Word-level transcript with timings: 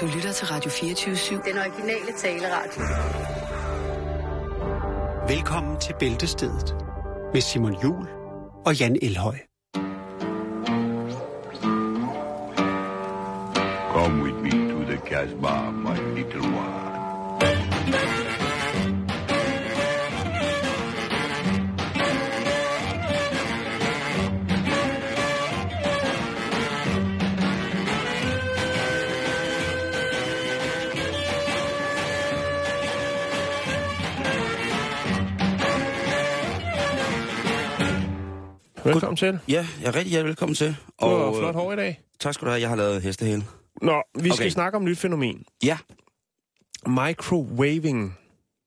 Du 0.00 0.06
lytter 0.06 0.32
til 0.32 0.46
Radio 0.46 0.70
24-7. 0.70 1.48
Den 1.50 1.58
originale 1.58 2.12
taleradio. 2.18 2.82
Velkommen 5.28 5.80
til 5.80 5.94
Bæltestedet 5.98 6.76
med 7.32 7.40
Simon 7.40 7.82
Jul 7.82 8.06
og 8.66 8.80
Jan 8.80 8.96
Elhøj. 9.02 9.36
Come 13.92 14.22
with 14.22 14.36
me 14.36 14.50
to 14.50 14.78
the 14.84 14.98
Casbah, 15.06 15.74
my 15.74 16.14
little 16.14 16.40
one. 16.40 16.85
Velkommen 38.86 39.16
til. 39.16 39.38
Ja, 39.48 39.66
jeg 39.82 39.88
er 39.88 39.94
rigtig 39.94 40.10
hjertelig 40.10 40.28
velkommen 40.28 40.54
til. 40.54 40.76
Du 41.00 41.06
har 41.06 41.14
Og, 41.14 41.36
flot 41.36 41.48
øh, 41.48 41.54
hår 41.54 41.72
i 41.72 41.76
dag. 41.76 42.00
Tak 42.20 42.34
skal 42.34 42.46
du 42.46 42.50
have. 42.50 42.60
Jeg 42.60 42.68
har 42.68 42.76
lavet 42.76 43.02
hestehæl. 43.02 43.44
Nå, 43.82 44.02
vi 44.14 44.28
skal 44.30 44.32
Okay. 44.32 44.50
snakke 44.50 44.76
om 44.76 44.82
et 44.82 44.88
nyt 44.88 44.98
fænomen. 44.98 45.44
Ja, 45.64 45.78
Microwaving. 46.86 48.16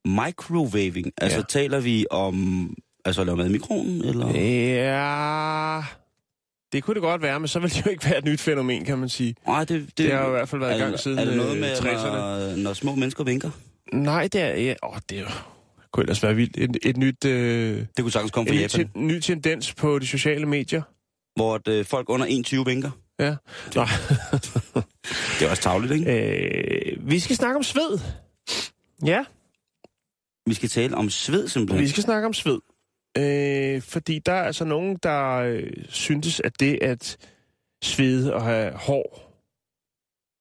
microwaving. 0.06 1.12
Altså 1.18 1.38
Ja. 1.38 1.44
taler 1.50 1.80
vi 1.80 2.06
om... 2.12 2.74
Altså 3.06 3.24
lave 3.24 3.38
mad 3.38 3.46
i 3.50 3.52
mikroen, 3.52 4.02
eller? 4.06 4.28
Ja... 4.38 5.82
Det 6.72 6.84
kunne 6.84 6.94
det 6.94 7.02
godt 7.02 7.22
være, 7.22 7.40
men 7.40 7.48
så 7.48 7.60
ville 7.60 7.74
det 7.76 7.86
jo 7.86 7.92
ikke 7.92 8.06
være 8.06 8.18
et 8.18 8.26
nyt 8.26 8.42
fænomen, 8.42 8.86
kan 8.86 8.98
man 8.98 9.10
sige. 9.10 9.36
Nej, 9.48 9.64
det, 9.66 9.98
Det 9.98 10.12
har 10.14 10.22
jo 10.22 10.28
i 10.28 10.32
hvert 10.32 10.50
fald 10.50 10.62
været 10.62 10.78
i 10.78 10.82
er, 10.82 10.86
gang 10.86 11.00
siden 11.00 11.20
Er 11.20 11.26
det 11.26 11.38
noget 11.38 11.54
øh, 11.56 11.60
med, 11.60 11.74
60'erne. 11.76 12.08
når, 12.08 12.56
når 12.56 12.74
små 12.74 12.96
mennesker 12.96 13.24
vinker? 13.24 13.50
Nej, 13.94 14.28
det 14.34 14.42
er... 14.42 14.48
Ja, 14.56 14.74
åh, 14.84 14.96
det 15.10 15.18
er 15.18 15.22
jo... 15.22 15.28
Kunne 15.94 16.04
ellers 16.04 16.24
være 16.24 16.36
vildt. 16.36 16.58
Et, 16.58 16.78
et 16.84 16.98
nyt, 16.98 17.26
øh, 17.26 17.78
Det 17.78 17.88
kunne 18.00 18.12
sagtens 18.12 18.32
komme 18.32 18.50
en 18.52 18.56
fra 18.56 18.62
Japan. 18.62 18.90
ten, 18.94 19.08
ny 19.08 19.20
tendens 19.20 19.74
på 19.74 20.00
de 20.00 20.08
sociale 20.08 20.46
medier. 20.46 20.82
Hvor 21.36 21.56
at, 21.56 21.68
øh, 21.68 21.86
folk 21.86 22.10
under 22.10 22.26
1,20 22.26 22.64
vinker. 22.66 22.92
Ja. 23.20 23.36
Nå, 23.76 23.82
Det 25.40 25.46
er 25.46 25.50
også 25.50 25.62
tavligt, 25.64 25.94
ikke? 25.94 26.92
øh, 26.92 27.10
vi 27.10 27.20
skal 27.20 27.36
snakke 27.36 27.58
om 27.58 27.64
sved. 27.64 28.00
Ja, 29.06 29.24
Vi 30.46 30.54
skal 30.54 30.70
tale 30.70 30.96
om 30.96 31.10
sved, 31.10 31.48
simpelthen. 31.48 31.84
vi 31.84 31.90
skal 31.90 32.04
snakke 32.04 32.26
om 32.28 32.34
sved. 32.34 32.60
Øh, 33.18 33.82
fordi 33.82 34.20
der 34.26 34.32
er 34.34 34.44
altså 34.44 34.66
nogen, 34.66 34.98
der 35.04 35.36
øh, 35.36 35.72
syntes, 35.90 36.40
at 36.44 36.60
det 36.60 36.80
at 36.82 37.18
svede 37.84 38.34
og 38.34 38.44
have 38.44 38.72
hår 38.74 39.34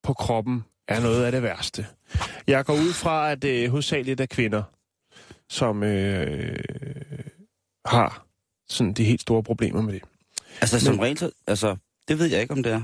på 0.03 0.13
kroppen 0.13 0.65
er 0.89 1.01
noget 1.01 1.25
af 1.25 1.33
det 1.33 1.43
værste. 1.43 1.87
Jeg 2.47 2.65
går 2.65 2.75
ud 2.75 2.93
fra, 2.93 3.33
at 3.33 3.43
det 3.43 3.65
øh, 3.65 3.71
hovedsageligt 3.71 4.21
er 4.21 4.27
kvinder, 4.27 4.63
som 5.51 5.83
øh, 5.83 6.59
har 7.87 8.27
sådan 8.69 8.93
de 8.93 9.05
helt 9.05 9.21
store 9.21 9.43
problemer 9.43 9.83
med 9.83 9.93
det. 9.93 10.03
Altså, 10.61 10.81
som 10.81 10.95
Men- 10.95 11.05
regel, 11.05 11.19
så- 11.19 11.31
altså, 11.47 11.77
det 12.09 12.19
ved 12.19 12.27
jeg 12.27 12.41
ikke, 12.41 12.53
om 12.55 12.63
det 12.63 12.73
er. 12.73 12.83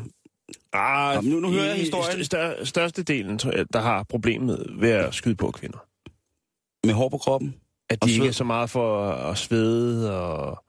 Ah, 0.73 1.15
Nå, 1.15 1.21
men 1.21 1.31
nu- 1.31 1.41
nu 1.41 1.51
hører 1.53 1.65
jeg 1.65 1.75
historien. 1.77 2.25
Stør, 2.25 2.65
største 2.65 3.03
delen, 3.03 3.39
der 3.73 3.81
har 3.81 4.03
problemet 4.03 4.67
ved 4.79 4.91
at 4.91 5.15
skyde 5.15 5.35
på 5.35 5.51
kvinder. 5.51 5.79
Med 6.87 6.95
hår 6.95 7.09
på 7.09 7.19
kroppen. 7.19 7.55
At 7.91 8.05
de 8.05 8.13
ikke 8.13 8.27
er 8.27 8.33
så 8.33 8.45
meget 8.45 8.71
for 8.71 9.11
at 9.11 9.39
svede 9.39 10.21
og 10.21 10.65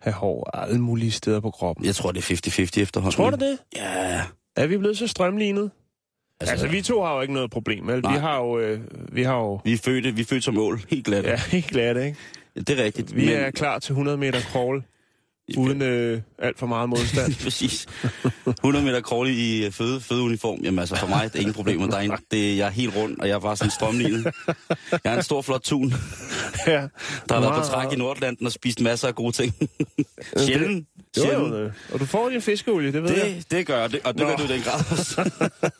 have 0.00 0.14
hår 0.14 0.50
alle 0.56 0.78
mulige 0.80 1.10
steder 1.10 1.40
på 1.40 1.50
kroppen. 1.50 1.84
Jeg 1.86 1.94
tror, 1.94 2.12
det 2.12 2.18
er 2.18 2.22
50-50 2.22 2.82
efterhånden. 2.82 3.16
Tror 3.16 3.30
du 3.30 3.36
det? 3.36 3.58
Ja. 3.76 4.22
Er 4.56 4.66
vi 4.66 4.78
blevet 4.78 4.98
så 4.98 5.06
strømlignet? 5.06 5.70
Altså, 6.40 6.52
Altså, 6.52 6.68
vi 6.68 6.82
to 6.82 7.02
har 7.02 7.14
jo 7.14 7.20
ikke 7.20 7.34
noget 7.34 7.50
problem, 7.50 7.86
vel? 7.86 7.96
Vi 7.96 8.16
har 8.18 8.38
jo... 8.38 8.58
Øh, 8.58 8.80
vi 9.12 9.22
har 9.22 9.36
jo... 9.36 9.60
vi 9.64 9.72
er 9.72 9.78
født, 9.78 10.16
vi 10.16 10.20
er 10.20 10.24
født 10.24 10.44
som 10.44 10.54
mål. 10.54 10.80
Helt 10.88 11.04
glat. 11.06 11.24
Ja, 11.24 11.36
helt 11.36 11.66
glade, 11.66 12.06
ikke? 12.06 12.18
Det 12.54 12.70
er 12.70 12.84
rigtigt. 12.84 13.16
Vi 13.16 13.32
er 13.32 13.50
klar 13.50 13.78
til 13.78 13.92
100 13.92 14.16
meter 14.16 14.40
crawl, 14.40 14.82
uden 15.56 15.82
øh, 15.82 16.20
alt 16.38 16.58
for 16.58 16.66
meget 16.66 16.88
modstand. 16.94 17.34
Præcis. 17.44 17.86
100 18.46 18.84
meter 18.84 19.00
crawl 19.00 19.28
i 19.28 19.64
øh, 19.66 19.72
føde, 19.72 20.00
fødeuniform. 20.00 20.60
Jamen 20.62 20.78
altså, 20.78 20.96
for 20.96 21.06
mig 21.06 21.24
det 21.24 21.34
er 21.34 21.40
ingen 21.40 21.54
problemer. 21.54 21.86
Der 21.86 21.96
er 21.96 22.00
ingen, 22.00 22.18
det, 22.30 22.56
jeg 22.56 22.66
er 22.66 22.70
helt 22.70 22.96
rund, 22.96 23.18
og 23.20 23.28
jeg 23.28 23.34
er 23.34 23.38
bare 23.38 23.56
sådan 23.56 23.70
strømlignet. 23.70 24.24
Jeg 25.04 25.12
er 25.12 25.16
en 25.16 25.22
stor, 25.22 25.42
flot 25.42 25.60
tun, 25.62 25.92
ja. 26.66 26.72
der 27.28 27.34
har 27.34 27.40
været 27.40 27.54
på 27.54 27.68
træk 27.68 27.92
i 27.92 27.96
Nordatlanten 27.96 28.46
og 28.46 28.52
spist 28.52 28.80
masser 28.80 29.08
af 29.08 29.14
gode 29.14 29.32
ting. 29.32 29.54
Sjældent. 30.36 30.88
Jo, 31.18 31.24
jo, 31.32 31.56
øh, 31.56 31.72
og 31.92 32.00
du 32.00 32.04
får 32.04 32.28
din 32.28 32.42
fiskeolie, 32.42 32.92
det 32.92 33.02
ved 33.02 33.10
jeg. 33.10 33.34
Det, 33.36 33.50
det 33.50 33.66
gør 33.66 33.86
det, 33.86 34.00
og 34.04 34.14
det 34.14 34.22
Nå. 34.22 34.28
gør 34.28 34.36
du 34.36 34.42
i 34.42 34.46
den 34.46 34.60
grad 34.62 34.80
også. 34.90 35.30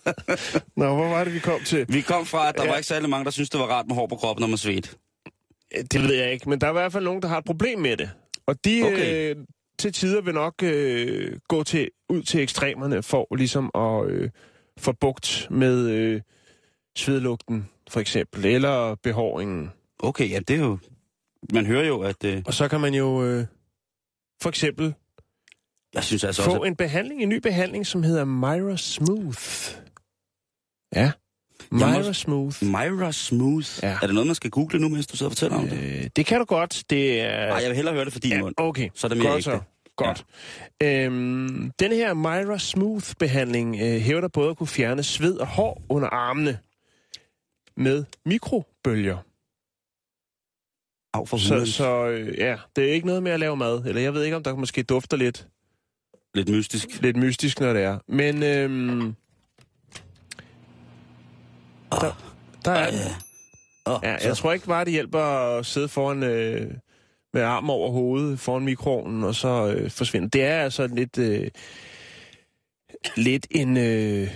Nå, 0.76 0.94
hvor 0.94 1.08
var 1.08 1.24
det, 1.24 1.34
vi 1.34 1.38
kom 1.38 1.60
til? 1.64 1.86
Vi 1.88 2.00
kom 2.00 2.26
fra, 2.26 2.48
at 2.48 2.54
der 2.56 2.62
Ja. 2.64 2.68
var 2.70 2.76
ikke 2.76 2.86
særlig 2.88 3.10
mange, 3.10 3.24
der 3.24 3.30
synes 3.30 3.50
det 3.50 3.60
var 3.60 3.66
rart 3.66 3.84
med 3.88 3.94
hår 3.96 4.06
på 4.06 4.16
kroppen, 4.16 4.40
når 4.42 4.48
man 4.48 4.58
svedte. 4.58 4.88
Det 5.92 6.02
ved 6.02 6.14
jeg 6.14 6.32
ikke, 6.32 6.48
men 6.50 6.60
der 6.60 6.66
er 6.66 6.70
i 6.70 6.72
hvert 6.72 6.92
fald 6.92 7.04
nogen, 7.04 7.22
der 7.22 7.28
har 7.28 7.38
et 7.38 7.44
problem 7.44 7.78
med 7.78 7.96
det. 7.96 8.10
Og 8.46 8.64
de 8.64 8.82
Okay. 8.84 9.30
øh, 9.30 9.36
til 9.78 9.92
tider 9.92 10.20
vil 10.20 10.34
nok 10.34 10.54
øh, 10.62 11.38
gå 11.48 11.62
til, 11.64 11.90
ud 12.08 12.22
til 12.22 12.40
ekstremerne 12.40 13.02
for 13.02 13.36
ligesom 13.36 13.70
at 13.74 14.10
øh, 14.10 14.30
få 14.78 14.92
bugt 14.92 15.46
med 15.50 15.88
øh, 15.88 16.20
svedlugten, 16.96 17.68
for 17.90 18.00
eksempel, 18.00 18.46
eller 18.46 18.94
behåringen. 18.94 19.70
Okay, 19.98 20.30
ja, 20.30 20.38
det 20.38 20.56
er 20.56 20.60
jo... 20.60 20.78
Man 21.52 21.66
hører 21.66 21.86
jo, 21.86 22.00
at... 22.00 22.24
Øh, 22.24 22.42
Og 22.46 22.54
så 22.54 22.68
kan 22.68 22.80
man 22.80 22.94
jo 22.94 23.24
øh, 23.24 23.46
for 24.42 24.48
eksempel 24.48 24.94
jeg 25.94 26.04
synes 26.04 26.24
altså 26.24 26.42
få 26.42 26.50
også, 26.50 26.62
en 26.62 26.76
behandling, 26.76 27.22
en 27.22 27.28
ny 27.28 27.38
behandling, 27.38 27.86
som 27.86 28.02
hedder 28.02 28.24
Myra 28.24 28.76
Smooth. 28.76 29.78
Ja, 30.94 31.12
Myra 31.70 31.98
må- 32.02 32.12
Smooth. 32.12 32.64
Myra 32.64 33.12
Smooth. 33.12 33.68
Ja. 33.82 33.88
Er 34.02 34.06
det 34.06 34.14
noget, 34.14 34.26
man 34.26 34.34
skal 34.34 34.50
google 34.50 34.78
nu, 34.78 34.88
mens 34.88 35.06
du 35.06 35.16
sidder 35.16 35.30
og 35.30 35.32
fortæller 35.32 35.56
om 35.58 35.68
det? 35.68 35.78
Øh, 36.04 36.10
det 36.16 36.26
kan 36.26 36.38
du 36.38 36.44
godt. 36.44 36.84
Det 36.90 37.20
er... 37.20 37.46
Nej, 37.48 37.56
jeg 37.58 37.68
vil 37.68 37.76
hellere 37.76 37.94
høre 37.94 38.04
det 38.04 38.12
for 38.12 38.20
din 38.20 38.30
ja, 38.32 38.40
mund. 38.40 38.54
okay. 38.56 38.88
Så 38.94 39.06
er 39.06 39.08
det 39.08 39.18
mere 39.18 39.28
Godt 39.28 39.38
ægte. 39.38 39.50
så. 39.50 39.60
Godt. 39.96 40.24
Ja. 40.80 41.04
Øhm, 41.04 41.70
den 41.78 41.92
her 41.92 42.14
Myra 42.14 42.58
Smooth-behandling 42.58 43.76
øh, 43.80 44.00
hævder 44.00 44.28
både 44.28 44.50
at 44.50 44.56
kunne 44.56 44.66
fjerne 44.66 45.02
sved 45.02 45.36
og 45.36 45.46
hår 45.46 45.82
under 45.88 46.08
armene 46.08 46.58
med 47.76 48.04
mikrobølger. 48.26 49.16
Af 51.14 51.28
for 51.28 51.36
Så, 51.36 51.72
så 51.72 52.06
øh, 52.06 52.38
ja, 52.38 52.56
det 52.76 52.88
er 52.88 52.92
ikke 52.92 53.06
noget 53.06 53.22
med 53.22 53.32
at 53.32 53.40
lave 53.40 53.56
mad. 53.56 53.84
Eller 53.84 54.00
jeg 54.02 54.14
ved 54.14 54.24
ikke, 54.24 54.36
om 54.36 54.42
der 54.42 54.54
måske 54.56 54.82
dufter 54.82 55.16
lidt, 55.16 55.48
Lidt 56.34 56.48
mystisk. 56.48 57.02
lidt 57.02 57.16
mystisk, 57.16 57.60
når 57.60 57.72
det 57.72 57.82
er. 57.82 57.98
Men 58.08 58.42
øhm, 58.42 59.14
der, 61.90 62.12
der 62.64 62.70
er. 62.70 62.88
Oh, 63.86 64.00
Ja, 64.02 64.16
jeg 64.28 64.36
tror 64.36 64.52
ikke 64.52 64.66
bare, 64.66 64.84
det 64.84 64.92
hjælper 64.92 65.18
at 65.18 65.66
sidde 65.66 65.88
foran 65.88 66.22
øh, 66.22 66.70
med 67.34 67.42
armen 67.42 67.70
over 67.70 67.90
hovedet 67.90 68.40
foran 68.40 68.64
mikroovnen, 68.64 69.24
og 69.24 69.34
så 69.34 69.74
øh, 69.76 69.90
forsvinde. 69.90 70.28
Det 70.28 70.44
er 70.44 70.60
altså 70.60 70.86
lidt, 70.86 71.18
øh, 71.18 71.48
lidt 73.16 73.46
en, 73.50 73.76
øh, 73.76 74.30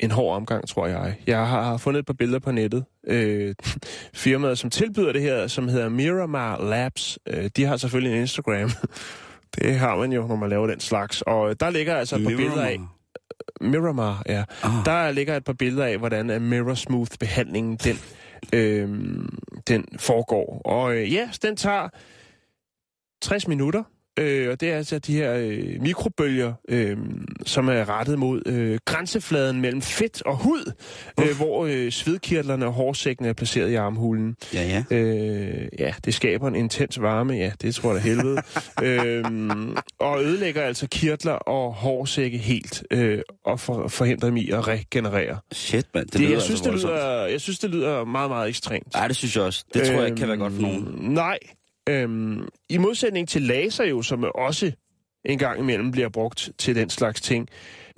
en 0.00 0.10
hård 0.10 0.36
omgang, 0.36 0.68
tror 0.68 0.86
jeg. 0.86 1.16
Jeg 1.26 1.46
har, 1.46 1.62
har 1.62 1.76
fundet 1.76 1.98
et 1.98 2.06
par 2.06 2.12
billeder 2.12 2.38
på 2.38 2.52
nettet. 2.52 2.84
Øh, 3.06 3.54
firmaet, 4.14 4.58
som 4.58 4.70
tilbyder 4.70 5.12
det 5.12 5.22
her, 5.22 5.46
som 5.46 5.68
hedder 5.68 5.88
Miramar 5.88 6.62
Labs, 6.62 7.18
øh, 7.26 7.50
de 7.56 7.64
har 7.64 7.76
selvfølgelig 7.76 8.14
en 8.14 8.20
Instagram. 8.20 8.70
Det 9.58 9.78
har 9.78 9.96
man 9.96 10.12
jo, 10.12 10.26
når 10.26 10.36
man 10.36 10.50
laver 10.50 10.66
den 10.66 10.80
slags. 10.80 11.22
Og 11.22 11.60
der 11.60 11.70
ligger 11.70 11.96
altså 11.96 12.16
et 12.16 12.22
par 12.22 12.36
billeder 12.36 12.62
af... 12.62 12.80
Miramar, 13.60 14.22
ja. 14.26 14.44
Ah. 14.62 14.84
Der 14.84 15.10
ligger 15.10 15.36
et 15.36 15.44
par 15.44 15.52
billeder 15.52 15.84
af, 15.84 15.98
hvordan 15.98 16.30
uh, 16.30 16.42
Mirror 16.42 16.74
Smooth-behandlingen 16.74 17.76
den, 17.76 17.96
øhm, 18.52 19.38
den 19.68 19.84
foregår. 19.98 20.62
Og 20.64 20.96
øh, 20.96 21.12
ja, 21.12 21.30
den 21.42 21.56
tager 21.56 21.88
60 23.22 23.48
minutter. 23.48 23.82
Øh, 24.18 24.50
og 24.50 24.60
det 24.60 24.70
er 24.70 24.76
altså 24.76 24.98
de 24.98 25.12
her 25.12 25.34
øh, 25.34 25.82
mikrobølger, 25.82 26.52
øh, 26.68 26.96
som 27.46 27.68
er 27.68 27.88
rettet 27.88 28.18
mod 28.18 28.42
øh, 28.46 28.78
grænsefladen 28.84 29.60
mellem 29.60 29.82
fedt 29.82 30.22
og 30.22 30.36
hud, 30.36 30.72
øh, 31.20 31.36
hvor 31.36 31.66
øh, 31.66 31.90
svedkirtlerne 31.92 32.66
og 32.66 32.72
hårsækken 32.72 33.26
er 33.26 33.32
placeret 33.32 33.70
i 33.70 33.74
armhulen. 33.74 34.36
Ja, 34.54 34.84
ja. 34.90 34.96
Øh, 34.96 35.68
ja, 35.78 35.94
det 36.04 36.14
skaber 36.14 36.48
en 36.48 36.54
intens 36.54 37.00
varme, 37.00 37.32
ja, 37.34 37.52
det 37.62 37.74
tror 37.74 37.94
jeg 37.94 38.02
da 38.02 38.08
helvede. 38.08 38.42
øhm, 38.82 39.76
og 39.98 40.22
ødelægger 40.24 40.62
altså 40.62 40.86
kirtler 40.90 41.32
og 41.32 41.72
hårsække 41.74 42.38
helt, 42.38 42.82
øh, 42.90 43.18
og 43.44 43.60
for, 43.60 43.88
forhindrer 43.88 44.28
dem 44.28 44.36
i 44.36 44.50
at 44.50 44.68
regenerere. 44.68 45.38
Shit, 45.52 45.86
mand. 45.94 46.06
Det, 46.06 46.12
Det, 46.12 46.20
lyder 46.20 46.32
jeg, 46.32 46.42
synes, 46.42 46.66
altså 46.66 46.86
det 46.88 46.94
lyder, 46.94 47.26
jeg 47.26 47.40
synes, 47.40 47.58
det 47.58 47.70
lyder 47.70 48.04
meget, 48.04 48.30
meget 48.30 48.48
ekstremt. 48.48 48.94
Nej, 48.94 49.08
det 49.08 49.16
synes 49.16 49.36
jeg 49.36 49.44
også. 49.44 49.64
Det 49.74 49.86
tror 49.86 49.94
jeg 49.94 50.06
ikke 50.06 50.16
kan 50.18 50.28
være 50.28 50.36
godt 50.36 50.52
for 50.52 50.60
nogen. 50.60 50.88
Øhm, 50.88 51.04
Nej. 51.12 51.38
Øhm, 51.88 52.48
I 52.68 52.78
modsætning 52.78 53.28
til 53.28 53.42
laser 53.42 53.84
jo, 53.84 54.02
som 54.02 54.24
også 54.34 54.72
en 55.24 55.38
gang 55.38 55.60
imellem 55.60 55.90
bliver 55.90 56.08
brugt 56.08 56.50
til 56.58 56.76
den 56.76 56.90
slags 56.90 57.20
ting. 57.20 57.48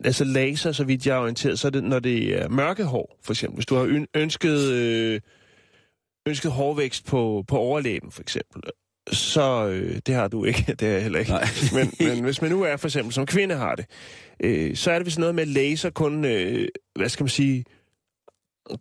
Altså 0.04 0.24
laser, 0.24 0.72
så 0.72 0.84
vidt 0.84 1.06
jeg 1.06 1.16
er 1.16 1.20
orienteret, 1.20 1.58
så 1.58 1.66
er 1.68 1.70
det, 1.70 1.84
når 1.84 1.98
det 1.98 2.42
er 2.42 2.48
mørke 2.48 2.84
hår, 2.84 3.18
for 3.24 3.32
eksempel. 3.32 3.54
Hvis 3.54 3.66
du 3.66 3.74
har 3.74 3.84
øn- 3.84 4.20
ønsket, 4.20 4.58
øh, 4.72 5.20
ønsket 6.28 6.52
hårvækst 6.52 7.06
på, 7.06 7.44
på 7.48 7.58
overlæben, 7.58 8.10
for 8.10 8.22
eksempel. 8.22 8.62
så 9.12 9.66
øh, 9.68 10.00
det 10.06 10.14
har 10.14 10.28
du 10.28 10.44
ikke, 10.44 10.64
det 10.80 10.88
er 10.88 10.92
jeg 10.92 11.02
heller 11.02 11.18
ikke. 11.18 11.30
Nej. 11.30 11.48
men, 11.76 11.92
men 12.08 12.24
hvis 12.24 12.42
man 12.42 12.50
nu 12.50 12.62
er 12.62 12.76
for 12.76 12.88
eksempel 12.88 13.12
som 13.14 13.26
kvinde 13.26 13.54
har 13.54 13.74
det, 13.74 13.86
øh, 14.40 14.76
så 14.76 14.90
er 14.90 14.98
det 14.98 15.06
vist 15.06 15.18
noget 15.18 15.34
med, 15.34 15.46
laser 15.46 15.90
kun, 15.90 16.24
øh, 16.24 16.68
hvad 16.94 17.08
skal 17.08 17.24
man 17.24 17.28
sige, 17.28 17.64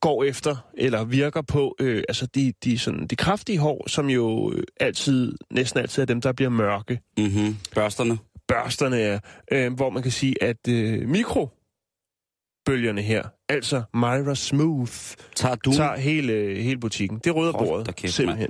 går 0.01 0.23
efter, 0.23 0.55
eller 0.77 1.03
virker 1.03 1.41
på, 1.41 1.75
øh, 1.79 2.03
altså 2.09 2.25
de, 2.25 2.53
de, 2.63 2.79
sådan, 2.79 3.07
de 3.07 3.15
kraftige 3.15 3.57
hår, 3.57 3.87
som 3.87 4.09
jo 4.09 4.53
øh, 4.55 4.63
altid, 4.79 5.33
næsten 5.51 5.79
altid 5.79 6.01
er 6.01 6.05
dem, 6.05 6.21
der 6.21 6.31
bliver 6.31 6.49
mørke. 6.49 6.99
Mm-hmm. 7.17 7.57
Børsterne. 7.75 8.17
Børsterne 8.47 8.99
er, 8.99 9.19
øh, 9.51 9.73
hvor 9.73 9.89
man 9.89 10.03
kan 10.03 10.11
sige, 10.11 10.43
at 10.43 10.67
øh, 10.69 11.09
mikrobølgerne 11.09 13.01
her, 13.01 13.23
altså 13.49 13.83
Myra 13.93 14.35
Smooth, 14.35 14.93
Tager 15.35 15.55
du... 15.55 15.73
tager 15.73 15.95
hele, 15.95 16.33
hele 16.61 16.79
butikken. 16.79 17.19
Det 17.23 17.33
Hold 17.33 17.53
bordet, 17.53 17.95
kæft, 17.95 18.13
simpelthen. 18.13 18.49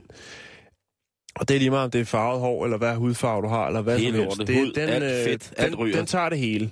Og 1.35 1.47
det 1.47 1.55
er 1.55 1.59
lige 1.59 1.69
meget, 1.69 1.85
om 1.85 1.91
det 1.91 2.01
er 2.01 2.05
farvet 2.05 2.39
hår, 2.39 2.63
eller 2.63 2.77
hvad 2.77 2.95
hudfarve 2.95 3.41
du 3.41 3.47
har, 3.47 3.67
eller 3.67 3.81
hvad 3.81 3.99
Hele 3.99 4.17
som 4.17 4.25
helst. 4.25 4.47
Det, 4.47 4.55
Hud, 4.55 4.77
alt 4.77 5.27
fedt, 5.29 5.53
den, 5.57 5.65
alt 5.65 5.77
ryger. 5.77 5.97
den 5.97 6.05
tager 6.05 6.29
det 6.29 6.39
hele. 6.39 6.71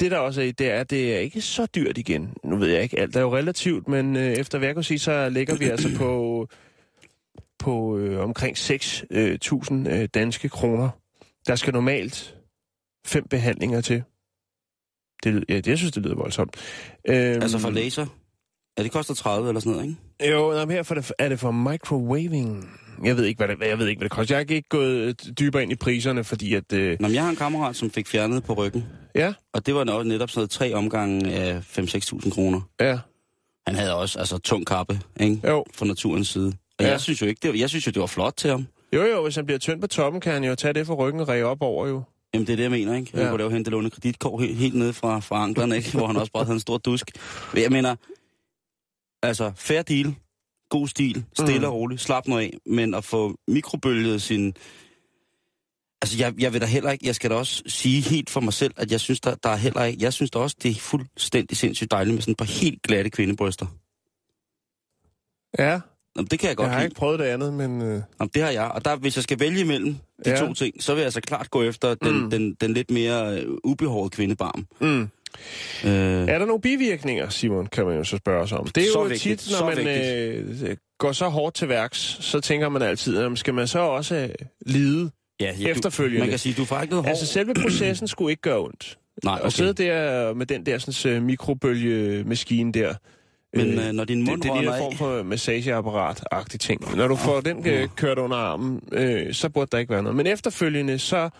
Det 0.00 0.10
der 0.10 0.18
også 0.18 0.40
er, 0.40 0.44
i, 0.44 0.50
det 0.50 0.70
er, 0.70 0.80
at 0.80 0.90
det 0.90 1.14
er 1.14 1.18
ikke 1.18 1.40
så 1.40 1.66
dyrt 1.66 1.98
igen. 1.98 2.34
Nu 2.44 2.56
ved 2.56 2.68
jeg 2.68 2.82
ikke, 2.82 2.98
alt 2.98 3.16
er 3.16 3.20
jo 3.20 3.36
relativt, 3.36 3.88
men 3.88 4.16
øh, 4.16 4.22
efter 4.32 4.58
hvad 4.58 4.68
jeg 4.68 4.74
kan 4.74 4.84
sige, 4.84 4.98
så 4.98 5.28
ligger 5.28 5.56
vi 5.56 5.64
altså 5.64 5.88
på, 5.98 6.48
på 7.58 7.98
øh, 7.98 8.20
omkring 8.20 8.56
6.000 8.58 9.74
øh, 9.90 10.08
danske 10.14 10.48
kroner. 10.48 10.88
Der 11.46 11.56
skal 11.56 11.72
normalt 11.72 12.34
fem 13.06 13.26
behandlinger 13.30 13.80
til. 13.80 14.02
Det, 15.24 15.44
ja, 15.48 15.56
det, 15.56 15.66
jeg 15.66 15.78
synes, 15.78 15.92
det 15.92 16.02
lyder 16.02 16.14
voldsomt. 16.14 16.56
Øhm, 17.08 17.42
Altså 17.42 17.58
for 17.58 17.70
laser. 17.70 18.06
Ja, 18.78 18.82
det 18.82 18.92
koster 18.92 19.14
30 19.14 19.48
eller 19.48 19.60
sådan 19.60 19.72
noget, 19.72 19.88
ikke? 20.20 20.36
Jo, 20.36 20.52
nej, 20.52 20.64
men 20.64 20.74
her 20.74 20.82
for 20.82 20.94
det, 20.94 21.12
er 21.18 21.28
det 21.28 21.40
for 21.40 21.50
microwaving. 21.50 22.70
Jeg 23.04 23.16
ved 23.16 23.24
ikke, 23.24 23.44
hvad 23.44 23.56
det, 23.56 23.66
jeg 23.66 23.78
ved 23.78 23.86
ikke, 23.88 23.98
hvad 23.98 24.08
det 24.08 24.16
koster. 24.16 24.34
Jeg 24.36 24.46
har 24.48 24.54
ikke 24.54 24.68
gået 24.68 24.96
øh, 24.96 25.14
dybere 25.40 25.62
ind 25.62 25.72
i 25.72 25.74
priserne, 25.74 26.24
fordi 26.24 26.54
at... 26.54 26.72
Øh, 26.72 26.96
Nå, 27.00 27.08
jeg 27.08 27.22
har 27.22 27.30
en 27.30 27.36
kammerat, 27.36 27.76
som 27.76 27.90
fik 27.90 28.06
fjernet 28.06 28.44
på 28.44 28.52
ryggen. 28.52 28.84
Ja, 29.16 29.34
Og 29.52 29.66
det 29.66 29.74
var 29.74 29.84
nok 29.84 30.06
netop 30.06 30.30
sådan 30.30 30.38
noget 30.38 30.50
tre 30.50 30.74
omgange 30.74 31.32
af 31.32 31.78
5-6.000 31.78 32.30
kroner. 32.30 32.60
ja, 32.80 32.98
Han 33.66 33.74
havde 33.76 33.94
også 33.96 34.18
altså 34.18 34.38
tung 34.38 34.66
kappe, 34.66 35.00
ikke? 35.20 35.40
jo. 35.48 35.64
Fra 35.74 35.86
naturens 35.86 36.28
side. 36.28 36.52
Og 36.78 36.84
Ja. 36.84 36.90
jeg 36.90 37.00
synes 37.00 37.22
jo 37.22 37.26
ikke, 37.26 37.38
det 37.42 37.50
var, 37.50 37.56
jeg 37.56 37.68
synes 37.68 37.86
jo, 37.86 37.90
det 37.90 38.00
var 38.00 38.06
flot 38.06 38.34
til 38.36 38.50
ham. 38.50 38.66
Jo, 38.92 39.02
jo, 39.02 39.22
hvis 39.22 39.36
han 39.36 39.46
bliver 39.46 39.58
tynd 39.58 39.80
på 39.80 39.86
toppen, 39.86 40.20
kan 40.20 40.32
han 40.32 40.44
jo 40.44 40.54
tage 40.54 40.72
det 40.72 40.86
for 40.86 40.94
ryggen 40.94 41.20
og 41.20 41.28
ræge 41.28 41.44
op 41.46 41.62
over, 41.62 41.86
jo. 41.88 42.02
Jamen, 42.34 42.46
det 42.46 42.52
er 42.52 42.56
det, 42.56 42.62
jeg 42.62 42.70
mener, 42.70 42.94
ikke? 42.94 43.10
Han 43.14 43.20
Ja. 43.20 43.28
kunne 43.28 43.38
lave 43.38 43.50
hente 43.52 43.70
låne 43.70 43.90
kreditkort 43.90 44.42
helt, 44.42 44.56
helt 44.56 44.74
nede 44.74 44.92
fra, 44.92 45.20
fra 45.20 45.42
anklerne, 45.42 45.76
ikke? 45.76 45.92
Hvor 45.92 46.06
han 46.06 46.16
også 46.16 46.32
bare 46.32 46.44
havde 46.44 46.54
en 46.56 46.60
stor 46.60 46.78
dusk. 46.78 47.10
Jeg 47.56 47.70
mener, 47.72 47.96
altså, 49.22 49.52
fair 49.56 49.82
deal, 49.82 50.14
god 50.70 50.88
stil, 50.88 51.24
stille 51.38 51.58
Mm. 51.58 51.64
og 51.64 51.72
roligt, 51.74 52.00
slap 52.00 52.26
nu 52.26 52.38
af, 52.38 52.52
men 52.66 52.94
at 52.94 53.04
få 53.04 53.36
mikrobølget 53.48 54.22
sin... 54.22 54.54
Altså, 56.02 56.18
jeg, 56.18 56.34
jeg 56.38 56.52
vil 56.52 56.60
da 56.60 56.66
heller 56.66 56.90
ikke, 56.90 57.06
jeg 57.06 57.14
skal 57.14 57.30
da 57.30 57.34
også 57.34 57.62
sige 57.66 58.00
helt 58.00 58.30
for 58.30 58.40
mig 58.40 58.52
selv, 58.52 58.74
at 58.76 58.92
jeg 58.92 59.00
synes, 59.00 59.20
der, 59.20 59.34
der 59.34 59.48
er 59.50 59.56
heller 59.56 59.84
ikke, 59.84 60.02
jeg 60.02 60.12
synes 60.12 60.30
da 60.30 60.38
også, 60.38 60.56
det 60.62 60.70
er 60.70 60.74
fuldstændig 60.74 61.56
sindssygt 61.56 61.90
dejligt 61.90 62.14
med 62.14 62.22
sådan 62.22 62.32
et 62.32 62.38
par 62.38 62.44
helt 62.60 62.82
glatte 62.82 63.10
kvindebryster. 63.10 63.66
Ja, 65.58 65.80
Jamen, 66.16 66.28
det 66.30 66.38
kan 66.38 66.48
jeg 66.48 66.56
godt 66.56 66.66
jeg 66.66 66.72
har 66.72 66.80
lide. 66.80 66.86
ikke 66.86 66.96
prøvet 66.98 67.18
det 67.18 67.24
andet, 67.24 67.54
men... 67.54 67.82
Øh, 67.82 68.02
Jamen, 68.20 68.30
det 68.34 68.42
har 68.42 68.50
jeg. 68.50 68.64
Og 68.64 68.84
der, 68.84 68.96
hvis 68.96 69.16
jeg 69.16 69.22
skal 69.22 69.40
vælge 69.40 69.64
mellem 69.64 69.96
de 70.24 70.30
Ja. 70.30 70.36
to 70.36 70.54
ting, 70.54 70.82
så 70.82 70.92
vil 70.94 71.00
jeg 71.00 71.04
altså 71.06 71.20
klart 71.20 71.50
gå 71.50 71.62
efter 71.62 71.94
den, 71.94 72.12
Mm. 72.12 72.22
mm. 72.24 72.30
den, 72.30 72.54
den 72.54 72.74
lidt 72.74 72.90
mere 72.90 73.40
øh, 73.40 73.48
ubehårede 73.64 74.10
kvindebarm. 74.10 74.66
mm. 74.80 75.02
Øh, 75.84 75.90
Er 76.28 76.38
der 76.38 76.46
nogle 76.46 76.60
bivirkninger, 76.60 77.28
Simon, 77.28 77.66
kan 77.66 77.86
man 77.86 77.96
jo 77.96 78.04
så 78.04 78.16
spørge 78.16 78.48
sig 78.48 78.58
om. 78.58 78.66
Det 78.66 78.82
er 78.86 78.92
Så 78.92 78.98
jo 79.02 79.04
vigtigt, 79.08 79.40
tit, 79.40 79.50
når 79.50 79.58
så 79.58 79.82
man 79.82 80.68
øh, 80.70 80.76
går 80.98 81.12
så 81.12 81.28
hårdt 81.28 81.54
til 81.56 81.68
værks, 81.68 81.98
så 82.20 82.40
tænker 82.40 82.68
man 82.68 82.82
altid, 82.82 83.20
jamen, 83.20 83.36
skal 83.36 83.54
man 83.54 83.68
så 83.68 83.78
også 83.78 84.14
øh, 84.16 84.28
lide? 84.66 85.10
Ja, 85.40 85.54
ja, 85.60 85.68
efterfølgende. 85.68 86.18
Du, 86.18 86.22
man 86.22 86.30
kan 86.30 86.38
sige, 86.38 86.54
du 86.54 86.64
får 86.64 86.80
ikke 86.80 86.90
noget 86.90 87.04
hår. 87.04 87.10
Altså, 87.10 87.26
selve 87.26 87.54
processen 87.54 88.08
skulle 88.08 88.30
ikke 88.30 88.42
gøre 88.42 88.58
ondt. 88.58 88.98
Nej, 89.24 89.34
Okay. 89.34 89.46
At 89.46 89.52
sidde 89.52 89.72
der 89.72 90.34
med 90.34 90.46
den 90.46 90.66
der 90.66 90.78
sådan, 90.78 91.16
uh, 91.16 91.22
mikrobølgemaskine 91.22 92.72
der. 92.72 92.94
Men 93.54 93.78
øh, 93.78 93.92
når 93.92 94.04
din 94.04 94.18
det, 94.18 94.28
mund 94.28 94.42
det 94.42 94.50
er 94.50 94.60
lige 94.60 94.70
rådner 94.70 94.86
en 94.86 94.96
form 94.96 94.96
for 94.96 95.22
massageapparat-agtig 95.22 96.58
ting. 96.60 96.96
Når 96.96 97.08
du 97.08 97.16
får 97.16 97.40
den 97.40 97.66
øh, 97.66 97.88
kørt 97.96 98.18
under 98.18 98.36
armen, 98.36 98.80
øh, 98.92 99.34
så 99.34 99.48
burde 99.48 99.68
der 99.72 99.78
ikke 99.78 99.92
være 99.92 100.02
noget. 100.02 100.16
Men 100.16 100.26
efterfølgende, 100.26 100.98
så 100.98 101.30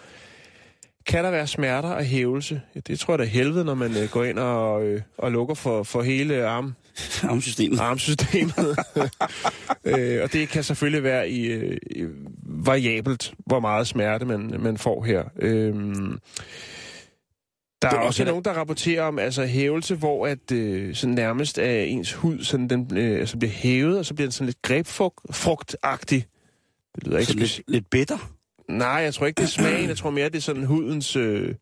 kan 1.06 1.24
der 1.24 1.30
være 1.30 1.46
smerter 1.46 1.88
og 1.88 2.04
hævelse. 2.04 2.60
Ja, 2.74 2.80
det 2.86 2.98
tror 2.98 3.12
jeg 3.14 3.18
da 3.18 3.24
er 3.24 3.28
helvede, 3.28 3.64
når 3.64 3.74
man 3.74 3.96
øh, 3.96 4.08
går 4.08 4.24
ind 4.24 4.38
og, 4.38 4.84
øh, 4.84 5.02
og 5.18 5.32
lukker 5.32 5.54
for, 5.54 5.82
for 5.82 6.02
hele 6.02 6.46
arm, 6.46 6.74
Armsystemet. 7.30 7.80
armsystemet. 7.80 8.78
øh, 9.84 10.22
og 10.22 10.32
det 10.32 10.48
kan 10.48 10.64
selvfølgelig 10.64 11.02
være 11.02 11.30
i, 11.30 11.46
øh, 11.46 11.78
variabelt, 12.42 13.34
hvor 13.46 13.60
meget 13.60 13.86
smerte 13.86 14.24
man, 14.24 14.54
man 14.58 14.78
får 14.78 15.04
her. 15.04 15.24
Øhm, 15.38 16.18
der 17.82 17.88
er 17.88 17.92
er 17.92 17.96
også 17.98 18.06
også 18.06 18.24
nogen, 18.24 18.44
der 18.44 18.52
rapporterer 18.52 19.02
om 19.02 19.18
altså 19.18 19.46
hævelse, 19.46 19.94
hvor 19.94 20.26
at 20.26 20.52
øh, 20.52 20.94
sådan 20.94 21.14
nærmest 21.14 21.58
er 21.58 21.82
ens 21.82 22.12
hud 22.12 22.44
sådan, 22.44 22.68
den, 22.68 22.96
øh, 22.96 23.20
altså 23.20 23.38
bliver 23.38 23.52
hævet, 23.52 23.98
og 23.98 24.06
så 24.06 24.14
bliver 24.14 24.26
den 24.26 24.32
sådan 24.32 24.46
lidt 24.46 24.62
grebfrugtagtig. 24.62 26.26
Det 26.94 27.06
lyder 27.06 27.18
ikke 27.18 27.32
Så 27.32 27.38
lidt, 27.38 27.62
lidt 27.68 27.90
bitter. 27.90 28.32
Nej, 28.68 28.88
jeg 28.88 29.14
tror 29.14 29.26
ikke, 29.26 29.38
det 29.38 29.44
er 29.44 29.50
smagen. 29.50 29.88
Jeg 29.88 29.96
tror 29.96 30.10
mere, 30.10 30.28
det 30.28 30.36
er 30.36 30.40
sådan 30.40 30.64
hudens 30.64 31.16
øh, 31.16 31.54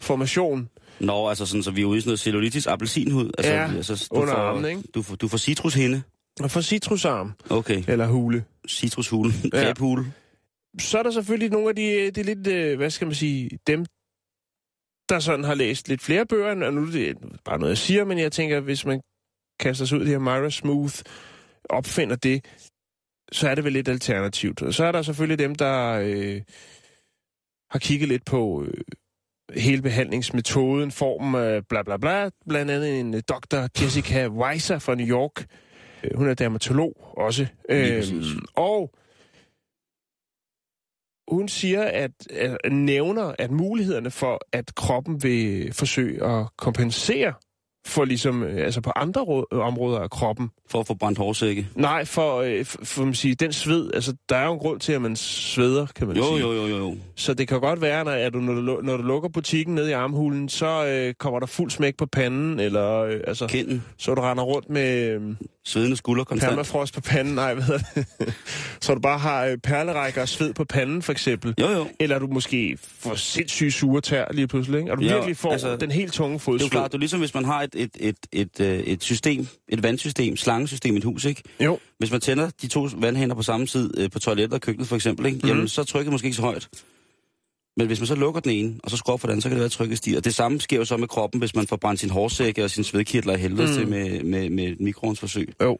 formation 0.00 0.68
Nå, 1.00 1.28
altså 1.28 1.46
sådan, 1.46 1.62
så 1.62 1.70
vi 1.70 1.80
er 1.80 1.86
ude 1.86 1.98
i 1.98 2.00
sådan 2.00 2.08
noget 2.08 2.20
cellulitis 2.20 2.66
appelsinhud. 2.66 3.30
Altså, 3.38 3.52
Ja, 3.52 3.72
altså, 3.76 4.08
under 4.10 4.34
får, 4.34 4.40
armen, 4.40 4.64
ikke? 4.64 4.82
Du 4.94 5.02
får, 5.02 5.16
du 5.16 5.28
får 5.28 5.38
citrushinde. 5.38 6.02
og 6.42 6.50
for 6.50 6.60
citrusarm 6.60 7.32
Okay, 7.50 7.84
eller 7.88 8.06
hule. 8.06 8.44
citrushule. 8.68 9.32
Ja. 9.52 9.62
Grebhule. 9.66 10.12
så 10.80 10.98
er 10.98 11.02
der 11.02 11.10
selvfølgelig 11.10 11.50
nogle 11.50 11.68
af 11.68 11.76
de, 11.76 12.10
de 12.10 12.22
lidt, 12.22 12.46
øh, 12.46 12.76
hvad 12.76 12.90
skal 12.90 13.06
man 13.06 13.14
sige, 13.14 13.50
dem, 13.66 13.84
der 15.08 15.18
sådan 15.20 15.44
har 15.44 15.54
læst 15.54 15.88
lidt 15.88 16.02
flere 16.02 16.26
bøger, 16.26 16.66
og 16.66 16.72
nu 16.74 16.82
er 16.86 16.90
det 16.90 17.16
bare 17.44 17.58
noget, 17.58 17.70
jeg 17.70 17.78
siger, 17.78 18.04
men 18.04 18.18
jeg 18.18 18.32
tænker, 18.32 18.60
hvis 18.60 18.86
man 18.86 19.00
kaster 19.60 19.84
sig 19.84 19.96
ud 19.98 20.02
i 20.02 20.04
det 20.04 20.12
her 20.12 20.18
Myra 20.18 20.50
Smooth, 20.50 20.98
opfinder 21.70 22.16
det, 22.16 22.44
så 23.32 23.48
er 23.48 23.54
det 23.54 23.64
vel 23.64 23.72
lidt 23.72 23.88
alternativt. 23.88 24.62
Og 24.62 24.74
så 24.74 24.84
er 24.84 24.92
der 24.92 25.02
selvfølgelig 25.02 25.38
dem, 25.38 25.54
der 25.54 25.92
øh, 25.92 26.42
har 27.70 27.78
kigget 27.78 28.08
lidt 28.08 28.24
på 28.24 28.64
øh, 28.64 28.84
hele 29.56 29.82
behandlingsmetoden, 29.82 30.90
formen, 30.90 31.34
øh, 31.40 31.62
bla 31.68 31.82
bla 31.82 31.96
bla, 31.96 32.30
blandt 32.48 32.70
andet 32.70 33.00
en 33.00 33.14
øh, 33.14 33.22
dr. 33.28 33.66
Jessica 33.82 34.28
Weiser 34.28 34.78
fra 34.78 34.94
New 34.94 35.06
York. 35.06 35.46
Øh, 36.04 36.10
Hun 36.16 36.28
er 36.28 36.34
dermatolog 36.34 37.14
også. 37.16 37.46
Præcis. 37.68 38.26
og 38.56 38.90
hun 41.28 41.48
siger, 41.48 41.82
at, 41.84 42.10
at 42.30 42.72
nævner, 42.72 43.34
at 43.38 43.50
mulighederne 43.50 44.10
for, 44.10 44.40
at 44.52 44.74
kroppen 44.74 45.22
vil 45.22 45.72
forsøge 45.72 46.24
at 46.24 46.46
kompensere 46.56 47.32
for 47.86 48.04
ligesom, 48.04 48.42
øh, 48.42 48.64
altså 48.64 48.80
på 48.80 48.90
andre 48.96 49.20
rå- 49.22 49.46
områder 49.60 50.00
af 50.00 50.10
kroppen. 50.10 50.50
For 50.70 50.80
at 50.80 50.86
få 50.86 50.94
brændt 50.94 51.18
hårsække. 51.18 51.66
Nej, 51.74 52.04
for, 52.04 52.40
øh, 52.40 52.64
for, 52.64 52.78
for 52.84 53.04
man 53.04 53.14
sige, 53.14 53.34
den 53.34 53.52
sved, 53.52 53.90
altså 53.94 54.14
der 54.28 54.36
er 54.36 54.46
jo 54.46 54.52
en 54.52 54.58
grund 54.58 54.80
til, 54.80 54.92
at 54.92 55.02
man 55.02 55.16
sveder, 55.16 55.86
kan 55.96 56.06
man 56.06 56.16
Jo, 56.16 56.22
sige. 56.24 56.38
jo, 56.40 56.52
jo, 56.52 56.66
jo, 56.66 56.76
jo. 56.76 56.96
Så 57.16 57.34
det 57.34 57.48
kan 57.48 57.60
godt 57.60 57.80
være, 57.80 58.04
når, 58.04 58.10
at 58.12 58.32
du, 58.32 58.38
når, 58.40 58.54
du, 58.54 58.80
når 58.82 58.96
du 58.96 59.02
lukker 59.02 59.28
butikken 59.28 59.74
ned 59.74 59.88
i 59.88 59.92
armhulen, 59.92 60.48
så 60.48 60.86
øh, 60.86 61.14
kommer 61.14 61.40
der 61.40 61.46
fuld 61.46 61.70
smæk 61.70 61.96
på 61.96 62.06
panden, 62.06 62.60
eller 62.60 62.90
øh, 63.02 63.20
altså, 63.26 63.46
Kinden. 63.46 63.84
så 63.98 64.14
du 64.14 64.20
render 64.20 64.44
rundt 64.44 64.70
med 64.70 65.08
øh, 65.08 65.20
Svedende 65.64 65.96
skulder 65.96 66.24
konstant. 66.24 66.50
permafrost 66.50 66.94
på 66.94 67.00
panden, 67.00 67.34
nej, 67.34 67.54
hvad 67.54 67.64
det? 67.96 68.34
så 68.80 68.94
du 68.94 69.00
bare 69.00 69.18
har 69.18 69.44
øh, 69.46 69.56
perlerækker 69.58 70.22
og 70.22 70.28
sved 70.28 70.54
på 70.54 70.64
panden, 70.64 71.02
for 71.02 71.12
eksempel. 71.12 71.54
Jo, 71.60 71.68
jo. 71.70 71.86
Eller 72.00 72.18
du 72.18 72.26
måske 72.26 72.78
får 72.82 73.14
sindssyge 73.14 73.70
sure 73.70 74.00
tær 74.00 74.24
lige 74.30 74.46
pludselig, 74.48 74.78
ikke? 74.80 74.92
Og 74.92 74.98
du 74.98 75.02
Ja, 75.02 75.14
virkelig 75.14 75.36
får 75.36 75.52
altså, 75.52 75.76
den 75.76 75.90
helt 75.90 76.12
tunge 76.12 76.32
Det 76.34 76.40
er 76.40 76.44
fodsved. 76.44 76.66
jo 76.68 76.70
klart, 76.70 76.90
det 76.92 76.94
er 76.94 76.98
ligesom 76.98 77.20
hvis 77.20 77.34
man 77.34 77.44
har 77.44 77.62
et, 77.62 77.70
et, 77.74 77.90
et, 78.00 78.16
et, 78.32 78.60
øh, 78.60 78.78
et 78.78 79.02
system, 79.02 79.46
et 79.68 79.82
vandsystem, 79.82 80.36
slangesystem 80.60 80.94
i 80.94 80.98
et 80.98 81.04
hus, 81.04 81.24
ikke? 81.24 81.42
Jo. 81.60 81.78
Hvis 81.98 82.10
man 82.10 82.20
tænder 82.20 82.50
de 82.62 82.68
to 82.68 82.88
vandhænder 82.96 83.34
på 83.34 83.42
samme 83.42 83.66
tid 83.66 83.98
øh, 83.98 84.10
på 84.10 84.18
toilettet 84.18 84.54
og 84.54 84.60
køkkenet 84.60 84.88
for 84.88 84.96
eksempel, 84.96 85.26
ikke? 85.26 85.46
Jamen, 85.48 85.68
så 85.68 85.80
er 85.80 85.84
trykket 85.84 86.12
måske 86.12 86.26
ikke 86.26 86.36
så 86.36 86.42
højt. 86.42 86.68
Men 87.76 87.86
hvis 87.86 88.00
man 88.00 88.06
så 88.06 88.14
lukker 88.14 88.40
den 88.40 88.50
ene, 88.52 88.74
og 88.84 88.90
så 88.90 88.96
skruer 88.96 89.14
op 89.14 89.20
for 89.20 89.28
den 89.28 89.40
så 89.40 89.48
kan 89.48 89.50
det 89.50 89.60
være, 89.60 89.64
at 89.64 89.72
trykket 89.72 89.98
stiger. 89.98 90.16
Og 90.18 90.24
det 90.24 90.34
samme 90.34 90.60
sker 90.60 90.76
jo 90.76 90.84
så 90.84 90.96
med 90.96 91.08
kroppen, 91.08 91.38
hvis 91.40 91.54
man 91.54 91.66
får 91.66 91.76
brændt 91.76 92.00
sin 92.00 92.10
hårsække 92.10 92.64
og 92.64 92.70
sin 92.70 92.84
svedkirtler 92.84 93.34
i 93.34 93.38
helvede 93.38 93.68
Mm. 93.68 93.74
til 93.74 93.88
med, 93.88 94.22
med, 94.22 94.50
med 94.50 94.76
mikroens 94.80 95.20
forsøg. 95.20 95.52
Jo. 95.62 95.78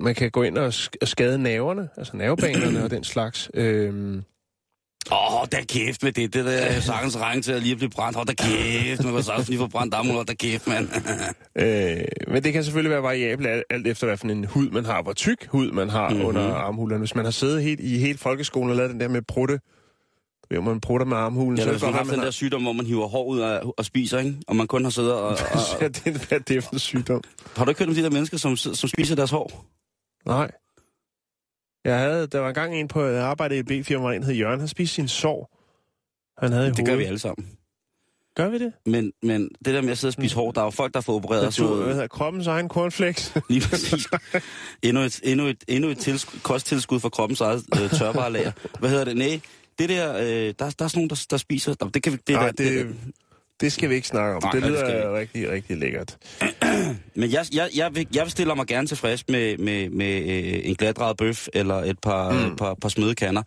Man 0.00 0.14
kan 0.14 0.30
gå 0.30 0.42
ind 0.42 0.58
og 0.58 0.68
sk- 0.68 0.96
og 1.02 1.08
skade 1.08 1.38
nerverne, 1.38 1.88
altså 1.96 2.16
nervebanerne 2.16 2.84
og 2.84 2.90
den 2.90 3.04
slags. 3.04 3.50
Øhm, 3.54 4.22
Åh, 5.12 5.40
oh, 5.40 5.46
da 5.52 5.60
kæft 5.68 6.02
med 6.02 6.12
det. 6.12 6.34
Det 6.34 6.44
der 6.44 6.50
er 6.76 6.80
sagtens 6.80 7.16
regn 7.18 7.42
til 7.42 7.52
at 7.52 7.62
lige 7.62 7.76
blive 7.76 7.90
brændt. 7.90 8.16
Hold 8.16 8.26
da 8.26 8.34
kæft, 8.34 9.04
man 9.04 9.14
kan 9.14 9.22
sagtens 9.22 9.48
lige 9.48 9.58
få 9.58 9.66
brændt 9.66 9.94
armen. 9.94 10.12
Hold 10.14 10.26
da 10.26 10.34
kæft, 10.34 10.66
mand. 10.66 10.88
øh, 11.64 11.96
men 12.32 12.44
det 12.44 12.52
kan 12.52 12.64
selvfølgelig 12.64 12.90
være 12.90 13.02
variabelt 13.02 13.48
alt, 13.70 13.86
efter, 13.86 14.06
hvad 14.06 14.16
for 14.16 14.26
en 14.26 14.44
hud 14.44 14.70
man 14.70 14.84
har, 14.84 15.02
hvor 15.02 15.12
tyk 15.12 15.46
hud 15.46 15.72
man 15.72 15.90
har 15.90 16.08
Mhm. 16.08 16.16
mm-hmm. 16.16 16.28
under 16.28 16.54
armhulerne. 16.54 16.98
Hvis 16.98 17.14
man 17.14 17.24
har 17.24 17.32
siddet 17.32 17.62
helt, 17.62 17.80
i 17.80 17.98
helt 17.98 18.20
folkeskolen 18.20 18.70
og 18.70 18.76
lavet 18.76 18.90
den 18.90 19.00
der 19.00 19.08
med 19.08 19.22
prutte, 19.22 19.60
hvor 20.50 20.60
man 20.60 20.80
prutter 20.80 21.06
med 21.06 21.16
armhulen, 21.16 21.58
Ja, 21.58 21.64
så 21.64 21.70
hvis 21.70 21.80
det 21.80 21.86
man 21.86 21.92
har 21.94 21.98
haft 22.04 22.10
den 22.14 22.20
der 22.20 22.30
sygdom, 22.30 22.62
hvor 22.62 22.72
man 22.72 22.86
hiver 22.86 23.08
hår 23.08 23.24
ud 23.24 23.40
af, 23.40 23.60
og 23.76 23.84
spiser, 23.84 24.18
ikke? 24.18 24.34
Og 24.48 24.56
man 24.56 24.66
kun 24.66 24.84
har 24.84 24.90
siddet 24.90 25.12
og... 25.12 25.28
og, 25.28 25.36
har... 25.38 25.86
og 25.86 25.96
det 25.96 26.06
er 26.06 26.26
hvad 26.28 26.40
det 26.40 26.56
er 26.56 26.60
for 26.60 26.72
en 26.72 26.78
sygdom. 26.78 27.22
har 27.56 27.64
du 27.64 27.70
ikke 27.70 27.78
hørt 27.78 27.88
om 27.88 27.94
de 27.94 28.02
der 28.02 28.10
mennesker, 28.10 28.36
som, 28.38 28.56
som 28.56 28.88
spiser 28.88 29.14
deres 29.16 29.30
hår? 29.30 29.64
Nej. 30.26 30.50
Jeg 31.84 31.98
havde, 31.98 32.26
der 32.26 32.38
var 32.38 32.48
engang 32.48 32.74
en 32.76 32.88
på 32.88 33.04
jeg 33.04 33.24
arbejdede 33.24 33.60
i 33.60 33.82
B-firma, 33.82 34.14
en 34.14 34.22
hed 34.22 34.34
Jørgen, 34.34 34.60
han 34.60 34.68
spiste 34.68 34.94
sin 34.94 35.08
sår. 35.08 35.56
Han 36.38 36.52
havde 36.52 36.68
i 36.68 36.70
Det 36.70 36.86
gør 36.86 36.96
vi 36.96 37.04
alle 37.04 37.18
sammen. 37.18 37.48
Gør 38.34 38.48
vi 38.48 38.58
det? 38.58 38.72
Men, 38.86 39.12
men 39.22 39.48
det 39.64 39.74
der 39.74 39.82
med 39.82 39.90
at 39.90 39.98
sidde 39.98 40.10
og 40.10 40.12
spise 40.12 40.34
hår, 40.34 40.50
der 40.50 40.60
er 40.60 40.64
jo 40.64 40.70
folk, 40.70 40.94
der 40.94 41.00
får 41.00 41.14
opereret 41.14 41.42
Der 41.42 41.50
sådan 41.50 41.66
tog, 41.68 41.74
hvad 41.76 41.84
noget. 41.84 41.94
hedder, 41.94 42.08
kroppens 42.08 42.46
egen 42.46 42.68
cornflakes. 42.68 43.34
Lige 43.50 43.68
præcis. 43.68 44.08
endnu 44.82 45.02
et, 45.02 45.20
endnu 45.24 45.46
et, 45.46 45.64
endnu 45.68 45.90
et 45.90 45.98
tilskud, 45.98 46.40
kosttilskud 46.40 47.00
for 47.00 47.08
kroppens 47.08 47.40
eget 47.40 47.64
øh, 47.82 47.90
tørvarelager. 47.90 48.52
Hvad 48.78 48.90
hedder 48.90 49.04
det? 49.04 49.16
Nej, 49.16 49.40
det 49.78 49.88
der, 49.88 50.16
øh, 50.16 50.24
der, 50.24 50.52
der 50.58 50.64
er 50.64 50.70
sådan 50.70 50.90
nogen, 50.94 51.10
der, 51.10 51.26
der 51.30 51.36
spiser... 51.36 51.74
Det 51.74 52.02
kan 52.02 52.12
vi, 52.12 52.18
det, 52.26 52.34
Nej, 52.34 52.44
der, 52.44 52.52
det, 52.52 52.86
det 52.86 52.96
skal 53.72 53.88
vi 53.90 53.94
ikke 53.94 54.08
snakke 54.08 54.36
om. 54.36 54.42
Nej, 54.42 54.52
det 54.52 54.62
det 54.62 54.70
lyder 54.70 55.12
vi 55.12 55.18
rigtig, 55.18 55.50
rigtig 55.50 55.76
lækkert. 55.76 56.16
Men 57.20 57.32
jeg, 57.32 57.44
jeg, 57.54 57.68
jeg, 57.76 57.90
vil, 57.94 58.06
jeg 58.14 58.30
stiller 58.30 58.54
mig 58.54 58.66
gerne 58.66 58.86
tilfreds 58.86 59.28
med, 59.28 59.58
med, 59.58 59.90
med 59.90 60.16
øh, 60.16 60.60
en 60.64 60.74
glatret 60.74 61.16
bøf 61.16 61.46
eller 61.54 61.74
et 61.74 61.98
par, 61.98 62.48
mm. 62.48 62.56
par, 62.56 62.74
par 62.74 62.88
smødekander. 62.88 63.42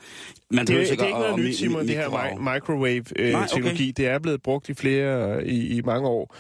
Man 0.52 0.68
Det, 0.68 0.76
det 0.76 1.00
er 1.02 1.06
ikke 1.06 1.20
noget 1.20 1.40
nyt, 1.40 1.58
Simon, 1.58 1.88
det 1.88 1.96
her 1.96 2.54
microwave-teknologi. 2.54 3.84
okay. 3.84 3.94
Det 3.98 4.08
er 4.08 4.20
blevet 4.20 4.42
brugt 4.42 4.70
i 4.70 4.74
flere 4.74 5.48
i, 5.48 5.78
i 5.78 5.82
mange 5.82 6.08
år 6.08 6.36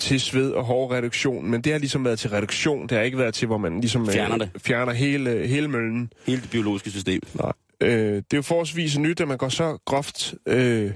til 0.00 0.20
sved 0.20 0.50
og 0.50 0.64
hård 0.64 0.90
reduktion, 0.92 1.50
men 1.50 1.60
det 1.62 1.72
har 1.72 1.78
ligesom 1.78 2.04
været 2.04 2.18
til 2.18 2.30
reduktion. 2.30 2.82
Det 2.82 2.90
har 2.96 3.04
ikke 3.04 3.18
været 3.18 3.34
til, 3.34 3.46
hvor 3.46 3.58
man 3.58 3.80
ligesom 3.80 4.02
øh, 4.02 4.12
Fjerner 4.12 4.38
det. 4.38 4.50
fjerner 4.58 4.92
hele, 4.92 5.46
hele 5.46 5.68
møllen. 5.68 6.12
Hele 6.26 6.40
det 6.42 6.50
biologiske 6.50 6.90
system. 6.90 7.20
Nej. 7.34 7.52
Øh, 7.80 7.90
det 7.90 8.16
er 8.16 8.36
jo 8.36 8.42
forholdsvis 8.42 8.98
nyt, 8.98 9.20
at 9.20 9.28
man 9.28 9.38
går 9.38 9.48
så 9.48 9.78
groft 9.84 10.34
øh, 10.46 10.90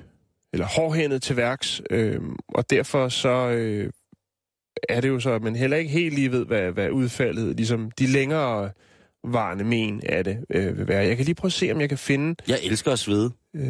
eller 0.55 0.67
hårdhændet 0.67 1.23
til 1.23 1.37
værks, 1.37 1.83
øh, 1.91 2.21
og 2.49 2.71
derfor 2.71 3.09
så 3.09 3.49
øh, 3.49 3.91
er 4.89 5.01
det 5.01 5.09
jo 5.09 5.21
så, 5.21 5.31
at 5.31 5.43
man 5.43 5.57
heller 5.57 5.77
ikke 5.77 5.91
helt 5.91 6.15
lige 6.15 6.33
ved, 6.33 6.47
hvad, 6.47 6.71
hvad 6.73 6.91
udfaldet, 6.91 7.57
ligesom 7.57 7.91
de 7.91 8.07
længere 8.07 8.71
varende 9.25 9.65
men 9.65 10.01
af 10.09 10.25
det 10.25 10.39
øh, 10.51 10.79
vil 10.79 10.89
være. 10.89 11.05
Jeg 11.07 11.17
kan 11.17 11.25
lige 11.25 11.35
prøve 11.35 11.49
at 11.49 11.53
se, 11.53 11.73
om 11.73 11.81
jeg 11.81 11.89
kan 11.89 11.99
finde... 11.99 12.35
Jeg 12.49 12.59
elsker 12.63 12.93
at 12.93 12.99
svede. 12.99 13.31
Øh, 13.57 13.63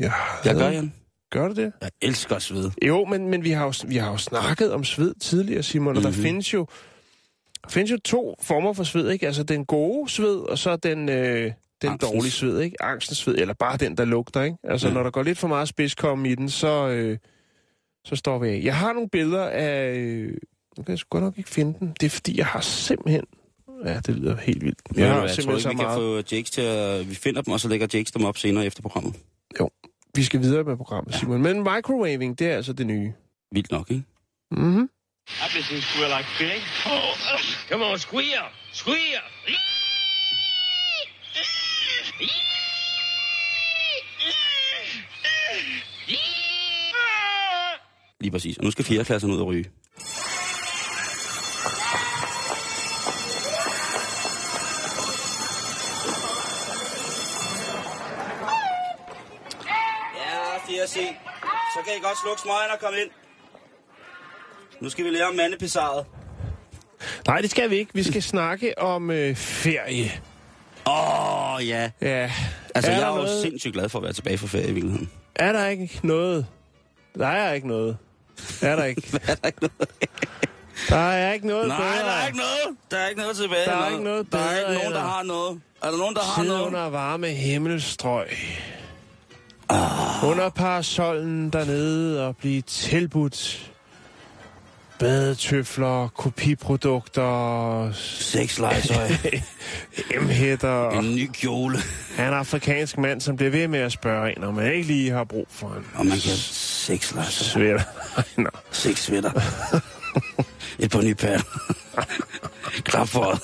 jeg, 0.00 0.12
Jeg 0.44 0.54
gør, 0.54 0.68
Jan. 0.70 0.92
Gør 1.30 1.48
du 1.48 1.54
det? 1.54 1.72
Jeg 1.82 1.90
elsker 2.02 2.36
at 2.36 2.42
svede. 2.42 2.72
Jo, 2.86 3.04
men, 3.04 3.28
men 3.28 3.44
vi, 3.44 3.50
har 3.50 3.64
jo, 3.64 3.72
vi 3.88 3.96
har 3.96 4.10
jo 4.10 4.16
snakket 4.16 4.72
om 4.72 4.84
sved 4.84 5.14
tidligere, 5.20 5.62
Simon, 5.62 5.86
og 5.88 5.92
mm-hmm. 5.92 6.12
der 6.12 6.18
Mhm. 6.18 6.22
findes 6.22 6.54
jo, 6.54 6.66
der 7.64 7.70
findes 7.70 7.90
jo 7.90 7.98
to 8.04 8.34
former 8.42 8.72
for 8.72 8.84
sved, 8.84 9.10
ikke? 9.10 9.26
Altså 9.26 9.42
den 9.42 9.64
gode 9.64 10.08
sved, 10.10 10.36
og 10.36 10.58
så 10.58 10.76
den, 10.76 11.08
øh, 11.08 11.52
den 11.84 11.92
Angstens. 11.92 12.12
dårlige 12.12 12.30
sved, 12.32 12.60
ikke? 12.60 12.82
Angstens 12.82 13.18
sved, 13.18 13.34
eller 13.38 13.54
bare 13.54 13.76
den, 13.76 13.96
der 13.96 14.04
lugter, 14.04 14.42
ikke? 14.42 14.56
Altså, 14.64 14.88
Ja. 14.88 14.94
når 14.94 15.02
der 15.02 15.10
går 15.10 15.22
lidt 15.22 15.38
for 15.38 15.48
meget 15.48 15.68
spidskomme 15.68 16.28
i 16.30 16.34
den, 16.34 16.50
så, 16.50 16.88
øh, 16.88 17.18
så 18.04 18.16
står 18.16 18.38
vi 18.38 18.48
af. 18.48 18.60
Jeg 18.64 18.76
har 18.76 18.92
nogle 18.92 19.08
billeder 19.08 19.44
af... 19.48 19.94
Øh, 19.96 20.28
nu 20.76 20.82
kan 20.84 20.90
jeg 20.90 20.98
sgu 20.98 21.08
godt 21.10 21.24
nok 21.24 21.38
ikke 21.38 21.50
finde 21.50 21.78
den. 21.78 21.88
Det 22.00 22.06
er, 22.06 22.10
fordi 22.10 22.38
jeg 22.38 22.46
har 22.46 22.60
simpelthen... 22.60 23.24
Ja, 23.84 24.00
det 24.06 24.16
lyder 24.16 24.36
helt 24.36 24.64
vildt. 24.64 24.78
Jeg, 24.96 25.08
har 25.08 25.20
jeg 25.20 25.30
tror 25.30 25.52
ikke, 25.52 25.62
så 25.62 25.68
vi 25.68 25.74
kan 25.74 25.84
meget... 25.84 25.96
få 26.26 26.34
Jakes 26.36 26.50
til 26.50 26.60
at... 26.62 27.10
Vi 27.10 27.14
finder 27.14 27.42
dem, 27.42 27.52
og 27.52 27.60
så 27.60 27.68
lægger 27.68 27.86
Jakes 27.94 28.12
dem 28.12 28.24
op 28.24 28.38
senere 28.38 28.66
efter 28.66 28.82
programmet. 28.82 29.14
Vi 30.16 30.22
skal 30.22 30.40
videre 30.40 30.64
med 30.64 30.76
programmet, 30.76 31.14
Simon. 31.14 31.42
Men 31.42 31.56
microwaving, 31.58 32.38
det 32.38 32.46
er 32.50 32.56
altså 32.56 32.72
det 32.72 32.86
nye. 32.86 33.12
Vildt 33.52 33.70
nok, 33.70 33.90
ikke? 33.90 34.02
Mhm. 34.50 34.88
I've 35.28 35.52
been 35.54 35.62
seeing 35.64 35.82
squeal 35.82 36.10
like 36.18 36.28
Billy. 36.38 36.60
Oh, 36.86 37.14
come 37.70 37.84
on, 37.84 37.98
squeal, 37.98 38.44
squeal. 38.72 39.22
Lige 48.20 48.30
præcis. 48.32 48.58
Og 48.58 48.64
nu 48.64 48.70
skal 48.70 48.84
fjerde 48.84 49.04
klassen 49.04 49.30
ud 49.30 49.40
og 49.40 49.46
ryge. 49.46 49.70
Ja, 60.16 60.56
4C. 60.66 60.96
Så 61.74 61.80
kan 61.84 61.92
I 61.98 62.00
godt 62.02 62.18
slukke 62.22 62.40
smøgen 62.42 62.70
og 62.72 62.80
komme 62.80 62.98
ind. 63.00 63.10
Nu 64.80 64.88
skal 64.90 65.04
vi 65.04 65.10
lære 65.10 65.26
om 65.28 65.34
mandepissaret. 65.34 66.06
Nej, 67.26 67.40
det 67.40 67.50
skal 67.50 67.70
vi 67.70 67.76
ikke. 67.76 67.90
Vi 67.94 68.02
skal 68.02 68.22
snakke 68.22 68.78
om 68.78 69.10
øh, 69.10 69.36
ferie. 69.36 70.12
Åh, 70.86 71.23
ja. 71.58 71.90
Ja. 72.00 72.30
Altså, 72.74 72.90
er 72.90 72.94
jeg 72.96 73.02
er 73.04 73.08
jo 73.08 73.14
noget, 73.14 73.42
sindssygt 73.42 73.74
glad 73.74 73.88
for 73.88 73.98
at 73.98 74.02
være 74.04 74.12
tilbage 74.12 74.38
fra 74.38 74.46
ferie 74.46 74.68
i 74.68 74.72
virkeligheden. 74.72 75.10
Er 75.36 75.52
der 75.52 75.66
ikke 75.66 76.00
noget? 76.02 76.46
Der 77.18 77.26
er 77.26 77.52
ikke 77.52 77.68
noget. 77.68 77.96
Er 78.62 78.76
der 78.76 78.84
ikke? 78.84 79.02
er 79.28 79.34
der 79.34 79.46
ikke 79.46 79.60
noget? 79.60 79.90
Der 80.88 80.96
er 80.96 81.32
ikke 81.32 81.46
noget 81.46 81.68
Nej, 81.68 81.76
bedre. 81.78 82.04
der 82.06 82.12
er 82.12 82.26
ikke 82.26 82.38
noget. 82.38 82.76
Der 82.90 82.96
er 82.96 83.08
ikke 83.08 83.20
noget 83.20 83.36
tilbage. 83.36 83.64
Der 83.66 83.76
er 83.76 83.90
ikke 83.90 84.04
noget 84.04 84.32
Der 84.32 84.38
er 84.38 84.42
bedre, 84.56 84.70
ikke 84.72 84.82
nogen, 84.82 84.94
der 84.94 85.00
har 85.00 85.22
noget. 85.22 85.60
Er 85.82 85.90
der 85.90 85.98
nogen, 85.98 86.14
der 86.14 86.20
har 86.22 86.42
Sidde 86.42 86.48
noget? 86.56 86.66
under 86.66 86.88
varme 86.88 87.26
himmelstrøg. 87.28 88.26
Ah. 89.68 90.24
Under 90.30 90.48
parasollen 90.50 91.50
dernede 91.50 92.26
og 92.26 92.36
blive 92.36 92.60
tilbudt 92.62 93.70
badetøfler, 95.04 96.08
kopiprodukter, 96.08 97.92
Sexlegetøj. 97.92 99.08
emhætter. 100.20 100.90
en 100.90 101.14
ny 101.14 101.30
kjole. 101.32 101.78
Han 102.16 102.24
er 102.24 102.28
en 102.28 102.34
afrikansk 102.34 102.98
mand, 102.98 103.20
som 103.20 103.36
bliver 103.36 103.50
ved 103.50 103.68
med 103.68 103.78
at 103.78 103.92
spørge 103.92 104.36
en, 104.36 104.44
om 104.44 104.54
man 104.54 104.72
ikke 104.72 104.86
lige 104.86 105.10
har 105.10 105.24
brug 105.24 105.46
for 105.50 105.66
en 105.66 105.86
Og 105.94 106.06
man 106.06 106.18
kan 106.18 106.30
sexlegetøj. 106.36 107.30
svætter. 107.30 107.82
Nå. 108.42 108.48
Seks 108.70 109.02
sweater. 109.02 109.30
Et 110.78 110.90
par 110.90 111.02
nye 111.02 111.14
pærer. 111.14 111.40
Klap 112.90 113.08
for 113.08 113.38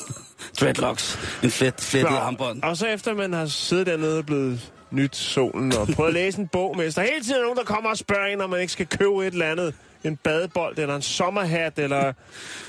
dreadlocks. 0.61 1.19
En 1.43 1.51
flet, 1.51 1.75
flettet 1.79 2.17
armbånd. 2.17 2.63
Og 2.63 2.77
så 2.77 2.87
efter 2.87 3.15
man 3.15 3.33
har 3.33 3.47
siddet 3.47 3.87
dernede 3.87 4.19
og 4.19 4.27
blevet 4.27 4.73
nyt 4.91 5.17
solen 5.17 5.73
og 5.77 5.89
prøvet 5.89 6.09
at 6.09 6.15
læse 6.15 6.39
en 6.39 6.49
bog 6.49 6.71
er 6.81 6.91
der 6.91 7.03
hele 7.03 7.25
tiden 7.25 7.43
nogen, 7.43 7.57
der 7.59 7.65
kommer 7.65 7.91
og 7.91 7.99
spørger 7.99 8.27
en, 8.27 8.41
om 8.41 8.51
man 8.51 8.61
ikke 8.61 8.73
skal 8.73 8.87
købe 8.87 9.27
et 9.27 9.33
eller 9.33 9.47
andet. 9.51 9.75
En 10.05 10.17
badebold, 10.17 10.79
eller 10.79 10.97
en 10.97 11.03
sommerhat, 11.03 11.79
eller 11.79 12.13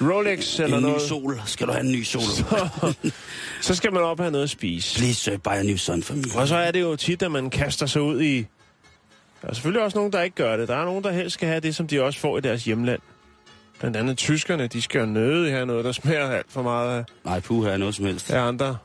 Rolex, 0.02 0.60
eller 0.60 0.78
En 0.78 0.84
ny 0.84 0.88
noget. 0.88 1.02
sol. 1.02 1.42
Skal 1.46 1.68
du 1.68 1.72
have 1.72 1.86
en 1.86 1.92
ny 1.92 2.04
sol? 2.04 2.22
Så 3.62 3.76
skal 3.76 3.94
man 3.94 4.04
op 4.04 4.20
og 4.20 4.26
have 4.26 4.32
noget 4.32 4.44
at 4.44 4.50
spise. 4.50 4.98
Please, 5.00 5.14
sir, 5.16 5.38
buy 5.38 5.50
a 5.52 5.64
new 5.64 5.78
son 5.78 6.04
for 6.04 6.14
me. 6.14 6.24
Og 6.36 6.48
så 6.48 6.56
er 6.56 6.72
det 6.72 6.82
jo 6.82 6.96
tit, 6.96 7.22
at 7.24 7.32
man 7.32 7.50
kaster 7.50 7.86
sig 7.86 8.02
ud 8.02 8.22
i... 8.22 8.38
Der 9.42 9.48
er 9.50 9.54
selvfølgelig 9.54 9.84
også 9.84 9.98
nogen, 9.98 10.14
der 10.14 10.22
ikke 10.22 10.36
gør 10.36 10.58
det. 10.58 10.68
Der 10.68 10.76
er 10.76 10.86
nogen, 10.86 11.04
der 11.04 11.12
helst 11.12 11.34
skal 11.34 11.48
have 11.48 11.60
det, 11.60 11.76
som 11.76 11.88
de 11.88 12.04
også 12.04 12.20
får 12.20 12.38
i 12.38 12.42
deres 12.42 12.64
hjemland. 12.66 13.00
Blandt 13.80 13.98
andet 13.98 14.18
tyskerne, 14.18 14.68
de 14.68 14.82
skal 14.82 15.00
jo 15.00 15.06
nøde 15.06 15.52
have 15.52 15.66
noget, 15.66 15.86
der 15.86 15.92
smager 15.92 16.30
alt 16.30 16.46
for 16.50 16.62
meget 16.62 16.98
af, 16.98 17.04
Nej, 17.26 17.40
puh, 17.40 17.66
her 17.66 17.72
er 17.72 17.78
noget 17.78 17.96
som 17.96 18.06
helst. 18.06 18.32
af 18.32 18.42
andre. 18.42 18.78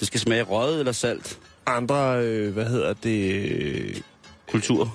Det 0.00 0.06
skal 0.06 0.20
smage 0.20 0.42
røget 0.42 0.78
eller 0.78 0.92
salt. 0.92 1.38
Andre, 1.66 2.18
øh, 2.24 2.52
hvad 2.52 2.66
hedder 2.66 2.92
det... 2.92 4.02
Kultur. 4.50 4.94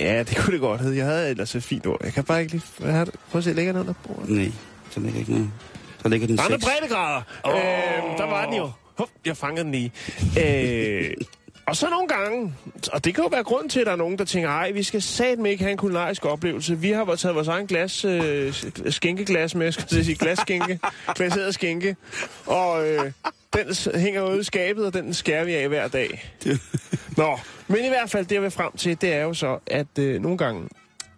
Ja, 0.00 0.22
det 0.22 0.36
kunne 0.36 0.52
det 0.52 0.60
godt 0.60 0.80
hedde. 0.80 0.96
Jeg 0.96 1.06
havde 1.06 1.30
ellers 1.30 1.54
et 1.54 1.62
fint 1.62 1.86
ord. 1.86 2.00
Jeg 2.04 2.12
kan 2.12 2.24
bare 2.24 2.40
ikke 2.40 2.52
lige... 2.52 2.62
Hvad 2.78 2.92
har? 2.92 3.04
Prøv 3.30 3.38
at 3.38 3.44
se, 3.44 3.52
ligger 3.52 3.72
den 3.72 3.80
under 3.80 3.94
bordet. 4.06 4.28
Nej, 4.30 4.52
så 4.90 5.00
ligger 5.00 5.18
ikke 5.20 5.32
noget. 5.32 5.50
Så 6.02 6.08
ligger 6.08 6.26
din 6.26 6.38
Andre 6.40 6.60
sex. 6.60 6.68
breddegrader! 6.68 7.22
Oh. 7.44 7.54
Øh, 7.54 8.18
der 8.18 8.26
var 8.26 8.44
den 8.44 8.54
jo. 8.54 8.70
Hup, 8.98 9.08
jeg 9.26 9.36
fangede 9.36 9.64
den 9.64 9.72
lige. 9.72 9.92
Øh, 10.40 11.10
og 11.66 11.76
så 11.76 11.90
nogle 11.90 12.08
gange, 12.08 12.54
og 12.92 13.04
det 13.04 13.14
kan 13.14 13.24
jo 13.24 13.28
være 13.28 13.42
grund 13.44 13.70
til, 13.70 13.80
at 13.80 13.86
der 13.86 13.92
er 13.92 13.96
nogen, 13.96 14.18
der 14.18 14.24
tænker, 14.24 14.48
ej, 14.50 14.70
vi 14.70 14.82
skal 14.82 15.02
satme 15.02 15.50
ikke 15.50 15.64
have 15.64 15.72
en 15.72 15.78
kulinarisk 15.78 16.24
oplevelse. 16.24 16.78
Vi 16.78 16.90
har 16.90 17.14
taget 17.14 17.34
vores 17.34 17.48
egen 17.48 17.66
glas, 17.66 18.04
øh, 18.04 18.54
skænkeglas 18.90 19.54
med, 19.54 19.72
skal 19.72 19.84
jeg 19.96 20.04
sige, 20.04 20.16
glasskænke, 20.16 20.78
glaseret 21.16 21.54
skænke, 21.54 21.96
og 22.46 22.88
øh, 22.88 23.12
den 23.56 24.00
hænger 24.00 24.30
ude 24.30 24.40
i 24.40 24.42
skabet, 24.42 24.86
og 24.86 24.94
den 24.94 25.14
skærer 25.14 25.44
vi 25.44 25.54
af 25.54 25.68
hver 25.68 25.88
dag. 25.88 26.30
Nå, 27.16 27.38
men 27.68 27.84
i 27.84 27.88
hvert 27.88 28.10
fald 28.10 28.26
det, 28.26 28.34
jeg 28.34 28.42
vil 28.42 28.50
frem 28.50 28.72
til, 28.76 29.00
det 29.00 29.12
er 29.14 29.22
jo 29.22 29.34
så, 29.34 29.58
at 29.66 29.98
øh, 29.98 30.22
nogle 30.22 30.38
gange, 30.38 30.68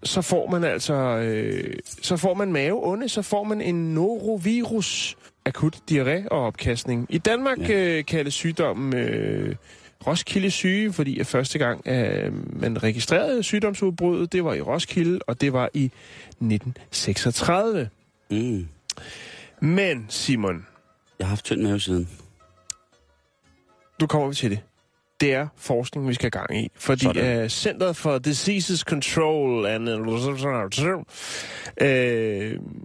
så 0.03 0.23
får 0.23 0.51
man 0.51 0.65
altså, 0.65 0.95
øh, 0.95 1.75
så 2.03 2.17
får 2.17 2.35
man 2.35 2.53
maveonde, 2.53 3.09
så 3.09 3.23
får 3.23 3.45
man 3.45 3.61
en 3.61 3.95
norovirus, 3.95 5.17
akut 5.45 5.77
diarré 5.91 6.29
og 6.31 6.47
opkastning. 6.47 7.07
I 7.11 7.19
Danmark 7.19 7.59
Ja. 7.69 7.99
øh, 7.99 8.05
kaldes 8.05 8.35
sygdommen 8.35 8.97
øh, 8.97 9.55
Roskilde 10.07 10.51
syge, 10.51 10.93
fordi 10.93 11.19
at 11.19 11.27
første 11.27 11.59
gang 11.59 11.89
øh, 11.89 12.33
man 12.61 12.83
registrerede 12.83 13.43
sygdomsudbruddet, 13.43 14.33
det 14.33 14.45
var 14.45 14.55
i 14.55 14.61
Roskilde, 14.61 15.19
og 15.27 15.41
det 15.41 15.53
var 15.53 15.69
i 15.75 15.85
1936. 15.85 17.89
Mm. 18.31 18.69
Men 19.61 20.07
Simon, 20.09 20.67
Jeg 21.19 21.27
har 21.27 21.29
haft 21.29 21.45
tynd 21.45 21.63
mave 21.63 21.81
siden. 21.81 22.09
Nu 24.01 24.07
kommer 24.07 24.29
vi 24.29 24.35
til 24.35 24.51
det. 24.51 24.61
Det 25.21 25.35
er 25.35 25.49
forskning, 25.57 26.09
vi 26.09 26.15
skal 26.15 26.31
have 26.35 26.47
gang 26.47 26.65
i. 26.65 26.71
Fordi 26.75 27.05
Sådan. 27.05 27.43
uh, 27.43 27.49
Center 27.49 27.93
for 27.93 28.19
Diseases 28.19 28.81
Control 28.81 29.67
and 29.67 29.89
uh, 31.81 31.87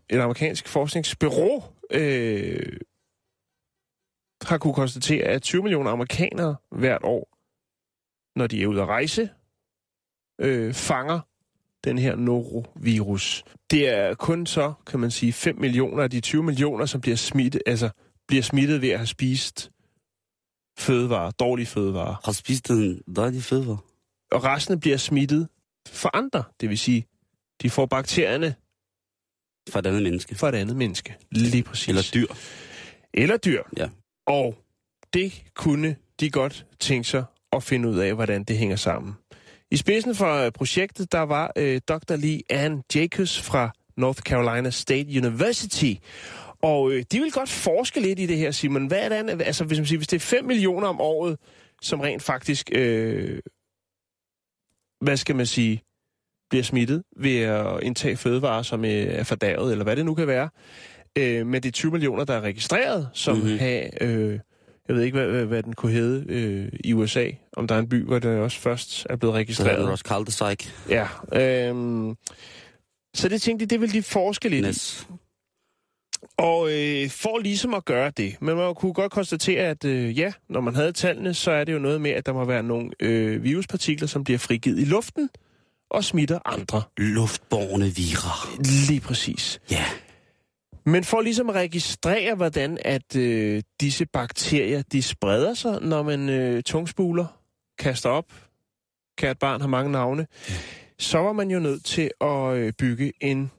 et 0.09 0.19
amerikansk 0.19 0.67
forskningsbureau 0.67 1.63
uh, 1.95 2.77
har 4.41 4.57
kunne 4.57 4.73
konstatere, 4.73 5.23
at 5.23 5.41
20 5.41 5.63
millioner 5.63 5.91
amerikanere 5.91 6.55
hvert 6.71 7.03
år, 7.03 7.29
når 8.39 8.47
de 8.47 8.63
er 8.63 8.67
ude 8.67 8.81
at 8.81 8.87
rejse, 8.87 9.29
øh, 10.41 10.73
fanger 10.73 11.19
den 11.83 11.97
her 11.97 12.15
norovirus. 12.15 13.43
Det 13.71 13.89
er 13.89 14.13
kun 14.13 14.45
så, 14.45 14.73
kan 14.87 14.99
man 14.99 15.11
sige, 15.11 15.33
5 15.33 15.59
millioner 15.59 16.03
af 16.03 16.09
de 16.09 16.19
20 16.19 16.43
millioner, 16.43 16.85
som 16.85 17.01
bliver 17.01 17.17
smittet, 17.17 17.61
altså 17.65 17.89
bliver 18.27 18.43
smittet 18.43 18.81
ved 18.81 18.89
at 18.89 18.97
have 18.97 19.07
spist 19.07 19.71
fødevarer, 20.79 21.31
dårlige 21.31 21.65
fødevarer. 21.65 22.15
Har 22.25 22.31
spist 22.31 22.69
en 22.69 23.01
dejlig 23.15 23.43
fødevare? 23.43 23.77
Og 24.31 24.43
resten 24.43 24.79
bliver 24.79 24.97
smittet 24.97 25.47
for 25.87 26.09
andre. 26.17 26.43
Det 26.61 26.69
vil 26.69 26.77
sige, 26.77 27.05
de 27.61 27.69
får 27.69 27.85
bakterierne 27.85 28.55
Fra 29.69 29.79
et 29.79 29.85
andet 29.85 30.03
menneske. 30.03 30.35
fra 30.35 30.49
et 30.49 30.55
andet 30.55 30.75
menneske. 30.75 31.15
Lige 31.31 31.63
præcis. 31.63 31.87
Eller 31.87 32.01
dyr. 32.13 32.27
Eller 33.13 33.37
dyr. 33.37 33.63
Ja. 33.77 33.89
Og 34.27 34.55
det 35.13 35.43
kunne 35.55 35.95
de 36.19 36.29
godt 36.29 36.65
tænke 36.79 37.07
sig 37.09 37.23
at 37.51 37.63
finde 37.63 37.89
ud 37.89 37.97
af, 37.97 38.13
hvordan 38.13 38.43
det 38.43 38.57
hænger 38.57 38.75
sammen. 38.75 39.13
I 39.71 39.77
spidsen 39.77 40.15
for 40.15 40.33
øh, 40.45 40.51
projektet, 40.51 41.11
der 41.11 41.19
var 41.21 41.51
øh, 41.57 41.81
Dr. 41.87 42.15
Lee 42.15 42.41
Ann 42.49 42.83
Jacobs 42.95 43.41
fra 43.41 43.71
North 43.97 44.21
Carolina 44.21 44.69
State 44.69 45.07
University. 45.17 45.93
Og 46.63 46.91
øh, 46.91 47.03
de 47.11 47.19
vil 47.19 47.31
godt 47.31 47.49
forske 47.49 47.99
lidt 47.99 48.19
i 48.19 48.25
det 48.25 48.37
her, 48.37 48.51
Simon. 48.51 48.87
Hvad 48.87 49.11
er 49.11 49.23
det, 49.23 49.41
altså, 49.41 49.63
hvis, 49.63 49.77
man 49.77 49.85
siger, 49.85 49.97
hvis 49.97 50.07
det 50.07 50.15
er 50.15 50.19
5 50.19 50.45
millioner 50.45 50.87
om 50.87 51.01
året, 51.01 51.37
som 51.81 51.99
rent 51.99 52.23
faktisk, 52.23 52.69
øh, 52.73 53.39
hvad 55.01 55.17
skal 55.17 55.35
man 55.35 55.45
sige, 55.45 55.81
bliver 56.49 56.63
smittet 56.63 57.03
ved 57.17 57.37
at 57.37 57.83
indtage 57.83 58.17
fødevarer, 58.17 58.61
som 58.61 58.85
øh, 58.85 58.91
er 58.91 59.23
fordærvet, 59.23 59.71
eller 59.71 59.83
hvad 59.83 59.95
det 59.95 60.05
nu 60.05 60.13
kan 60.15 60.27
være. 60.27 60.49
Øh, 61.17 61.47
men 61.47 61.63
det 61.63 61.69
er 61.69 61.71
20 61.71 61.91
millioner, 61.91 62.23
der 62.23 62.33
er 62.33 62.41
registreret, 62.41 63.09
som 63.13 63.35
Mhm. 63.35 63.43
mm-hmm. 63.45 63.59
have, 63.59 64.03
øh, 64.03 64.39
jeg 64.87 64.95
ved 64.95 65.03
ikke, 65.03 65.17
hvad, 65.17 65.45
hvad, 65.45 65.63
den 65.63 65.73
kunne 65.73 65.91
hedde 65.91 66.25
øh, 66.29 66.69
i 66.83 66.93
USA, 66.93 67.29
om 67.57 67.67
der 67.67 67.75
er 67.75 67.79
en 67.79 67.89
by, 67.89 68.05
hvor 68.05 68.19
det 68.19 68.39
også 68.39 68.59
først 68.59 69.07
er 69.09 69.15
blevet 69.15 69.33
er 69.33 69.37
registreret. 69.39 69.79
det 69.79 69.89
også 69.89 70.03
kaldt 70.03 70.33
sig. 70.33 70.57
Ja. 70.89 71.07
Øh, 71.71 72.15
så 73.15 73.29
det 73.29 73.41
tænkte 73.41 73.65
de, 73.65 73.69
det 73.69 73.81
vil 73.81 73.93
de 73.93 74.03
forske 74.03 74.49
lidt 74.49 74.65
i. 74.65 75.13
Og 76.37 76.71
øh, 76.71 77.09
for 77.09 77.39
ligesom 77.39 77.73
at 77.73 77.85
gøre 77.85 78.11
det, 78.17 78.41
men 78.41 78.57
man 78.57 78.75
kunne 78.75 78.93
godt 78.93 79.11
konstatere, 79.11 79.61
at 79.61 79.85
øh, 79.85 80.19
ja, 80.19 80.33
når 80.49 80.61
man 80.61 80.75
havde 80.75 80.91
tallene, 80.91 81.33
så 81.33 81.51
er 81.51 81.63
det 81.63 81.73
jo 81.73 81.79
noget 81.79 82.01
med, 82.01 82.11
at 82.11 82.25
der 82.25 82.33
må 82.33 82.45
være 82.45 82.63
nogle 82.63 82.91
øh, 82.99 83.43
viruspartikler, 83.43 84.07
som 84.07 84.23
bliver 84.23 84.37
frigivet 84.37 84.79
i 84.79 84.85
luften 84.85 85.29
og 85.89 86.03
smitter 86.03 86.39
andre. 86.45 86.81
Luftborne 86.97 87.85
virer. 87.85 88.61
Lige 88.87 88.99
præcis. 88.99 89.61
Ja. 89.71 89.85
Men 90.85 91.03
for 91.03 91.21
ligesom 91.21 91.49
at 91.49 91.55
registrere, 91.55 92.35
hvordan 92.35 92.77
at 92.85 93.15
øh, 93.15 93.63
disse 93.81 94.05
bakterier, 94.05 94.81
de 94.81 95.01
spreder 95.01 95.53
sig, 95.53 95.81
når 95.81 96.03
man 96.03 96.29
øh, 96.29 96.63
tungspuler, 96.63 97.25
kaster 97.79 98.09
op, 98.09 98.25
kært 99.17 99.39
barn 99.39 99.61
har 99.61 99.67
mange 99.67 99.91
navne, 99.91 100.27
så 100.99 101.17
var 101.17 101.33
man 101.33 101.51
jo 101.51 101.59
nødt 101.59 101.85
til 101.85 102.11
at 102.21 102.53
øh, 102.53 102.73
bygge 102.73 103.13
en 103.21 103.51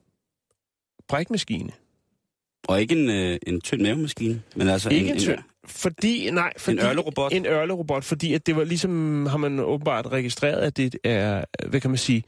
brækmaskine. 1.08 1.70
Og 2.68 2.80
ikke 2.80 2.94
en, 2.94 3.10
øh, 3.10 3.38
en 3.46 3.60
tynd 3.60 3.82
mavemaskine, 3.82 4.42
men 4.56 4.68
altså 4.68 4.88
Ikke 4.88 5.08
en, 5.08 5.14
en 5.14 5.20
tynd. 5.20 5.38
Fordi, 5.66 6.30
nej, 6.30 6.52
fordi, 6.58 6.78
ørlerobot? 6.78 7.32
En 7.32 7.46
ørlerobot, 7.46 8.04
fordi 8.04 8.34
at 8.34 8.46
det 8.46 8.56
var 8.56 8.64
ligesom, 8.64 9.26
har 9.26 9.36
man 9.36 9.60
åbenbart 9.60 10.06
registreret, 10.06 10.60
at 10.60 10.76
det 10.76 10.96
er, 11.04 11.44
hvad 11.68 11.80
kan 11.80 11.90
man 11.90 11.98
sige, 11.98 12.22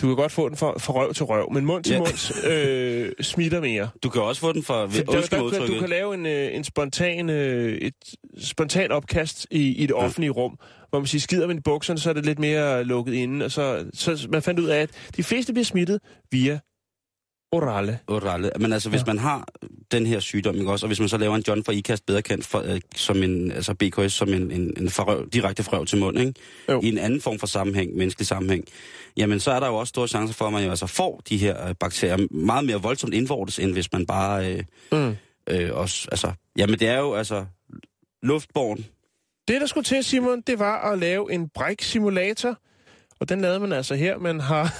du 0.00 0.06
kan 0.06 0.16
godt 0.16 0.32
få 0.32 0.48
den 0.48 0.56
fra, 0.56 0.78
fra 0.78 0.92
røv 0.92 1.14
til 1.14 1.24
røv, 1.24 1.52
men 1.52 1.64
mund 1.66 1.84
til 1.84 1.92
Ja. 1.92 1.98
mund 1.98 2.46
øh, 2.46 3.12
smitter 3.20 3.60
mere. 3.60 3.88
Du 4.02 4.08
kan 4.10 4.22
også 4.22 4.40
få 4.40 4.52
den 4.52 4.62
fra... 4.62 4.86
For 4.86 5.02
der, 5.02 5.66
du 5.66 5.78
kan 5.80 5.88
lave 5.88 6.14
en, 6.14 6.26
øh, 6.26 6.54
en 6.54 6.64
spontan, 6.64 7.30
øh, 7.30 7.78
et 7.78 7.94
spontan 8.38 8.92
opkast 8.92 9.46
i, 9.50 9.68
i 9.82 9.86
det 9.86 9.92
offentlige 9.94 10.30
rum, 10.30 10.58
hvor 10.90 10.98
man 10.98 11.06
siger, 11.06 11.20
skider 11.20 11.46
man 11.46 11.56
i 11.56 11.60
bukserne, 11.60 11.98
så 11.98 12.10
er 12.10 12.14
det 12.14 12.26
lidt 12.26 12.38
mere 12.38 12.84
lukket 12.84 13.14
inde. 13.14 13.44
Og 13.44 13.50
så, 13.50 13.86
så 13.94 14.28
man 14.32 14.42
fandt 14.42 14.60
ud 14.60 14.68
af, 14.68 14.80
at 14.80 14.90
de 15.16 15.22
fleste 15.22 15.52
bliver 15.52 15.64
smittet 15.64 16.00
via 16.30 16.58
orale. 17.52 17.98
Oralle. 18.06 18.50
Men 18.60 18.72
altså, 18.72 18.88
hvis 18.90 19.00
Ja. 19.00 19.04
man 19.06 19.18
har 19.18 19.46
den 19.92 20.06
her 20.06 20.20
sygdom, 20.20 20.54
ikke 20.54 20.70
også, 20.70 20.86
og 20.86 20.88
hvis 20.88 21.00
man 21.00 21.08
så 21.08 21.18
laver 21.18 21.36
en 21.36 21.44
John 21.48 21.64
for 21.64 21.72
ikast 21.72 22.06
bedre 22.06 22.22
kendt 22.22 22.46
for, 22.46 22.58
øh, 22.66 22.80
som 22.96 23.22
en, 23.22 23.52
altså 23.52 23.74
BKS 23.74 24.12
som 24.12 24.28
en, 24.28 24.50
en, 24.50 24.74
en 24.76 24.90
forrøv, 24.90 25.28
direkte 25.28 25.62
frøv 25.62 25.86
til 25.86 25.98
mund, 25.98 26.18
ikke? 26.18 26.34
Jo. 26.68 26.80
i 26.82 26.88
en 26.88 26.98
anden 26.98 27.20
form 27.20 27.38
for 27.38 27.46
sammenhæng, 27.46 27.96
menneskelig 27.96 28.26
sammenhæng, 28.26 28.64
jamen 29.16 29.40
så 29.40 29.50
er 29.50 29.60
der 29.60 29.66
jo 29.66 29.76
også 29.76 29.88
store 29.90 30.08
chancer 30.08 30.34
for, 30.34 30.44
at 30.46 30.52
man 30.52 30.64
jo 30.64 30.70
altså 30.70 30.86
får 30.86 31.22
de 31.28 31.36
her 31.36 31.68
øh, 31.68 31.74
bakterier 31.74 32.26
meget 32.30 32.64
mere 32.64 32.82
voldsomt 32.82 33.14
indvortes, 33.14 33.58
end 33.58 33.72
hvis 33.72 33.92
man 33.92 34.06
bare 34.06 34.52
øh, 34.54 34.62
Mm. 34.92 35.16
øh, 35.50 35.70
også, 35.74 36.08
altså, 36.10 36.32
jamen 36.58 36.78
det 36.78 36.88
er 36.88 36.98
jo 36.98 37.14
altså 37.14 37.44
luftborn. 38.22 38.84
Det, 39.48 39.60
der 39.60 39.66
skulle 39.66 39.84
til, 39.84 40.04
Simon, 40.04 40.40
det 40.40 40.58
var 40.58 40.92
at 40.92 40.98
lave 40.98 41.32
en 41.32 41.48
bræk-simulator. 41.48 42.56
Og 43.20 43.28
den 43.28 43.40
lavede 43.40 43.60
man 43.60 43.72
altså 43.72 43.94
her. 43.94 44.18
Man 44.18 44.40
har, 44.40 44.74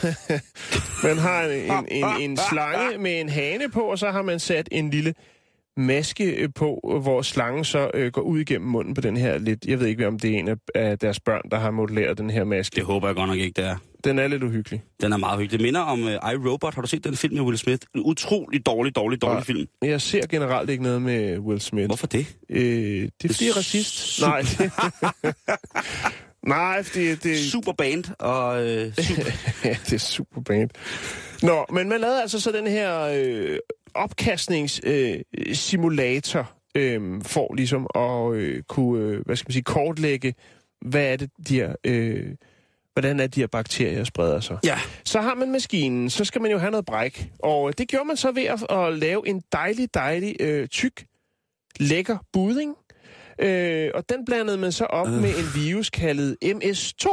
man 1.07 1.18
har 1.18 1.42
en, 1.42 1.87
en, 1.90 2.05
en, 2.05 2.31
en 2.31 2.38
slange 2.51 2.98
med 2.98 3.20
en 3.20 3.29
hane 3.29 3.68
på, 3.68 3.81
og 3.81 3.98
så 3.98 4.11
har 4.11 4.22
man 4.22 4.40
sat 4.40 4.68
en 4.72 4.90
lille 4.90 5.14
maske 5.79 6.24
øh, 6.24 6.48
på, 6.55 6.98
hvor 7.03 7.22
slangen 7.22 7.64
så 7.64 7.90
øh, 7.94 8.12
går 8.12 8.20
ud 8.20 8.38
igennem 8.38 8.68
munden 8.70 8.94
på 8.94 9.01
den 9.01 9.16
her 9.16 9.38
lidt... 9.38 9.64
Jeg 9.64 9.81
ved 9.81 9.87
ikke, 9.87 10.07
om 10.07 10.18
det 10.18 10.35
er 10.35 10.38
en 10.38 10.59
af, 10.74 10.98
deres 10.98 11.20
børn, 11.20 11.51
der 11.51 11.59
har 11.59 11.70
modelleret 11.70 12.18
den 12.18 12.31
her 12.31 12.44
maske. 12.44 12.77
Det 12.77 12.85
håber 12.85 13.09
jeg 13.09 13.16
godt 13.16 13.29
nok 13.29 13.38
ikke, 13.38 13.62
det 13.62 13.68
er. 13.68 13.77
Den 14.05 14.18
er 14.18 14.29
lidt 14.29 14.42
uhyggelig. 14.42 14.83
Den 15.01 15.12
er 15.12 15.16
meget 15.16 15.38
hyggelig. 15.38 15.59
Det 15.59 15.66
minder 15.66 15.81
om 15.81 16.03
uh, 16.03 16.09
iRobot. 16.09 16.74
Har 16.74 16.83
du 16.83 16.88
set 16.88 17.05
den 17.05 17.16
film 17.16 17.35
med 17.35 17.42
Will 17.42 17.59
Smith? 17.59 17.87
En 17.94 18.03
utrolig 18.05 18.66
dårlig, 18.66 18.96
dårlig, 18.96 19.22
dårlig 19.22 19.37
Nej. 19.37 19.44
film. 19.44 19.66
Jeg 19.83 20.01
ser 20.01 20.27
generelt 20.27 20.70
ikke 20.70 20.83
noget 20.83 21.03
med 21.03 21.38
Will 21.38 21.61
Smith. 21.61 21.87
Hvorfor 21.87 22.07
det? 22.07 22.27
Øh, 22.51 22.61
det 22.62 23.11
er 23.24 23.29
fordi 23.29 23.44
jeg 23.44 23.51
er 23.51 23.57
racist. 23.57 24.22
Nej. 24.22 24.42
Nej, 26.46 26.83
fordi 26.83 27.14
det... 27.14 27.38
Super 27.38 27.72
band 27.72 28.05
og 28.18 28.66
øh, 28.66 28.94
super... 28.94 29.31
ja, 29.68 29.77
det 29.85 29.92
er 29.92 29.98
super 29.98 30.40
band. 30.40 30.70
Nå, 31.42 31.66
men 31.72 31.88
man 31.88 32.01
lavede 32.01 32.22
altså 32.22 32.40
så 32.40 32.53
den 32.53 32.66
her 32.66 33.01
øh, 33.01 33.59
opkastningssimulator 33.94 36.40
øh, 36.40 36.46
øh, 36.94 37.22
for 37.22 37.55
ligesom 37.55 37.87
at 37.94 38.35
øh, 38.35 38.62
kunne, 38.62 39.05
øh, 39.05 39.22
hvad 39.27 39.37
skal 39.37 39.48
man 39.48 39.53
sige, 39.53 39.62
kortlægge, 39.62 40.35
hvad 40.81 41.12
er 41.12 41.16
det, 41.16 41.31
de 41.48 41.55
her, 41.55 41.74
øh, 41.85 42.27
hvordan 42.92 43.20
er 43.20 43.27
de 43.27 43.40
her 43.40 43.46
bakterier 43.46 44.05
spreder 44.05 44.40
sig. 44.40 44.59
Ja. 44.64 44.79
Så 45.05 45.20
har 45.20 45.35
man 45.35 45.53
maskinen, 45.53 46.11
så 46.11 46.24
skal 46.24 46.42
man 46.42 46.51
jo 46.51 46.59
have 46.59 46.70
noget 46.70 46.87
bræk. 46.87 47.31
Og 47.38 47.79
det 47.79 47.88
gjorde 47.88 48.05
man 48.05 48.16
så 48.16 48.33
ved 48.33 48.44
at, 48.44 48.66
at 48.70 48.98
lave 48.98 49.29
en 49.29 49.42
dejlig, 49.53 49.94
dejlig, 49.94 50.37
øh, 50.40 50.68
tyk, 50.68 51.07
lækker 51.81 52.18
budding. 52.33 52.77
Øh, 53.38 53.90
og 53.94 54.09
den 54.09 54.24
blandede 54.24 54.59
man 54.59 54.72
så 54.72 54.85
op 54.85 55.09
Øh. 55.09 55.12
med 55.22 55.31
en 55.38 55.64
virus 55.64 55.90
kaldet 55.90 56.37
MS2 56.44 57.07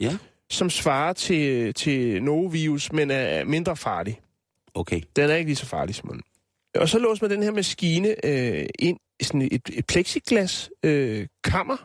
Ja, 0.00 0.16
som 0.50 0.70
svarer 0.70 1.12
til, 1.12 1.74
til 1.74 2.22
Novovirus, 2.22 2.92
men 2.92 3.10
er 3.10 3.44
mindre 3.44 3.76
farlig. 3.76 4.20
okay. 4.74 5.00
Den 5.16 5.30
er 5.30 5.34
ikke 5.34 5.48
lige 5.48 5.56
så 5.56 5.66
farlig 5.66 5.94
som 5.94 6.08
den. 6.08 6.20
Og 6.74 6.88
så 6.88 6.98
låste 6.98 7.24
man 7.24 7.30
den 7.30 7.42
her 7.42 7.50
maskine 7.50 8.26
øh, 8.26 8.66
ind 8.78 8.98
i 9.20 9.24
sådan 9.24 9.42
et, 9.52 9.70
et 9.72 9.86
plexiglas 9.86 10.70
øh, 10.82 11.26
kammer, 11.44 11.76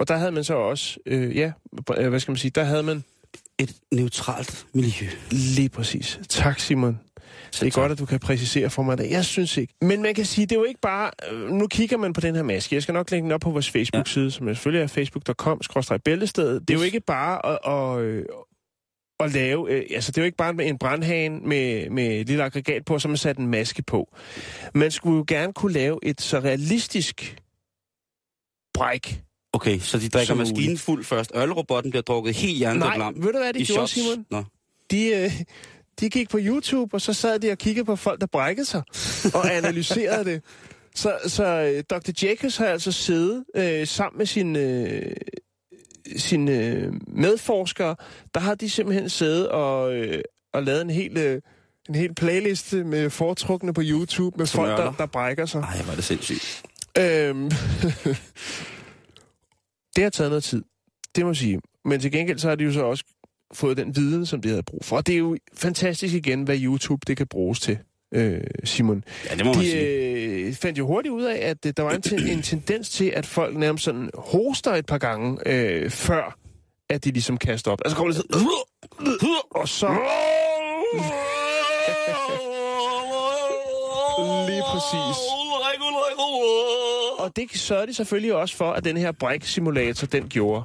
og 0.00 0.08
der 0.08 0.16
havde 0.16 0.32
man 0.32 0.44
så 0.44 0.54
også, 0.54 0.98
øh, 1.06 1.36
ja, 1.36 1.52
øh, 1.98 2.08
hvad 2.08 2.20
skal 2.20 2.32
man 2.32 2.36
sige, 2.38 2.50
der 2.50 2.64
havde 2.64 2.82
man 2.82 3.04
Et 3.58 3.76
neutralt 3.92 4.66
miljø. 4.74 5.06
lige 5.30 5.68
præcis. 5.68 6.20
Tak, 6.28 6.60
Simon. 6.60 7.00
Det 7.60 7.66
er 7.66 7.70
godt, 7.80 7.92
at 7.92 7.98
du 7.98 8.06
kan 8.06 8.20
præcisere 8.20 8.70
for 8.70 8.82
mig 8.82 8.98
det. 8.98 9.10
Jeg 9.10 9.24
synes 9.24 9.56
ikke. 9.56 9.74
Men 9.80 10.02
man 10.02 10.14
kan 10.14 10.24
sige, 10.24 10.46
det 10.46 10.52
er 10.52 10.58
jo 10.58 10.64
ikke 10.64 10.80
bare... 10.80 11.10
øh, 11.32 11.50
Nu 11.50 11.66
kigger 11.66 11.96
man 11.96 12.12
på 12.12 12.20
den 12.20 12.34
her 12.34 12.42
maske. 12.42 12.74
Jeg 12.74 12.82
skal 12.82 12.92
nok 12.92 13.10
lægge 13.10 13.24
den 13.24 13.32
op 13.32 13.40
på 13.40 13.50
vores 13.50 13.70
Facebook-side, 13.70 14.30
som 14.30 14.46
selvfølgelig 14.46 14.82
er 14.82 14.86
facebook.com-bæltestedet. 14.86 16.68
Det 16.68 16.74
er 16.74 16.78
jo 16.78 16.84
ikke 16.84 17.00
bare 17.00 17.46
at, 17.46 17.58
at, 17.98 18.04
øh, 18.04 18.24
at 19.20 19.32
lave... 19.32 19.70
øh, 19.72 19.82
Altså, 19.94 20.12
det 20.12 20.18
er 20.18 20.22
jo 20.22 20.26
ikke 20.26 20.36
bare 20.36 20.64
en 20.64 20.78
brandhane 20.78 21.38
med, 21.40 21.90
med 21.90 22.20
et 22.20 22.26
lille 22.28 22.44
aggregat 22.44 22.84
på, 22.84 22.94
og 22.94 23.00
så 23.00 23.08
man 23.08 23.16
sat 23.16 23.38
en 23.38 23.46
maske 23.46 23.82
på. 23.82 24.16
Man 24.74 24.90
skulle 24.90 25.16
jo 25.16 25.24
gerne 25.28 25.52
kunne 25.52 25.72
lave 25.72 25.98
et 26.02 26.20
så 26.20 26.38
realistisk 26.40 27.36
bræk. 28.74 29.20
Okay, 29.52 29.78
så 29.78 29.98
de 29.98 30.08
drikker 30.08 30.26
Som 30.26 30.36
maskinen 30.38 30.78
fuld 30.78 31.04
først. 31.04 31.32
Ølrobotten 31.36 31.90
bliver 31.90 32.02
drukket 32.02 32.36
helt 32.36 32.58
hjernedødt 32.58 32.88
Nej, 32.88 32.98
lam. 32.98 33.14
ved 33.16 33.32
du 33.32 33.38
hvad 33.38 33.52
de 33.52 33.60
I 33.60 33.64
gjorde, 33.64 33.88
shots. 33.88 33.92
Simon? 34.08 34.26
Nå. 34.30 34.44
De, 34.90 35.06
øh, 35.06 35.32
de 36.00 36.10
gik 36.10 36.30
på 36.30 36.38
YouTube, 36.40 36.94
og 36.94 37.00
så 37.00 37.12
sad 37.12 37.38
de 37.38 37.50
og 37.50 37.58
kiggede 37.58 37.84
på 37.84 37.96
folk, 37.96 38.20
der 38.20 38.26
brækkede 38.26 38.66
sig, 38.66 38.82
og 39.34 39.52
analyserede 39.56 40.24
det. 40.24 40.42
Så, 40.94 41.18
så 41.26 41.44
øh, 41.44 41.82
Dr. 41.90 42.10
Jacobs 42.22 42.56
har 42.56 42.66
altså 42.66 42.92
siddet 42.92 43.44
øh, 43.56 43.86
sammen 43.86 44.18
med 44.18 44.26
sine 44.26 44.58
øh, 44.58 45.16
sin, 46.16 46.48
øh, 46.48 46.92
medforskere. 47.06 47.96
Der 48.34 48.40
har 48.40 48.54
de 48.54 48.70
simpelthen 48.70 49.08
siddet 49.08 49.48
og, 49.48 49.94
øh, 49.94 50.22
og 50.52 50.62
lavet 50.62 50.82
en 50.82 50.90
hel, 50.90 51.18
øh, 51.18 51.40
en 51.88 51.94
hel 51.94 52.14
playliste 52.14 52.84
med 52.84 53.10
foretrukne 53.10 53.74
på 53.74 53.80
YouTube 53.84 54.38
med 54.38 54.46
Som 54.46 54.58
folk, 54.58 54.78
der, 54.78 54.92
der 54.92 55.06
brækker 55.06 55.46
sig. 55.46 55.60
Ej, 55.60 55.82
hvor 55.82 55.92
er 55.92 55.96
det 55.96 56.04
sindssygt. 56.04 56.62
Øhm, 56.98 57.50
det 59.96 60.02
har 60.02 60.10
taget 60.10 60.30
noget 60.30 60.44
tid, 60.44 60.64
det 61.16 61.24
må 61.24 61.30
jeg 61.30 61.36
sige. 61.36 61.60
Men 61.84 62.00
til 62.00 62.12
gengæld 62.12 62.38
så 62.38 62.48
har 62.48 62.56
de 62.56 62.64
jo 62.64 62.72
så 62.72 62.82
også 62.82 63.04
fået 63.52 63.76
den 63.76 63.96
viden, 63.96 64.26
som 64.26 64.40
de 64.42 64.48
havde 64.48 64.62
brug 64.62 64.84
for. 64.84 64.96
Og 64.96 65.06
det 65.06 65.14
er 65.14 65.18
jo 65.18 65.36
fantastisk 65.54 66.14
igen, 66.14 66.42
hvad 66.42 66.58
YouTube 66.60 67.00
det 67.06 67.16
kan 67.16 67.26
bruges 67.26 67.60
til, 67.60 67.78
øh, 68.14 68.40
Simon. 68.64 69.04
Ja, 69.30 69.34
det 69.34 69.44
må 69.44 69.52
man 69.52 69.62
De 69.62 69.70
sige. 69.70 69.86
øh, 70.46 70.54
fandt 70.54 70.78
jo 70.78 70.86
hurtigt 70.86 71.12
ud 71.12 71.22
af, 71.22 71.38
at 71.50 71.66
øh, 71.66 71.72
der 71.76 71.82
var 71.82 71.90
en, 71.92 72.02
ten, 72.02 72.26
en 72.26 72.42
tendens 72.42 72.88
til, 72.90 73.04
at 73.04 73.26
folk 73.26 73.56
nærmest 73.56 73.84
sådan 73.84 74.10
hoster 74.14 74.72
et 74.74 74.86
par 74.86 74.98
gange, 74.98 75.38
øh, 75.46 75.90
før 75.90 76.38
at 76.90 77.04
de 77.04 77.10
ligesom 77.10 77.38
kaster 77.38 77.70
op. 77.70 77.78
Altså 77.84 77.96
kommer 77.96 78.12
det 78.12 78.22
sådan, 78.22 78.48
og 79.50 79.68
så... 79.68 79.86
Lige 84.48 84.62
præcis. 84.72 85.18
og 87.18 87.36
det 87.36 87.50
sørgede 87.54 87.86
de 87.86 87.94
selvfølgelig 87.94 88.34
også 88.34 88.56
for, 88.56 88.72
at 88.72 88.84
den 88.84 88.96
her 88.96 89.12
bræk-simulator, 89.12 90.06
den 90.06 90.28
gjorde. 90.28 90.64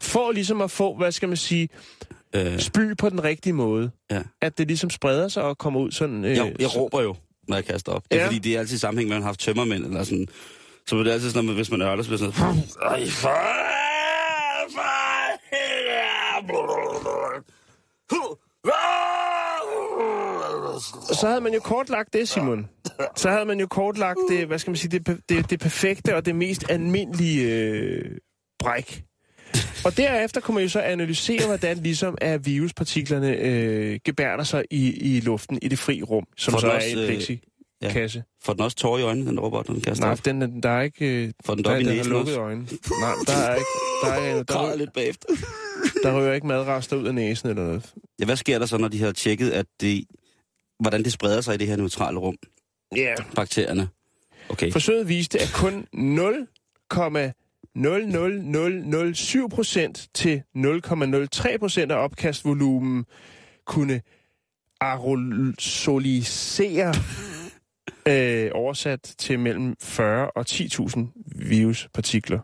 For 0.00 0.32
ligesom 0.32 0.60
at 0.60 0.70
få, 0.70 0.96
hvad 0.96 1.12
skal 1.12 1.28
man 1.28 1.36
sige, 1.36 1.68
Øh, 2.36 2.58
spy 2.58 2.94
på 2.98 3.08
den 3.10 3.24
rigtige 3.24 3.52
måde. 3.52 3.90
ja. 4.10 4.22
At 4.42 4.58
det 4.58 4.66
ligesom 4.66 4.90
spreder 4.90 5.28
sig 5.28 5.42
og 5.42 5.58
kommer 5.58 5.80
ud 5.80 5.90
sådan... 5.90 6.24
Øh, 6.24 6.36
Jeg, 6.36 6.52
jeg 6.60 6.76
råber 6.76 7.02
jo, 7.02 7.14
når 7.48 7.56
jeg 7.56 7.64
kaster 7.64 7.92
op. 7.92 8.02
Det 8.10 8.16
er 8.16 8.20
Ja. 8.22 8.26
fordi, 8.26 8.38
det 8.38 8.54
er 8.54 8.58
altid 8.60 8.76
i 8.76 8.78
sammenhæng 8.78 9.08
med, 9.08 9.16
at 9.16 9.18
man 9.18 9.22
har 9.22 9.28
haft 9.28 9.40
tømmermænd 9.40 9.84
eller 9.84 10.04
sådan. 10.04 10.26
Så 10.88 10.96
det 10.98 11.06
er 11.08 11.12
altid 11.12 11.30
sådan, 11.30 11.48
at 11.48 11.54
hvis 11.54 11.70
man 11.70 11.82
ørler, 11.82 12.02
så 12.02 12.08
bliver 12.08 12.18
sådan... 12.18 12.58
Ej, 12.82 13.06
for... 13.06 13.56
så 21.14 21.26
havde 21.28 21.40
man 21.40 21.54
jo 21.54 21.60
kortlagt 21.60 22.12
det, 22.12 22.28
Simon. 22.28 22.68
Så 23.16 23.30
havde 23.30 23.44
man 23.44 23.60
jo 23.60 23.66
kortlagt 23.66 24.18
det, 24.28 24.46
hvad 24.46 24.58
skal 24.58 24.70
man 24.70 24.76
sige, 24.76 24.98
det, 24.98 25.20
det, 25.28 25.50
det 25.50 25.60
perfekte 25.60 26.16
og 26.16 26.26
det 26.26 26.34
mest 26.36 26.70
almindelige 26.70 27.52
øh, 27.52 28.16
bræk. 28.58 29.02
Og 29.84 29.96
derefter 29.96 30.40
kunne 30.40 30.54
man 30.54 30.62
jo 30.64 30.68
så 30.68 30.80
analysere, 30.80 31.46
hvordan 31.46 31.76
ligesom 31.76 32.18
er 32.20 32.38
viruspartiklerne 32.38 33.36
øh, 33.36 33.98
gebærder 34.04 34.44
sig 34.44 34.64
i, 34.70 35.16
i 35.16 35.20
luften, 35.20 35.58
i 35.62 35.68
det 35.68 35.78
fri 35.78 36.02
rum, 36.02 36.24
som 36.36 36.52
Får 36.52 36.58
så 36.60 36.66
er 36.70 36.74
også, 36.76 36.88
en 36.88 36.98
øh, 36.98 37.06
plexikasse. 37.06 38.22
Får 38.44 38.52
den 38.52 38.62
også 38.62 38.76
tårer 38.76 38.98
i 38.98 39.02
øjnene, 39.02 39.26
den 39.30 39.40
robot, 39.40 39.66
den 39.66 39.80
kaster 39.80 40.04
Nej, 40.04 40.12
op? 40.12 40.24
den, 40.24 40.42
er- 40.42 40.60
der 40.62 40.68
er 40.70 40.82
ikke... 40.82 41.24
Øh, 41.26 41.32
Får 41.44 41.54
den 41.54 41.64
der, 41.64 41.70
op 41.70 41.76
i 41.76 41.78
den 41.80 41.86
har 41.88 41.94
næsen 41.96 42.12
lukket 42.12 42.28
også? 42.36 42.40
øjne. 42.40 42.60
Nej, 43.00 43.14
der 43.26 43.32
er 43.32 43.54
ikke... 43.54 43.66
Der, 44.02 44.12
er, 44.12 44.36
der, 44.36 44.44
Græder 44.44 44.68
der, 44.70 44.76
lidt 44.76 44.92
bagefter. 44.92 45.28
der 46.02 46.12
rører 46.16 46.34
ikke 46.34 46.46
madrester 46.46 46.96
ud 46.96 47.06
af 47.06 47.14
næsen 47.14 47.48
eller 47.48 47.62
noget. 47.64 47.92
Ja, 48.20 48.24
hvad 48.24 48.36
sker 48.36 48.58
der 48.58 48.66
så, 48.66 48.76
når 48.78 48.88
de 48.88 49.02
har 49.02 49.12
tjekket, 49.12 49.50
at 49.50 49.66
det, 49.80 50.04
hvordan 50.80 51.04
det 51.04 51.12
spreder 51.12 51.40
sig 51.40 51.54
i 51.54 51.58
det 51.58 51.66
her 51.66 51.76
neutrale 51.76 52.18
rum, 52.18 52.36
Ja. 52.96 53.02
Yeah. 53.02 53.16
bakterierne? 53.34 53.88
Okay. 54.48 54.72
Forsøget 54.72 55.08
viste, 55.08 55.38
at 55.42 55.50
kun 55.54 55.86
0,00007 57.76 59.48
procent 59.48 60.08
til 60.14 60.42
0,03 60.56 61.58
procent 61.58 61.92
af 61.92 61.96
opkastvolumen 61.96 63.04
kunne 63.64 64.00
aerosolisere 64.80 66.94
øh, 68.08 68.50
oversat 68.54 69.14
til 69.18 69.38
mellem 69.38 69.76
40 69.80 70.30
og 70.30 70.44
10.000 70.48 71.00
viruspartikler. 71.48 72.38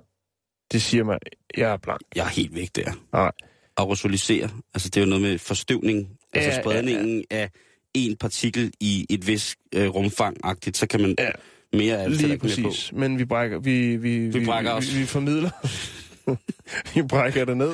Det 0.72 0.82
siger 0.82 1.04
mig, 1.04 1.18
jeg 1.56 1.72
er 1.72 1.76
blank. 1.76 2.00
Jeg 2.14 2.24
er 2.24 2.28
helt 2.30 2.54
væk 2.54 2.68
der. 2.76 2.92
Nej. 3.12 3.32
Aerosolisere, 3.76 4.50
altså 4.74 4.88
det 4.88 4.96
er 4.96 5.00
jo 5.00 5.06
noget 5.08 5.22
med 5.22 5.38
forstøvning, 5.38 6.08
altså 6.32 6.50
Ja, 6.50 6.56
ja, 6.56 6.62
spredningen 6.62 7.24
af 7.30 7.50
en 7.94 8.16
partikel 8.16 8.72
i 8.80 9.06
et 9.10 9.26
vis 9.26 9.56
øh, 9.74 9.88
rumfang-agtigt, 9.88 10.76
så 10.76 10.86
kan 10.86 11.00
man 11.00 11.14
Ja. 11.18 11.30
Mere 11.72 11.96
af 11.98 12.08
det 12.10 12.16
Lige 12.18 12.28
med 12.28 12.38
på. 12.38 12.46
præcis. 12.46 12.92
Men 12.92 13.18
vi 13.18 13.24
brækker, 13.24 13.58
vi, 13.58 13.96
vi, 13.96 14.18
vi, 14.18 14.44
brækker 14.44 14.70
vi, 14.72 14.78
os. 14.78 14.94
vi, 14.94 15.00
vi 15.00 15.06
formidler. 15.06 15.50
vi 16.94 17.02
brækker 17.02 17.44
det 17.44 17.56
ned, 17.56 17.72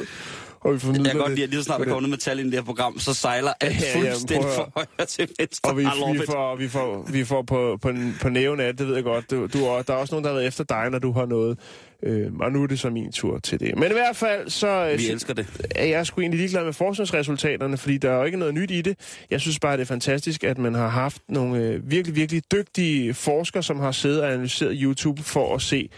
og 0.60 0.74
vi 0.74 0.78
formidler 0.78 1.04
Jeg 1.04 1.12
kan 1.12 1.20
godt 1.20 1.30
lide, 1.32 1.42
at 1.44 1.50
lige 1.50 1.60
så 1.60 1.64
snart 1.64 1.78
der 1.80 1.84
kommer 1.84 2.00
noget 2.00 2.10
metal 2.10 2.38
ind 2.38 2.48
i 2.48 2.50
det 2.50 2.58
her 2.58 2.64
program, 2.64 2.98
så 2.98 3.14
sejler 3.14 3.52
alt 3.60 3.80
Ja, 3.82 4.00
ja, 4.00 4.10
fuldstændig 4.10 4.48
højre 4.74 5.06
til 5.08 5.28
venstre. 5.38 5.70
Og 5.70 5.76
vi, 5.76 5.82
vi, 5.84 6.26
får, 6.26 6.56
vi, 6.56 6.68
får, 6.68 7.06
vi 7.12 7.24
får 7.24 7.42
på, 7.42 7.78
på, 7.82 7.92
på 8.20 8.28
næven 8.28 8.60
af 8.60 8.76
det, 8.76 8.86
ved 8.88 8.94
jeg 8.94 9.04
godt. 9.04 9.30
Du, 9.30 9.46
du, 9.46 9.64
er- 9.64 9.82
der 9.82 9.92
er 9.92 9.96
også 9.98 10.14
nogen, 10.14 10.24
der 10.24 10.30
har 10.30 10.34
været 10.36 10.46
efter 10.46 10.64
dig, 10.64 10.90
når 10.90 10.98
du 10.98 11.12
har 11.12 11.26
noget. 11.26 11.58
Øh, 12.02 12.26
og 12.40 12.52
nu 12.52 12.62
er 12.62 12.66
det 12.66 12.80
så 12.80 12.90
min 12.90 13.12
tur 13.12 13.38
til 13.38 13.60
det. 13.60 13.78
Men 13.78 13.90
i 13.90 13.92
hvert 13.92 14.16
fald, 14.16 14.50
så 14.50 14.68
øh, 14.92 14.98
Vi 14.98 15.08
elsker 15.10 15.34
det. 15.34 15.46
er 15.74 15.84
jeg 15.86 16.06
sgu 16.06 16.20
egentlig 16.20 16.38
ligeglad 16.38 16.64
med 16.64 16.72
forskningsresultaterne, 16.72 17.76
fordi 17.76 17.98
der 17.98 18.10
er 18.10 18.16
jo 18.18 18.24
ikke 18.24 18.38
noget 18.38 18.54
nyt 18.54 18.70
i 18.70 18.80
det. 18.82 18.98
Jeg 19.30 19.40
synes 19.40 19.58
bare, 19.58 19.76
det 19.76 19.82
er 19.82 19.86
fantastisk, 19.86 20.44
at 20.44 20.58
man 20.58 20.74
har 20.74 20.88
haft 20.88 21.22
nogle 21.28 21.58
øh, 21.62 21.90
virkelig, 21.90 22.16
virkelig 22.16 22.42
dygtige 22.52 23.14
forskere, 23.14 23.62
som 23.62 23.80
har 23.80 23.92
siddet 23.92 24.20
og 24.22 24.32
analyseret 24.32 24.78
YouTube 24.82 25.22
for 25.22 25.54
at 25.54 25.62
se, 25.62 25.88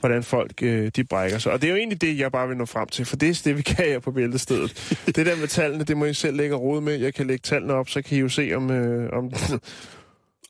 hvordan 0.00 0.22
folk 0.22 0.62
øh, 0.62 0.90
de 0.96 1.04
brækker 1.04 1.38
sig. 1.38 1.52
Og 1.52 1.62
det 1.62 1.66
er 1.66 1.70
jo 1.70 1.76
egentlig 1.76 2.00
det, 2.00 2.18
jeg 2.18 2.32
bare 2.32 2.48
vil 2.48 2.56
nå 2.56 2.64
frem 2.64 2.88
til, 2.88 3.04
for 3.04 3.16
det 3.16 3.28
er 3.28 3.40
det, 3.44 3.56
vi 3.56 3.62
kan 3.62 3.84
her 3.84 3.98
på 3.98 4.10
bæltestedet. 4.10 4.98
det 5.06 5.26
der 5.26 5.36
med 5.36 5.48
tallene, 5.48 5.84
det 5.84 5.96
må 5.96 6.04
I 6.04 6.14
selv 6.14 6.36
lægge 6.36 6.54
rode 6.54 6.80
med. 6.80 6.94
Jeg 6.94 7.14
kan 7.14 7.26
lægge 7.26 7.42
tallene 7.42 7.74
op, 7.74 7.88
så 7.88 8.02
kan 8.02 8.16
I 8.16 8.20
jo 8.20 8.28
se, 8.28 8.52
om, 8.54 8.70
øh, 8.70 9.10
om, 9.12 9.32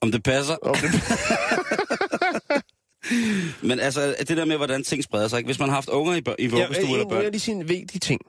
Om 0.00 0.12
det 0.12 0.22
passer. 0.22 0.54
om 0.62 0.74
det 0.74 0.90
Men 3.68 3.80
altså, 3.80 4.14
det 4.18 4.36
der 4.36 4.44
med, 4.44 4.56
hvordan 4.56 4.84
ting 4.84 5.04
spreder 5.04 5.28
sig, 5.28 5.38
ikke? 5.38 5.48
Hvis 5.48 5.58
man 5.58 5.68
har 5.68 5.74
haft 5.74 5.88
unger 5.88 6.14
i, 6.14 6.22
i 6.38 6.42
Ja, 6.44 6.48
vuggestue 6.48 6.90
eller 6.90 7.02
en, 7.02 7.08
børn, 7.08 7.20
en 7.20 7.26
af 7.26 7.32
de 7.32 7.40
sine 7.40 7.68
vigtige 7.68 8.00
ting. 8.00 8.20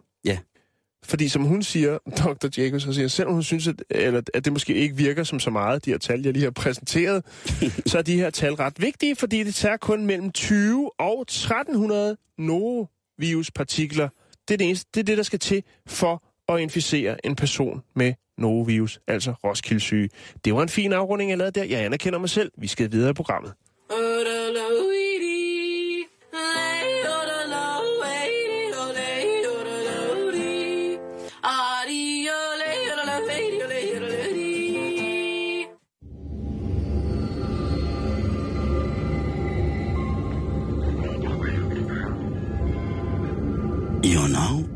Fordi 1.08 1.30
som 1.30 1.44
hun 1.44 1.64
siger, 1.64 1.98
Dr. 2.24 2.48
Jacobs, 2.58 2.84
så 2.84 2.94
siger, 2.94 3.08
selvom 3.08 3.34
hun 3.34 3.44
synes, 3.44 3.68
at, 3.68 3.84
eller, 3.90 4.22
at 4.34 4.46
det 4.46 4.54
måske 4.54 4.74
ikke 4.74 4.96
virker 4.96 5.24
som 5.24 5.40
så 5.40 5.50
meget, 5.50 5.86
de 5.86 5.92
her 5.92 5.98
tal, 5.98 6.22
jeg 6.22 6.34
lige 6.34 6.44
har 6.44 6.52
præsenteret, 6.52 7.26
så 7.86 7.98
er 7.98 8.02
de 8.02 8.16
her 8.16 8.30
tal 8.30 8.54
ret 8.54 8.82
vigtige, 8.82 9.16
fordi 9.16 9.44
det 9.44 9.56
tager 9.56 9.78
kun 9.78 10.06
mellem 10.06 10.32
20 10.32 10.92
og 11.00 11.22
1300 11.22 12.18
noroviruspartikler. 12.38 14.10
Det 14.48 14.54
er 14.54 14.58
det, 14.58 14.68
eneste, 14.68 14.90
det 14.94 15.00
er 15.00 15.04
det, 15.04 15.18
der 15.18 15.24
skal 15.24 15.40
til 15.40 15.64
for 15.88 16.24
at 16.54 16.60
inficere 16.60 17.26
en 17.26 17.36
person 17.36 17.84
med 17.96 18.14
norovirus, 18.38 19.00
altså 19.08 19.34
Roskilde-syge. 19.44 20.10
Det 20.46 20.54
var 20.54 20.62
en 20.62 20.70
fin 20.70 20.94
afrunding, 20.94 21.30
jeg 21.30 21.38
lavede 21.38 21.60
der. 21.60 21.66
Jeg 21.66 21.86
anerkender 21.86 22.20
mig 22.20 22.30
selv. 22.30 22.52
Vi 22.58 22.68
skal 22.68 22.92
videre 22.92 23.10
i 23.10 23.14
programmet. 23.14 23.54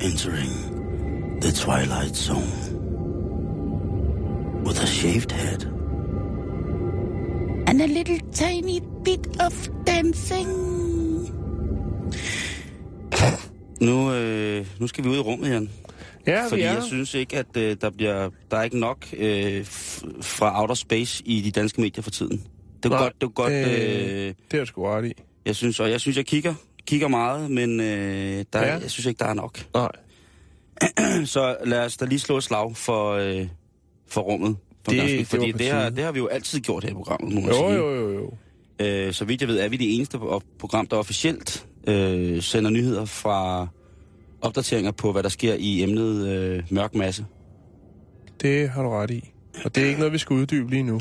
Entering 0.04 0.52
the 1.42 1.52
Twilight 1.52 2.16
Zone 2.16 2.52
with 4.66 4.84
a 4.84 4.88
shaved 4.88 5.32
head. 5.32 5.68
and 7.68 7.82
a 7.82 7.86
little 7.88 8.20
tiny 8.34 8.80
bit 9.06 9.28
of 9.42 9.70
dancing. 9.88 10.48
Nu, 13.82 14.14
øh, 14.14 14.66
nu 14.80 14.88
skal 14.88 15.04
vi 15.04 15.10
ud 15.10 15.16
i 15.16 15.20
rummet, 15.20 15.50
Jan. 15.50 15.70
Ja, 16.28 16.44
Fordi 16.44 16.56
vi 16.56 16.62
er. 16.62 16.74
jeg 16.74 16.84
synes 16.84 17.14
ikke, 17.14 17.38
at 17.38 17.58
øh, 17.58 17.78
der, 17.82 17.90
bliver, 17.90 18.30
der 18.52 18.58
er 18.58 18.64
ikke 18.64 18.80
nok 18.80 19.06
øh, 19.18 19.62
f- 19.62 20.22
fra 20.22 20.62
outer 20.62 20.76
space 20.76 21.24
i 21.26 21.42
de 21.42 21.52
danske 21.52 21.82
medier 21.82 22.02
for 22.04 22.12
tiden. 22.12 22.44
Det 22.84 22.86
er 22.86 22.90
Nej, 22.90 23.00
godt, 23.04 23.14
det 23.22 23.28
er 23.28 23.32
godt. 23.32 23.54
øh, 23.54 24.28
Øh, 24.28 24.34
Det 24.52 24.60
er 24.60 24.66
sgu 24.66 24.84
ret 24.86 25.06
i. 25.06 25.14
jeg 25.46 25.56
synes, 25.56 25.80
og 25.80 25.90
jeg 25.92 26.00
synes, 26.02 26.18
jeg 26.18 26.26
kigger, 26.26 26.54
kigger 26.92 27.08
meget, 27.08 27.52
men 27.52 27.80
øh, 27.80 28.46
der, 28.54 28.60
Ja. 28.66 28.74
jeg 28.74 28.92
synes 28.92 29.06
ikke, 29.06 29.20
der 29.20 29.26
er 29.26 29.34
nok. 29.34 29.66
Nej. 29.74 29.92
Så 31.26 31.58
lad 31.66 31.86
os 31.86 31.98
da 31.98 32.06
lige 32.06 32.20
slå 32.20 32.38
et 32.38 32.44
slag 32.44 32.76
for, 32.78 33.12
øh, 33.12 33.48
for 34.08 34.22
rummet. 34.22 34.56
For 34.86 34.92
Det- 34.92 35.00
ganske, 35.00 35.18
det 35.18 35.28
fordi 35.28 35.52
på 35.52 35.58
det, 35.58 35.68
har, 35.68 35.90
det 35.90 36.04
har 36.04 36.12
vi 36.12 36.20
jo 36.20 36.28
altid 36.28 36.60
gjort 36.60 36.84
her 36.84 36.92
i 36.92 36.94
programmet, 36.94 37.34
må 37.34 37.42
man 37.42 37.50
Jo, 37.50 37.56
sige. 37.56 37.72
jo, 37.74 37.96
jo, 37.96 38.14
jo. 38.14 38.34
Øh, 38.86 39.14
så 39.14 39.26
vidt 39.26 39.42
jeg 39.42 39.48
ved, 39.50 39.60
er 39.60 39.70
vi 39.70 39.78
det 39.78 39.96
eneste 39.96 40.18
program, 40.60 40.88
der 40.88 40.98
officielt 40.98 41.66
øh, 41.88 42.42
sender 42.42 42.70
nyheder 42.70 43.06
fra 43.06 43.68
opdateringer 44.42 44.92
på, 44.92 45.12
hvad 45.12 45.24
der 45.24 45.30
sker 45.30 45.54
i 45.54 45.84
emnet 45.84 46.28
øh, 46.28 46.64
mørk 46.70 46.96
masse. 46.96 47.26
Det 48.42 48.70
har 48.70 48.84
du 48.84 48.90
ret 48.90 49.12
i. 49.12 49.32
Og 49.66 49.76
det 49.76 49.84
er 49.84 49.88
ikke 49.88 50.00
noget, 50.00 50.14
vi 50.14 50.18
skal 50.18 50.34
uddybe 50.34 50.70
lige 50.70 50.84
nu. 50.84 51.00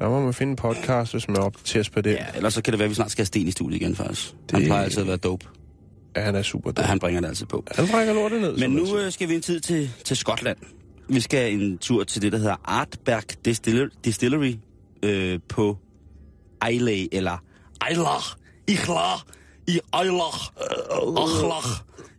Der 0.00 0.08
må 0.08 0.20
man 0.20 0.34
finde 0.34 0.50
en 0.50 0.56
podcast, 0.56 1.12
hvis 1.12 1.28
man 1.28 1.36
opdateres 1.38 1.90
på 1.90 2.00
det. 2.00 2.12
Ja, 2.12 2.26
ellers 2.36 2.54
så 2.54 2.62
kan 2.62 2.72
det 2.72 2.78
være, 2.78 2.84
at 2.84 2.90
vi 2.90 2.94
snart 2.94 3.10
skal 3.10 3.20
have 3.22 3.26
Sten 3.26 3.48
i 3.48 3.50
studiet 3.50 3.80
igen, 3.80 3.96
faktisk. 3.96 4.32
Det... 4.32 4.52
Han 4.58 4.64
plejer 4.64 4.84
altid 4.84 5.00
at 5.00 5.06
være 5.08 5.16
dope. 5.16 5.46
Ja, 6.16 6.20
han 6.20 6.34
er 6.34 6.42
super 6.42 6.70
Ja, 6.76 6.82
dum. 6.82 6.88
han 6.88 6.98
bringer 6.98 7.20
det 7.20 7.28
altid 7.28 7.46
på. 7.46 7.64
Han 7.76 7.88
brækker 7.88 8.12
lortet 8.14 8.40
ned. 8.40 8.56
Men 8.56 8.70
nu 8.70 8.86
siger. 8.86 9.06
øh, 9.06 9.12
skal 9.12 9.28
vi 9.28 9.34
en 9.34 9.40
tid 9.42 9.60
til, 9.60 9.90
til 10.04 10.16
Skotland. 10.16 10.56
Vi 11.08 11.20
skal 11.20 11.52
en 11.54 11.78
tur 11.78 12.04
til 12.04 12.22
det, 12.22 12.32
der 12.32 12.38
hedder 12.38 12.56
Artberg 12.64 13.44
Distiller, 13.44 13.88
Distillery 14.04 14.54
øh, 15.02 15.40
på 15.48 15.78
Islay, 16.72 17.08
eller 17.12 17.42
Islach, 17.90 18.36
Islach, 18.68 19.24
i 19.66 19.70
Islach, 20.02 20.50
Achlach. 21.16 21.68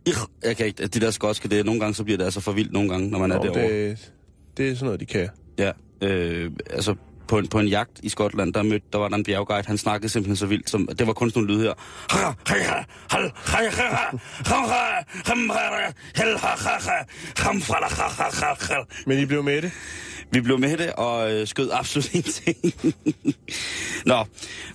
Ich- 0.08 0.26
Jeg 0.44 0.56
kan 0.56 0.66
ikke, 0.66 0.82
det 0.86 1.02
der 1.02 1.10
skotske, 1.10 1.48
det 1.48 1.58
er, 1.58 1.64
nogle 1.64 1.80
gange 1.80 1.94
så 1.94 2.04
bliver 2.04 2.18
det 2.18 2.24
altså 2.24 2.40
for 2.40 2.52
vildt 2.52 2.72
nogle 2.72 2.88
gange, 2.90 3.10
når 3.10 3.18
man 3.18 3.30
er 3.32 3.36
Nå, 3.36 3.42
derovre. 3.42 3.88
det, 3.88 4.12
det 4.56 4.68
er 4.68 4.74
sådan 4.74 4.84
noget, 4.84 5.00
de 5.00 5.06
kan. 5.06 5.28
Ja, 5.58 5.70
øh, 6.00 6.50
altså 6.70 6.94
på 7.32 7.38
en, 7.38 7.48
på 7.48 7.58
en 7.58 7.68
jagt 7.68 8.00
i 8.02 8.08
Skotland, 8.08 8.52
der, 8.52 8.62
mødte, 8.62 8.86
der 8.92 8.98
var 8.98 9.08
der 9.08 9.16
en 9.16 9.24
bjergguide, 9.24 9.66
han 9.66 9.78
snakkede 9.78 10.08
simpelthen 10.08 10.36
så 10.36 10.46
vildt, 10.46 10.70
som, 10.70 10.88
det 10.98 11.06
var 11.06 11.12
kun 11.12 11.30
sådan 11.30 11.42
nogle 11.42 11.54
lyd 11.54 11.62
her. 11.62 11.74
Men 19.06 19.18
I 19.18 19.24
blev 19.24 19.42
med 19.42 19.62
det? 19.62 19.72
Vi 20.30 20.40
blev 20.40 20.58
med 20.58 20.76
det 20.76 20.92
og 20.92 21.32
øh, 21.32 21.46
skød 21.46 21.70
absolut 21.72 22.14
ingenting. 22.14 22.56
Nå, 24.06 24.24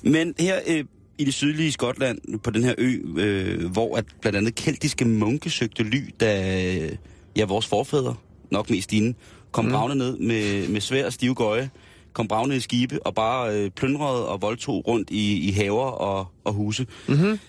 men 0.01 0.33
her 0.39 0.59
øh, 0.67 0.85
i 1.17 1.25
det 1.25 1.33
sydlige 1.33 1.71
Skotland, 1.71 2.39
på 2.39 2.51
den 2.51 2.63
her 2.63 2.75
ø, 2.77 2.97
øh, 3.17 3.71
hvor 3.71 3.97
at 3.97 4.05
blandt 4.21 4.37
andet 4.37 4.55
keltiske 4.55 5.05
munke 5.05 5.49
søgte 5.49 5.83
ly, 5.83 6.09
da 6.19 6.61
øh, 6.75 6.91
ja, 7.35 7.45
vores 7.45 7.67
forfædre, 7.67 8.15
nok 8.51 8.69
mest 8.69 8.91
dine, 8.91 9.13
kom 9.51 9.65
mm. 9.65 9.97
ned 9.97 10.17
med, 10.17 10.67
med 10.67 10.81
svær 10.81 11.05
og 11.05 11.13
stive 11.13 11.35
gøje, 11.35 11.69
kom 12.17 12.27
bravende 12.27 12.55
i 12.55 12.59
skibe 12.59 13.05
og 13.05 13.15
bare 13.15 13.55
øh, 13.55 13.71
plyndrede 13.71 14.27
og 14.27 14.41
voldtog 14.41 14.87
rundt 14.87 15.09
i, 15.09 15.49
i 15.49 15.51
haver 15.51 15.85
og, 15.85 16.27
og 16.43 16.53
huse. 16.53 16.87
Mhm. 17.09 17.39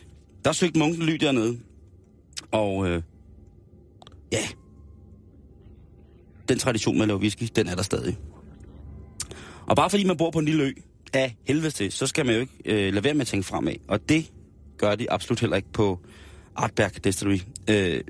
Der 0.44 0.52
søgte 0.52 0.78
munken 0.78 1.02
ly 1.02 1.12
dernede. 1.12 1.58
Og 2.50 2.88
øh, 2.88 3.02
ja, 4.32 4.48
den 6.48 6.58
tradition 6.58 6.94
med 6.94 7.02
at 7.02 7.08
lave 7.08 7.20
whisky, 7.20 7.48
den 7.56 7.68
er 7.68 7.74
der 7.74 7.82
stadig. 7.82 8.18
Og 9.66 9.76
bare 9.76 9.90
fordi 9.90 10.04
man 10.04 10.16
bor 10.16 10.30
på 10.30 10.38
en 10.38 10.44
lille 10.44 10.64
ø 10.64 10.72
af 11.12 11.36
helvede 11.46 11.70
til, 11.70 11.92
så 11.92 12.06
skal 12.06 12.26
man 12.26 12.34
jo 12.34 12.40
ikke 12.40 12.52
øh, 12.64 12.92
lade 12.92 13.04
være 13.04 13.14
med 13.14 13.20
at 13.20 13.26
tænke 13.26 13.46
fremad. 13.46 13.74
Og 13.88 14.08
det 14.08 14.32
gør 14.78 14.94
de 14.94 15.12
absolut 15.12 15.40
heller 15.40 15.56
ikke 15.56 15.72
på 15.72 15.98
Artberg 16.56 17.04
Distillery. 17.04 17.38
Øh, 17.70 18.00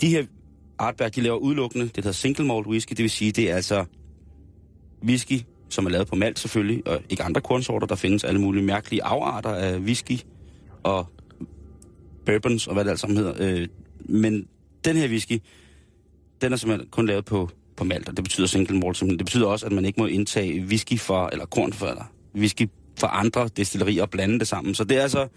de 0.00 0.08
her 0.08 0.24
Artberg, 0.78 1.14
de 1.14 1.20
laver 1.20 1.36
udelukkende, 1.36 1.84
det 1.84 1.96
hedder 1.96 2.12
single 2.12 2.44
malt 2.44 2.66
whisky, 2.66 2.90
det 2.90 2.98
vil 2.98 3.10
sige, 3.10 3.32
det 3.32 3.50
er 3.50 3.56
altså 3.56 3.84
whisky, 5.02 5.40
som 5.68 5.86
er 5.86 5.90
lavet 5.90 6.08
på 6.08 6.16
malt 6.16 6.38
selvfølgelig, 6.38 6.86
og 6.86 7.02
ikke 7.08 7.22
andre 7.22 7.40
kornsorter. 7.40 7.86
Der 7.86 7.94
findes 7.94 8.24
alle 8.24 8.40
mulige 8.40 8.64
mærkelige 8.64 9.04
afarter 9.04 9.54
af 9.54 9.78
whisky 9.78 10.18
og 10.82 11.06
bourbons 12.26 12.66
og 12.66 12.74
hvad 12.74 12.84
det 12.84 12.90
alt 12.90 13.00
sammen 13.00 13.16
hedder. 13.16 13.34
Øh, 13.38 13.68
men 13.98 14.46
den 14.84 14.96
her 14.96 15.08
whisky, 15.08 15.42
den 16.40 16.52
er 16.52 16.56
simpelthen 16.56 16.88
kun 16.90 17.06
lavet 17.06 17.24
på, 17.24 17.50
på 17.76 17.84
malt, 17.84 18.08
og 18.08 18.16
det 18.16 18.24
betyder 18.24 18.46
single 18.46 18.78
malt. 18.78 18.96
simpelthen. 18.96 19.18
Det 19.18 19.26
betyder 19.26 19.46
også, 19.46 19.66
at 19.66 19.72
man 19.72 19.84
ikke 19.84 20.00
må 20.00 20.06
indtage 20.06 20.64
whisky 20.64 20.98
fra, 20.98 21.28
eller 21.32 21.46
korn 21.46 21.72
fra, 21.72 21.90
eller 21.90 22.12
whisky 22.34 22.68
fra 22.98 23.10
andre 23.12 23.48
destillerier 23.56 24.02
og 24.02 24.10
blande 24.10 24.38
det 24.38 24.48
sammen. 24.48 24.74
Så 24.74 24.84
det 24.84 24.96
er 24.96 25.02
altså, 25.02 25.28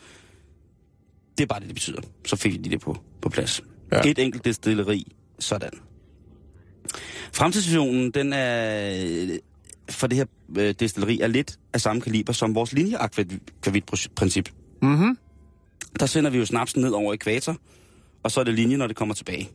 det 1.38 1.44
er 1.44 1.48
bare 1.48 1.60
det, 1.60 1.68
det 1.68 1.76
betyder. 1.76 2.02
Så 2.28 2.36
fik 2.36 2.64
de 2.64 2.70
det 2.70 2.82
på, 2.82 2.98
på 3.22 3.30
plads. 3.30 3.62
Ja. 3.92 4.10
Et 4.10 4.20
enkelt 4.20 4.46
destilleri, 4.46 5.16
sådan. 5.40 5.72
Fremtidsvisionen, 7.34 8.12
den 8.12 8.34
er 8.34 9.38
for 9.92 10.08
det 10.08 10.18
her 10.18 10.26
øh, 10.58 10.74
destilleri 10.80 11.20
er 11.22 11.28
lidt 11.28 11.60
af 11.74 11.82
samme 11.82 12.02
kaliber 12.02 12.34
som 12.34 12.56
vores 12.56 12.74
linjeakvavit-princip. 12.74 14.50
Mhm. 14.82 15.18
Der 16.00 16.06
sender 16.06 16.30
vi 16.32 16.38
jo 16.38 16.46
snapsen 16.46 16.82
ned 16.82 16.92
over 16.92 17.14
ekvator, 17.14 17.58
og 18.24 18.32
så 18.32 18.40
er 18.40 18.44
det 18.44 18.54
linje, 18.54 18.78
når 18.78 18.88
det 18.88 18.96
kommer 18.96 19.16
tilbage. 19.16 19.50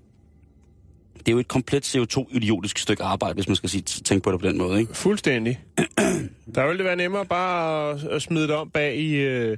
Det 1.18 1.29
er 1.29 1.33
jo 1.33 1.38
et 1.38 1.49
komplet 1.49 1.96
CO2-idiotisk 1.96 2.79
stykke 2.79 3.03
arbejde, 3.03 3.35
hvis 3.35 3.49
man 3.49 3.57
skal 3.57 3.68
sige, 3.70 3.83
tænke 3.83 4.22
på 4.25 4.33
det 4.33 4.40
på 4.40 4.46
den 4.46 4.59
måde, 4.59 4.81
ikke? 4.81 4.94
Fuldstændig. 4.94 5.61
Der 6.55 6.66
ville 6.66 6.79
det 6.79 6.85
være 6.85 6.96
nemmere 6.96 7.27
bare 7.27 7.90
at, 7.90 8.05
at 8.05 8.22
smide 8.22 8.42
det 8.49 8.55
om 8.55 8.70
bag 8.70 8.96
i, 8.96 9.14
øh, 9.14 9.57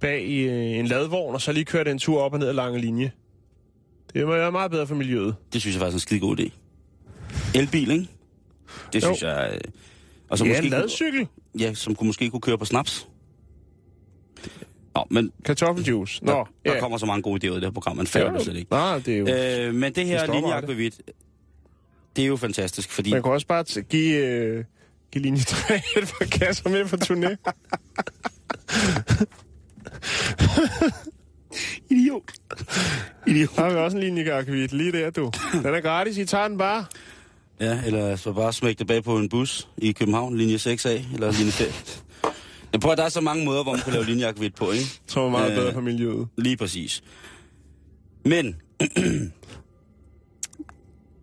bag 0.00 0.22
i 0.26 0.38
øh, 0.40 0.78
en 0.78 0.86
ladvogn, 0.86 1.34
og 1.34 1.40
så 1.40 1.52
lige 1.52 1.64
køre 1.64 1.84
den 1.84 1.98
tur 1.98 2.20
op 2.20 2.32
og 2.32 2.38
ned 2.38 2.48
ad 2.48 2.52
lange 2.54 2.80
linje. 2.80 3.12
Det 4.14 4.26
må 4.26 4.32
være 4.32 4.52
meget 4.52 4.70
bedre 4.70 4.86
for 4.86 4.94
miljøet. 4.94 5.34
Det 5.52 5.60
synes 5.60 5.76
jeg 5.76 5.80
faktisk 5.80 5.94
er 5.94 5.96
en 5.96 6.00
skide 6.00 6.20
god 6.20 6.40
idé. 6.40 6.50
Elbil, 7.58 7.90
ikke? 7.90 8.08
Det 8.92 9.02
Jo. 9.02 9.06
synes 9.06 9.22
jeg... 9.22 9.50
øh, 9.54 9.60
Og 10.28 10.38
så 10.38 10.44
Ja, 10.44 10.50
måske 10.50 10.64
en 10.64 10.70
kunne- 10.72 10.80
ladcykel. 10.80 11.26
Ja, 11.58 11.74
som 11.74 11.94
kunne 11.94 12.06
måske 12.06 12.30
kunne 12.30 12.40
køre 12.40 12.58
på 12.58 12.64
snaps. 12.64 13.08
Nå, 14.94 15.04
men 15.10 15.32
Kartoffeljuice. 15.44 16.24
Nå, 16.24 16.32
der, 16.32 16.44
der 16.66 16.74
ja. 16.74 16.80
kommer 16.80 16.98
så 16.98 17.06
mange 17.06 17.22
gode 17.22 17.46
idéer 17.48 17.52
i 17.52 17.54
det 17.54 17.62
her 17.64 17.70
program, 17.70 17.96
man 17.96 18.06
fatter 18.06 18.32
det 18.32 18.42
slet 18.42 18.56
ikke. 18.56 18.70
Nej, 18.70 18.98
det 18.98 19.14
er 19.14 19.18
jo... 19.18 19.28
Øh, 19.68 19.74
men 19.74 19.94
det 19.94 20.06
her 20.06 20.32
linjeakvavit, 20.32 21.00
det 22.16 22.22
er 22.22 22.26
jo 22.28 22.36
fantastisk, 22.36 22.90
fordi... 22.90 23.12
Man 23.12 23.22
kan 23.22 23.32
også 23.32 23.46
bare 23.46 23.82
give, 23.82 24.16
øh, 24.26 24.64
give 25.12 25.22
linje 25.22 25.40
3 25.42 25.74
et 26.02 26.14
par 26.18 26.26
kasser 26.26 26.70
med 26.70 26.84
på 26.84 26.96
turné. 26.96 27.36
Idiot. 31.90 32.22
Idiot. 33.26 33.56
Der 33.56 33.62
har 33.62 33.70
vi 33.70 33.76
også 33.76 33.96
en 33.96 34.02
linjeakvavit 34.02 34.72
lige 34.72 34.92
der, 34.92 35.10
du. 35.10 35.30
Den 35.52 35.74
er 35.74 35.80
gratis, 35.80 36.18
I 36.18 36.24
tager 36.24 36.48
den 36.48 36.58
bare. 36.58 36.84
Ja, 37.60 37.82
eller 37.86 38.16
så 38.16 38.32
bare 38.32 38.52
smække 38.52 38.78
det 38.78 38.86
bag 38.86 39.04
på 39.04 39.18
en 39.18 39.28
bus 39.28 39.68
i 39.78 39.92
København, 39.92 40.36
linje 40.38 40.56
6A, 40.56 40.88
eller 41.14 41.32
linje 41.32 41.52
5. 41.52 41.68
Jeg 42.72 42.80
prøver, 42.80 42.96
der 42.96 43.02
er 43.04 43.08
så 43.08 43.20
mange 43.20 43.44
måder, 43.44 43.62
hvor 43.62 43.72
man 43.72 43.80
kan 43.80 43.92
lave 43.92 44.04
linjeakvavit 44.04 44.54
på, 44.54 44.70
ikke? 44.70 44.84
Som 45.06 45.22
er 45.22 45.28
meget 45.30 45.50
Øh. 45.50 45.56
bedre 45.56 45.72
for 45.72 45.80
miljøet. 45.80 46.28
Lige 46.38 46.56
præcis. 46.56 47.02
Men, 48.24 48.56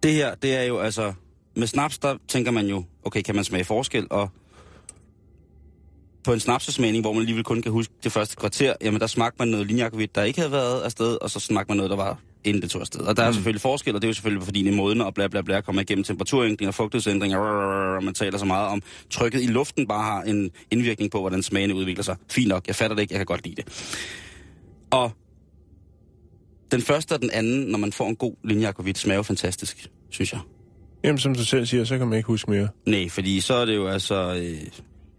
det 0.04 0.14
her, 0.14 0.36
det 0.36 0.56
er 0.56 0.64
jo 0.64 0.80
altså... 0.80 1.14
Med 1.58 1.68
snaps, 1.68 1.98
der 1.98 2.18
tænker 2.28 2.52
man 2.52 2.68
jo, 2.68 2.84
okay, 3.04 3.22
kan 3.22 3.36
man 3.36 3.44
smage 3.44 3.64
forskel? 3.64 4.08
Og 4.10 4.30
på 6.24 6.34
en 6.34 6.40
snapsesmagning, 6.40 7.04
hvor 7.04 7.14
man 7.14 7.20
alligevel 7.20 7.44
kun 7.44 7.62
kan 7.62 7.72
huske 7.72 7.94
det 8.04 8.12
første 8.12 8.36
kvarter, 8.36 8.74
jamen 8.82 9.02
der 9.02 9.08
smagte 9.08 9.36
man 9.40 9.48
noget 9.48 9.68
linjeakvavit, 9.68 10.16
der 10.16 10.24
ikke 10.24 10.40
havde 10.40 10.52
været 10.52 10.82
afsted, 10.82 11.18
og 11.22 11.32
så 11.32 11.40
smagte 11.40 11.70
man 11.70 11.78
noget, 11.78 11.90
der 11.90 11.96
var 11.96 12.20
inden 12.46 12.62
det 12.62 12.70
tog 12.70 12.82
afsted. 12.82 13.02
Og 13.02 13.18
der 13.18 13.24
er 13.24 13.28
mm. 13.28 13.34
selvfølgelig 13.34 13.62
forskel, 13.62 13.96
og 13.96 14.02
det 14.02 14.08
er 14.08 14.10
jo 14.10 14.14
selvfølgelig 14.14 14.44
fordi, 14.44 14.64
det 14.64 14.72
er 14.72 14.76
måden 14.76 15.02
og 15.02 15.14
bla 15.14 15.28
bla 15.28 15.42
bla 15.42 15.62
kommer 15.62 15.82
igennem 15.82 16.04
temperaturændringer, 16.04 16.72
fugtighedsændringer, 16.72 17.38
og 17.38 18.04
man 18.04 18.14
taler 18.14 18.38
så 18.38 18.46
meget 18.46 18.68
om, 18.68 18.82
trykket 19.10 19.44
i 19.44 19.48
luften 19.48 19.88
bare 19.88 20.04
har 20.04 20.22
en 20.22 20.52
indvirkning 20.72 21.12
på, 21.12 21.20
hvordan 21.20 21.44
smagene 21.44 21.76
udvikler 21.76 22.04
sig. 22.04 22.16
Fint 22.32 22.48
nok, 22.48 22.68
jeg 22.68 22.76
fatter 22.76 22.96
det 22.96 23.02
ikke, 23.02 23.14
jeg 23.14 23.20
kan 23.20 23.26
godt 23.26 23.46
lide 23.46 23.56
det. 23.56 23.66
Og 24.92 25.12
den 26.72 26.82
første 26.82 27.14
og 27.14 27.22
den 27.22 27.30
anden, 27.34 27.66
når 27.68 27.78
man 27.78 27.92
får 27.92 28.10
en 28.10 28.16
god 28.16 28.36
linjeakvavit, 28.44 28.98
smager 28.98 29.18
jo 29.18 29.24
fantastisk, 29.24 29.88
synes 30.10 30.34
jeg. 30.34 30.42
Jamen, 31.04 31.20
som 31.20 31.36
du 31.36 31.46
selv 31.46 31.66
siger, 31.66 31.84
så 31.84 31.98
kan 31.98 32.08
man 32.08 32.18
ikke 32.18 32.28
huske 32.28 32.52
mere. 32.52 32.68
Nej, 32.86 33.10
fordi 33.10 33.40
så 33.40 33.54
er 33.54 33.66
det 33.66 33.76
jo 33.76 33.88
altså... 33.88 34.36
Øh, 34.36 34.58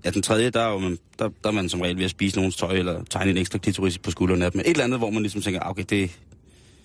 ja, 0.04 0.10
den 0.10 0.22
tredje, 0.22 0.50
der 0.50 0.60
er, 0.60 0.72
jo, 0.72 0.78
man, 0.78 0.98
der, 1.18 1.28
der 1.42 1.48
er 1.48 1.52
man 1.52 1.68
som 1.68 1.80
regel 1.80 1.96
ved 1.96 2.04
at 2.04 2.10
spise 2.10 2.36
nogens 2.36 2.56
tøj, 2.56 2.72
eller 2.72 3.04
tegne 3.10 3.30
en 3.30 3.36
ekstra 3.36 3.58
klitoris 3.58 3.98
på 3.98 4.10
skulderen 4.10 4.42
af 4.42 4.52
dem. 4.52 4.60
Et 4.60 4.66
eller 4.66 4.84
andet, 4.84 4.98
hvor 4.98 5.10
man 5.10 5.22
ligesom 5.22 5.42
tænker, 5.42 5.60
ah, 5.60 5.70
okay, 5.70 5.84
det, 5.90 6.20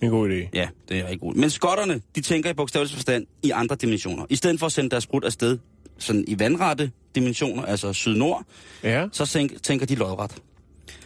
En 0.02 0.10
god 0.10 0.30
idé. 0.30 0.48
ja, 0.54 0.68
det 0.88 0.98
er 0.98 1.02
rigtig 1.02 1.20
godt. 1.20 1.36
Men 1.36 1.50
skotterne, 1.50 2.00
de 2.16 2.20
tænker 2.20 2.50
i 2.50 2.54
bogstavelig 2.54 2.94
forstand 2.94 3.26
i 3.42 3.50
andre 3.50 3.76
dimensioner. 3.76 4.26
I 4.30 4.36
stedet 4.36 4.58
for 4.58 4.66
at 4.66 4.72
sende 4.72 4.90
deres 4.90 5.06
brud 5.06 5.24
afsted 5.24 5.58
sådan 5.98 6.24
i 6.28 6.38
vandrette 6.38 6.90
dimensioner, 7.14 7.62
altså 7.64 7.92
syd-nord, 7.92 8.44
Ja. 8.82 9.06
så 9.12 9.26
tænk, 9.26 9.62
tænker 9.62 9.86
de 9.86 9.94
lodret. 9.94 10.34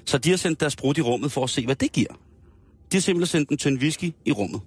Så 0.05 0.19
de 0.19 0.31
har 0.31 0.37
sendt 0.37 0.61
deres 0.61 0.77
brud 0.77 0.99
i 0.99 1.01
rummet 1.01 1.33
for 1.33 1.45
at 1.45 1.51
se, 1.51 1.65
hvad 1.65 1.77
det 1.77 1.93
giver. 1.93 2.13
De 2.93 2.97
har 2.97 3.01
simpelthen 3.01 3.47
sendt 3.49 3.67
en 3.67 3.79
whisky 3.79 4.13
i 4.25 4.33
rummet. 4.33 4.61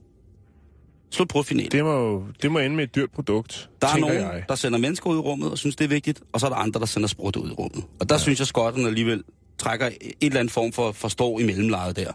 Slut 1.12 1.28
brudfinale. 1.28 1.70
Det 1.70 1.84
må, 1.84 2.24
det 2.42 2.52
må 2.52 2.60
ende 2.60 2.76
med 2.76 2.84
et 2.84 2.96
dyrt 2.96 3.12
produkt, 3.12 3.70
Der 3.82 3.88
er 3.88 3.98
nogen, 3.98 4.16
jeg. 4.16 4.44
der 4.50 4.56
sender 4.56 4.80
mennesker 4.80 5.10
ud 5.10 5.16
i 5.16 5.20
rummet 5.20 5.52
og 5.52 5.58
synes, 5.58 5.76
det 5.76 5.86
er 5.86 5.90
vigtigt, 5.90 6.22
og 6.34 6.40
så 6.40 6.46
er 6.46 6.50
der 6.50 6.58
andre, 6.58 6.80
der 6.80 6.86
sender 6.86 7.08
sprut 7.08 7.36
ud 7.36 7.50
i 7.50 7.54
rummet. 7.54 7.84
Og 8.00 8.10
der 8.10 8.16
ja. 8.16 8.20
synes 8.20 8.40
jeg, 8.40 8.48
skotterne 8.48 8.88
alligevel 8.88 9.24
trækker 9.58 9.86
et 9.88 10.14
eller 10.22 10.40
andet 10.40 10.54
form 10.54 10.72
for 10.72 10.92
forstår 10.92 11.40
i 11.40 11.44
mellemlejet 11.46 11.96
der. 11.96 12.12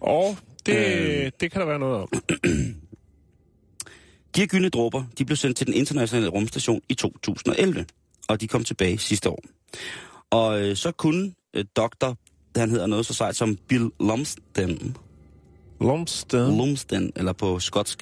Og 0.00 0.36
det, 0.68 1.24
Øh. 1.24 1.30
det 1.40 1.52
kan 1.52 1.60
der 1.60 1.66
være 1.66 1.78
noget 1.78 1.96
om. 2.02 2.08
De 4.34 4.40
her 4.40 4.46
gyldne 4.46 4.68
dråber, 4.68 5.04
de 5.18 5.24
blev 5.24 5.36
sendt 5.36 5.56
til 5.56 5.66
den 5.66 5.74
internationale 5.74 6.28
rumstation 6.28 6.80
i 6.88 6.94
2011, 6.94 7.84
og 8.28 8.40
de 8.40 8.48
kom 8.48 8.64
tilbage 8.64 8.98
sidste 8.98 9.30
år. 9.30 9.42
Og 10.30 10.60
øh, 10.62 10.76
så 10.76 10.92
kunne 10.92 11.32
øh, 11.54 11.64
doktor, 11.76 12.16
han 12.56 12.70
hedder 12.70 12.86
noget 12.86 13.06
så 13.06 13.14
sejt 13.14 13.36
som 13.36 13.56
Bill 13.68 13.90
Lumsden, 14.00 14.96
Lumsted. 15.80 16.56
Lumsden, 16.56 17.12
eller 17.16 17.32
på 17.32 17.58
skotsk, 17.58 17.98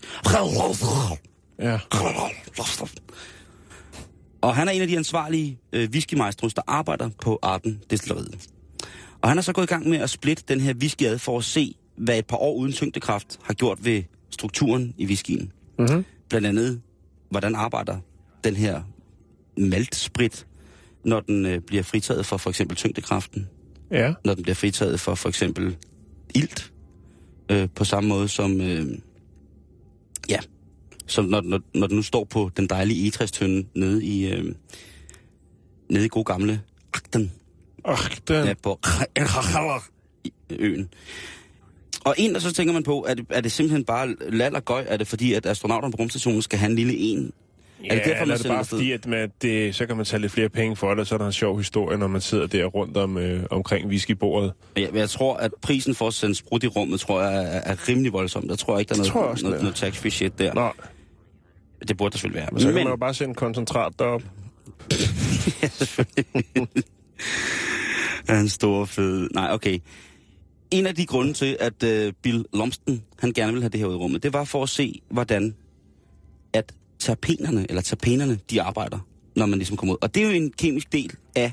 Ja. 1.59 1.79
Og 4.41 4.57
han 4.57 4.69
er 4.69 4.73
en 4.73 4.83
af 4.83 4.89
de 4.89 4.97
ansvarlige 4.97 5.59
øh, 5.73 5.89
whiskymejstre, 5.93 6.51
der 6.57 6.63
arbejder 6.67 7.11
på 7.23 7.39
Arden 7.43 7.83
Destilleriet. 7.91 8.47
Og 9.23 9.29
han 9.29 9.39
er 9.39 9.43
så 9.43 9.53
gået 9.53 9.65
i 9.65 9.69
gang 9.69 9.89
med 9.89 9.99
at 9.99 10.11
splitte 10.11 10.45
den 10.49 10.61
her 10.61 10.75
whisky 10.75 11.03
ad 11.03 11.19
for 11.19 11.39
at 11.39 11.45
se, 11.45 11.75
hvad 11.97 12.19
et 12.19 12.27
par 12.27 12.37
år 12.37 12.55
uden 12.55 12.73
tyngdekraft 12.73 13.39
har 13.43 13.55
gjort 13.55 13.85
ved 13.85 14.03
strukturen 14.31 14.95
i 14.99 15.07
whiskyen. 15.07 15.53
Mm-hmm. 15.79 16.05
Blandt 16.29 16.47
andet, 16.47 16.81
hvordan 17.31 17.55
arbejder 17.55 17.99
den 18.45 18.57
her 18.57 18.83
maltsprit, 19.59 20.47
når 21.05 21.21
den 21.21 21.47
øh, 21.47 21.61
bliver 21.61 21.83
fritaget 21.83 22.27
for 22.27 22.37
for 22.37 22.51
eksempel 22.51 22.77
tyngdekraften, 22.77 23.49
Ja. 23.91 24.15
når 24.25 24.35
den 24.35 24.43
bliver 24.43 24.55
fritaget 24.55 25.01
for 25.01 25.15
for 25.15 25.29
eksempel 25.29 25.77
ilt, 26.35 26.73
øh, 27.51 27.69
på 27.75 27.85
samme 27.85 28.09
måde 28.09 28.29
som, 28.29 28.61
øh, 28.61 28.87
ja, 30.29 30.39
som 31.07 31.25
når, 31.25 31.41
når, 31.41 31.61
når 31.75 31.87
den 31.87 31.97
nu 31.97 32.03
står 32.03 32.25
på 32.25 32.51
den 32.57 32.67
dejlige 32.67 33.07
etræstønde 33.07 33.67
nede 33.75 34.05
i, 34.05 34.33
øh, 34.33 34.55
nede 35.91 36.05
i 36.05 36.09
god 36.09 36.25
gamle 36.25 36.61
Agden, 36.95 37.33
Ach, 37.85 38.21
den. 38.29 38.47
ja, 38.47 38.55
på 38.63 38.81
øen. 40.51 40.89
Og 42.07 42.15
en, 42.19 42.37
og 42.37 42.43
så 42.43 42.53
tænker 42.53 42.73
man 42.75 42.83
på, 42.83 43.07
er 43.09 43.15
det, 43.15 43.27
er 43.31 43.41
det 43.41 43.53
simpelthen 43.53 43.85
bare 43.85 44.15
lal 44.29 44.57
og 44.57 44.65
gøj? 44.65 44.85
Er 44.89 44.97
det 44.97 45.07
fordi, 45.07 45.33
at 45.33 45.47
astronauterne 45.47 45.93
på 45.93 45.97
rumstationen 45.97 46.43
skal 46.43 46.59
have 46.59 46.71
en 46.71 46.77
lille 46.77 46.97
en? 46.97 47.33
Ja, 47.85 47.95
det 47.95 48.03
derfor, 48.05 48.25
man 48.25 48.35
er 48.35 48.37
det 48.39 48.47
bare 48.47 48.59
afsted? 48.59 48.79
fordi, 48.79 48.93
at 48.93 49.07
man, 49.07 49.33
det, 49.43 49.75
så 49.75 49.87
kan 49.87 49.97
man 49.97 50.07
tage 50.07 50.21
lidt 50.21 50.33
flere 50.33 50.49
penge 50.49 50.77
for 50.77 50.91
det, 50.91 50.99
og 50.99 51.07
så 51.07 51.15
er 51.15 51.19
der 51.19 51.27
en 51.27 51.33
sjov 51.33 51.59
historie, 51.59 51.99
når 51.99 52.07
man 52.07 52.21
sidder 52.21 52.47
der 52.47 52.65
rundt 52.65 52.97
om, 52.97 53.19
øh, 53.19 53.45
omkring 53.51 53.89
whiskybordet. 53.89 54.53
Jeg, 54.77 54.89
jeg 54.95 55.11
tror, 55.11 55.37
at 55.37 55.53
prisen 55.63 55.95
for 55.95 56.07
at 56.07 56.15
sende 56.15 56.35
sprut 56.35 56.65
i 56.65 56.67
rummet, 56.67 57.01
tror 57.01 57.23
jeg, 57.23 57.45
er, 57.45 57.61
er 57.73 57.89
rimelig 57.89 58.13
voldsom. 58.13 58.45
Jeg 58.49 58.59
tror 58.59 58.79
ikke, 58.79 58.95
der 58.95 58.95
er 58.95 59.13
noget, 59.15 59.31
også, 59.31 59.45
noget, 59.45 59.59
er. 59.59 59.63
noget 59.63 59.77
tax-free 59.77 60.11
shit 60.11 60.39
der. 60.39 60.55
Nå, 60.55 60.71
Det 61.89 61.97
burde 61.97 62.13
der 62.13 62.19
selvfølgelig 62.19 62.41
være. 62.41 62.49
men 62.53 62.61
så 62.61 62.67
kan 62.67 62.75
man 62.75 62.87
jo 62.87 62.97
bare 62.97 63.15
sende 63.15 63.35
koncentrat 63.35 63.93
derop. 63.99 64.23
er 68.29 68.41
en 68.41 68.49
stor 68.49 68.85
fed... 68.85 69.29
Nej, 69.35 69.53
okay. 69.53 69.79
En 70.71 70.87
af 70.87 70.95
de 70.95 71.07
grunde 71.07 71.33
til, 71.33 71.57
at 71.61 71.83
uh, 71.83 72.13
Bill 72.23 72.45
Lumsden, 72.53 73.03
han 73.19 73.33
gerne 73.33 73.53
ville 73.53 73.63
have 73.63 73.71
det 73.71 73.81
her 73.81 73.87
ud 73.87 73.95
i 73.95 73.97
rummet, 73.97 74.23
det 74.23 74.33
var 74.33 74.45
for 74.45 74.63
at 74.63 74.69
se, 74.69 75.01
hvordan 75.11 75.55
at 76.53 76.75
terpenerne, 76.99 77.67
eller 77.69 77.83
terpenerne, 77.83 78.39
de 78.51 78.63
arbejder. 78.63 78.99
når 79.37 79.47
man 79.47 79.59
ligesom 79.59 79.77
kommer 79.77 79.95
ud. 79.95 79.99
Og 80.03 80.15
det 80.15 80.23
er 80.23 80.27
jo 80.27 80.33
en 80.33 80.53
kemisk 80.53 80.93
del 80.93 81.13
af, 81.37 81.53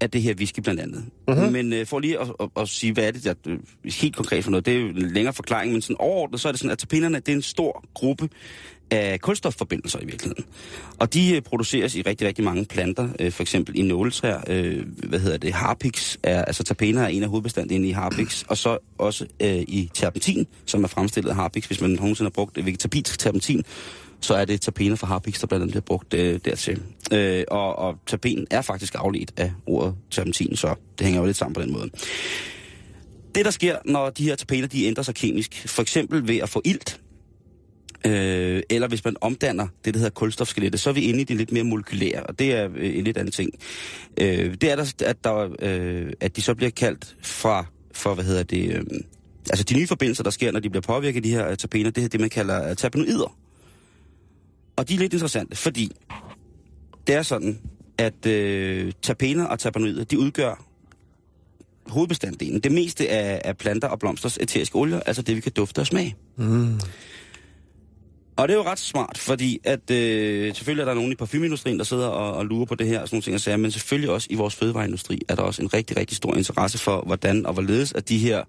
af 0.00 0.10
det 0.10 0.22
her 0.22 0.34
whisky 0.34 0.60
blandt 0.60 0.80
andet. 0.80 1.04
Uh-huh. 1.30 1.50
Men 1.50 1.72
øh, 1.72 1.86
for 1.86 1.98
lige 1.98 2.20
at, 2.20 2.28
at, 2.40 2.48
at, 2.56 2.68
sige, 2.68 2.92
hvad 2.92 3.04
er 3.04 3.10
det 3.10 3.24
der, 3.24 3.34
øh, 3.46 3.58
helt 3.84 4.16
konkret 4.16 4.44
for 4.44 4.50
noget, 4.50 4.66
det 4.66 4.74
er 4.74 4.78
jo 4.78 4.88
en 4.88 5.10
længere 5.10 5.34
forklaring, 5.34 5.72
men 5.72 5.82
sådan 5.82 5.96
overordnet, 5.98 6.40
så 6.40 6.48
er 6.48 6.52
det 6.52 6.58
sådan, 6.58 6.72
at 6.72 6.78
terpenerne, 6.78 7.16
det 7.20 7.28
er 7.28 7.36
en 7.36 7.42
stor 7.42 7.84
gruppe 7.94 8.28
af 8.90 9.20
kulstofforbindelser 9.20 10.00
i 10.00 10.04
virkeligheden. 10.04 10.44
Og 10.98 11.14
de 11.14 11.36
øh, 11.36 11.42
produceres 11.42 11.94
i 11.94 12.02
rigtig, 12.02 12.26
rigtig 12.26 12.44
mange 12.44 12.64
planter, 12.64 13.08
øh, 13.18 13.32
for 13.32 13.42
eksempel 13.42 13.78
i 13.78 13.82
nåletræer. 13.82 14.40
Øh, 14.46 14.84
hvad 15.08 15.18
hedder 15.18 15.36
det? 15.38 15.52
Harpix 15.52 16.16
er, 16.22 16.44
altså 16.44 16.62
terpener 16.62 17.02
er 17.02 17.08
en 17.08 17.22
af 17.22 17.28
hovedbestanddelene 17.28 17.88
i 17.88 17.90
harpix, 17.90 18.44
og 18.48 18.58
så 18.58 18.78
også 18.98 19.26
øh, 19.40 19.56
i 19.56 19.90
terpentin, 19.94 20.46
som 20.66 20.84
er 20.84 20.88
fremstillet 20.88 21.30
af 21.30 21.36
harpix. 21.36 21.66
Hvis 21.66 21.80
man 21.80 21.90
nogensinde 21.90 22.26
har 22.26 22.30
brugt 22.34 22.58
øh, 22.58 22.66
vegetabilsk 22.66 23.18
terpentin, 23.18 23.64
så 24.20 24.34
er 24.34 24.44
det 24.44 24.60
terpener 24.60 24.96
fra 24.96 25.06
harpix, 25.06 25.40
der 25.40 25.46
blandt 25.46 25.62
andet 25.62 25.72
bliver 25.72 25.82
brugt 25.82 26.14
øh, 26.14 26.40
dertil. 26.44 26.82
Øh, 27.12 27.44
og, 27.48 27.78
og 27.78 27.96
tapen 28.06 28.46
er 28.50 28.62
faktisk 28.62 28.94
afledt 28.98 29.32
af 29.36 29.52
ordet 29.66 29.94
terpentin, 30.10 30.56
så 30.56 30.74
det 30.98 31.04
hænger 31.06 31.20
jo 31.20 31.26
lidt 31.26 31.36
sammen 31.36 31.54
på 31.54 31.62
den 31.62 31.72
måde. 31.72 31.90
Det, 33.34 33.44
der 33.44 33.50
sker, 33.50 33.76
når 33.84 34.10
de 34.10 34.24
her 34.24 34.36
terpener 34.36 34.66
de 34.66 34.84
ændrer 34.84 35.02
sig 35.02 35.14
kemisk, 35.14 35.68
for 35.68 35.82
eksempel 35.82 36.28
ved 36.28 36.36
at 36.36 36.48
få 36.48 36.62
ilt, 36.64 37.00
øh, 38.06 38.62
eller 38.70 38.88
hvis 38.88 39.04
man 39.04 39.16
omdanner 39.20 39.66
det, 39.84 39.94
der 39.94 39.98
hedder 39.98 40.10
kulstofskelettet, 40.10 40.80
så 40.80 40.90
er 40.90 40.94
vi 40.94 41.00
inde 41.00 41.20
i 41.20 41.24
det 41.24 41.36
lidt 41.36 41.52
mere 41.52 41.64
molekylære, 41.64 42.22
og 42.22 42.38
det 42.38 42.52
er 42.52 42.68
øh, 42.76 42.98
en 42.98 43.04
lidt 43.04 43.16
anden 43.16 43.32
ting. 43.32 43.50
Øh, 44.20 44.54
det 44.54 44.70
er 44.70 44.76
der, 44.76 44.92
at, 45.06 45.24
der, 45.24 45.48
øh, 45.62 46.12
at 46.20 46.36
de 46.36 46.42
så 46.42 46.54
bliver 46.54 46.70
kaldt 46.70 47.16
fra, 47.22 47.66
for, 47.92 48.14
hvad 48.14 48.24
hedder 48.24 48.42
det, 48.42 48.74
øh, 48.74 48.82
altså 49.50 49.64
de 49.64 49.74
nye 49.74 49.86
forbindelser, 49.86 50.22
der 50.22 50.30
sker, 50.30 50.52
når 50.52 50.60
de 50.60 50.70
bliver 50.70 50.82
påvirket 50.82 51.16
af 51.16 51.22
de 51.22 51.30
her 51.30 51.50
øh, 51.50 51.56
terpener, 51.56 51.90
det 51.90 52.04
er 52.04 52.08
det, 52.08 52.20
man 52.20 52.30
kalder 52.30 52.70
øh, 52.70 52.76
terpenoider. 52.76 53.36
Og 54.76 54.88
de 54.88 54.94
er 54.94 54.98
lidt 54.98 55.12
interessante, 55.12 55.56
fordi 55.56 55.92
det 57.06 57.14
er 57.14 57.22
sådan, 57.22 57.58
at 57.98 58.26
øh, 58.26 58.92
terpener 59.02 59.44
og 59.44 59.58
terpenoider, 59.58 60.04
de 60.04 60.18
udgør 60.18 60.64
hovedbestanddelen. 61.86 62.60
Det 62.60 62.72
meste 62.72 63.08
af, 63.08 63.40
af 63.44 63.56
planter 63.56 63.88
og 63.88 63.98
blomsters 63.98 64.38
æteriske 64.40 64.76
olier, 64.76 65.00
altså 65.00 65.22
det, 65.22 65.36
vi 65.36 65.40
kan 65.40 65.52
dufte 65.52 65.78
og 65.78 65.86
smage. 65.86 66.16
Mm. 66.36 66.80
Og 68.38 68.48
det 68.48 68.54
er 68.54 68.58
jo 68.58 68.64
ret 68.64 68.78
smart, 68.78 69.18
fordi 69.18 69.60
at 69.64 69.90
øh, 69.90 70.54
selvfølgelig 70.54 70.82
er 70.82 70.86
der 70.86 70.94
nogen 70.94 71.12
i 71.12 71.14
parfumeindustrien, 71.14 71.78
der 71.78 71.84
sidder 71.84 72.06
og, 72.06 72.32
og 72.34 72.46
lurer 72.46 72.64
på 72.64 72.74
det 72.74 72.86
her 72.86 73.00
og 73.00 73.08
sådan 73.08 73.16
nogle 73.16 73.22
ting, 73.22 73.32
jeg 73.32 73.40
siger, 73.40 73.56
men 73.56 73.70
selvfølgelig 73.70 74.10
også 74.10 74.28
i 74.30 74.34
vores 74.34 74.54
fødevareindustri 74.54 75.20
er 75.28 75.34
der 75.34 75.42
også 75.42 75.62
en 75.62 75.74
rigtig, 75.74 75.96
rigtig 75.96 76.16
stor 76.16 76.34
interesse 76.34 76.78
for, 76.78 77.02
hvordan 77.06 77.46
og 77.46 77.52
hvorledes 77.52 77.92
at 77.92 78.08
de 78.08 78.18
her 78.18 78.42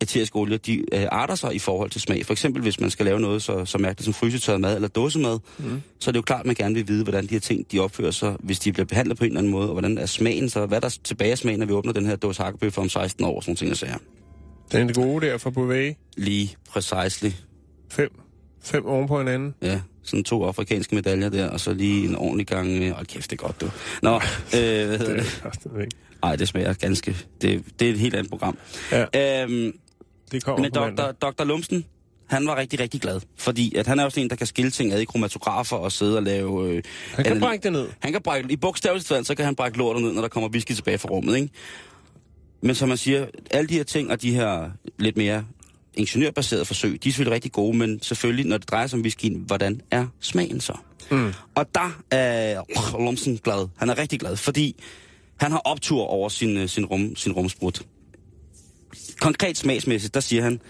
æteriske 0.00 0.36
olier, 0.36 0.58
de 0.58 0.84
øh, 0.94 1.06
arter 1.12 1.34
sig 1.34 1.54
i 1.54 1.58
forhold 1.58 1.90
til 1.90 2.00
smag. 2.00 2.26
For 2.26 2.32
eksempel, 2.32 2.62
hvis 2.62 2.80
man 2.80 2.90
skal 2.90 3.06
lave 3.06 3.20
noget 3.20 3.42
så, 3.42 3.64
så 3.64 3.78
mærkeligt 3.78 4.04
som 4.04 4.14
frysetørret 4.14 4.60
mad 4.60 4.74
eller 4.74 4.88
dåsemad, 4.88 5.38
mm. 5.58 5.82
så 6.00 6.10
er 6.10 6.12
det 6.12 6.16
jo 6.16 6.22
klart, 6.22 6.40
at 6.40 6.46
man 6.46 6.54
gerne 6.54 6.74
vil 6.74 6.88
vide, 6.88 7.02
hvordan 7.02 7.24
de 7.24 7.30
her 7.30 7.40
ting 7.40 7.72
de 7.72 7.78
opfører 7.78 8.10
sig, 8.10 8.36
hvis 8.40 8.58
de 8.58 8.72
bliver 8.72 8.86
behandlet 8.86 9.18
på 9.18 9.24
en 9.24 9.30
eller 9.30 9.40
anden 9.40 9.52
måde, 9.52 9.66
og 9.66 9.72
hvordan 9.72 9.98
er 9.98 10.06
smagen 10.06 10.48
så, 10.50 10.66
hvad 10.66 10.78
er 10.78 10.80
der 10.80 10.98
tilbage 11.04 11.30
af 11.30 11.38
smagen, 11.38 11.58
når 11.58 11.66
vi 11.66 11.72
åbner 11.72 11.92
den 11.92 12.06
her 12.06 12.16
dåse 12.16 12.42
hakkebøffer 12.42 12.82
om 12.82 12.88
16 12.88 13.24
år, 13.24 13.36
og 13.36 13.42
sådan 13.42 13.50
nogle 13.50 13.56
ting, 13.56 13.68
jeg 13.68 13.76
siger. 13.76 13.96
Den 14.72 14.90
er 14.90 14.94
gode 14.94 15.26
der 15.26 15.38
fra 15.38 15.50
Bouvet. 15.50 15.96
Lige 16.16 16.56
precisely. 16.70 17.30
Fem. 17.90 18.21
Fem 18.64 18.86
oven 18.86 19.08
på 19.08 19.18
hinanden. 19.18 19.54
Ja, 19.62 19.80
sådan 20.02 20.24
to 20.24 20.44
afrikanske 20.44 20.94
medaljer 20.94 21.28
der, 21.28 21.48
og 21.48 21.60
så 21.60 21.72
lige 21.72 22.08
en 22.08 22.16
ordentlig 22.16 22.46
gang... 22.46 22.92
Hold 22.92 23.06
kæft, 23.06 23.30
det 23.30 23.40
er 23.40 23.46
godt, 23.46 23.60
du. 23.60 23.70
Nå, 24.02 24.14
øh, 24.14 24.20
hvad 24.88 24.98
hedder 24.98 25.16
det? 25.16 25.42
det 25.64 25.94
Nej, 26.22 26.36
det 26.36 26.48
smager 26.48 26.72
ganske... 26.72 27.16
Det, 27.42 27.64
det 27.80 27.88
er 27.88 27.92
et 27.92 27.98
helt 27.98 28.14
andet 28.14 28.30
program. 28.30 28.58
Ja. 28.92 29.42
Øhm, 29.42 29.72
det 30.32 30.44
kommer 30.44 30.62
men 30.62 30.70
mandag. 30.74 31.14
Dr. 31.22 31.44
Lumsen, 31.44 31.84
han 32.26 32.46
var 32.46 32.56
rigtig, 32.56 32.80
rigtig 32.80 33.00
glad. 33.00 33.20
Fordi 33.36 33.74
at 33.74 33.86
han 33.86 33.98
er 33.98 34.04
også 34.04 34.20
en, 34.20 34.30
der 34.30 34.36
kan 34.36 34.46
skille 34.46 34.70
ting 34.70 34.92
ad 34.92 35.00
i 35.00 35.04
kromatografer 35.04 35.76
og 35.76 35.92
sidde 35.92 36.16
og 36.16 36.22
lave... 36.22 36.68
Øh, 36.68 36.82
Han 37.14 37.24
kan 37.24 37.40
brække 37.40 37.62
det 37.62 37.72
ned. 37.72 37.88
Han 38.00 38.12
kan 38.12 38.22
brække... 38.22 38.52
I 38.52 38.56
bogstaveligt 38.56 39.08
fald, 39.08 39.24
så 39.24 39.34
kan 39.34 39.44
han 39.44 39.54
brække 39.54 39.78
lortet 39.78 40.02
ned, 40.02 40.12
når 40.12 40.20
der 40.22 40.28
kommer 40.28 40.48
whisky 40.48 40.72
tilbage 40.72 40.98
fra 40.98 41.08
rummet, 41.08 41.36
ikke? 41.36 41.48
Men 42.60 42.74
som 42.74 42.88
man 42.88 42.98
siger, 42.98 43.26
alle 43.50 43.68
de 43.68 43.74
her 43.74 43.84
ting 43.84 44.10
og 44.10 44.22
de 44.22 44.34
her 44.34 44.70
lidt 44.98 45.16
mere 45.16 45.44
ingeniørbaserede 45.94 46.64
forsøg, 46.64 47.04
de 47.04 47.08
er 47.08 47.12
selvfølgelig 47.12 47.34
rigtig 47.34 47.52
gode, 47.52 47.76
men 47.76 48.02
selvfølgelig, 48.02 48.46
når 48.46 48.58
det 48.58 48.70
drejer 48.70 48.86
sig 48.86 48.96
om 48.96 49.02
whiskyen, 49.02 49.42
hvordan 49.46 49.80
er 49.90 50.06
smagen 50.20 50.60
så? 50.60 50.76
Mm. 51.10 51.32
Og 51.54 51.66
der 51.74 52.02
er 52.10 52.62
Lumsen 52.98 53.36
glad. 53.36 53.68
Han 53.76 53.90
er 53.90 53.98
rigtig 53.98 54.20
glad, 54.20 54.36
fordi 54.36 54.82
han 55.36 55.50
har 55.50 55.58
optur 55.58 56.02
over 56.02 56.28
sin, 56.28 56.56
øh, 56.56 56.68
sin, 56.68 56.86
rum, 56.86 57.16
sin 57.16 57.32
rumsprut. 57.32 57.82
Konkret 59.20 59.58
smagsmæssigt, 59.58 60.14
der 60.14 60.20
siger 60.20 60.42
han, 60.42 60.60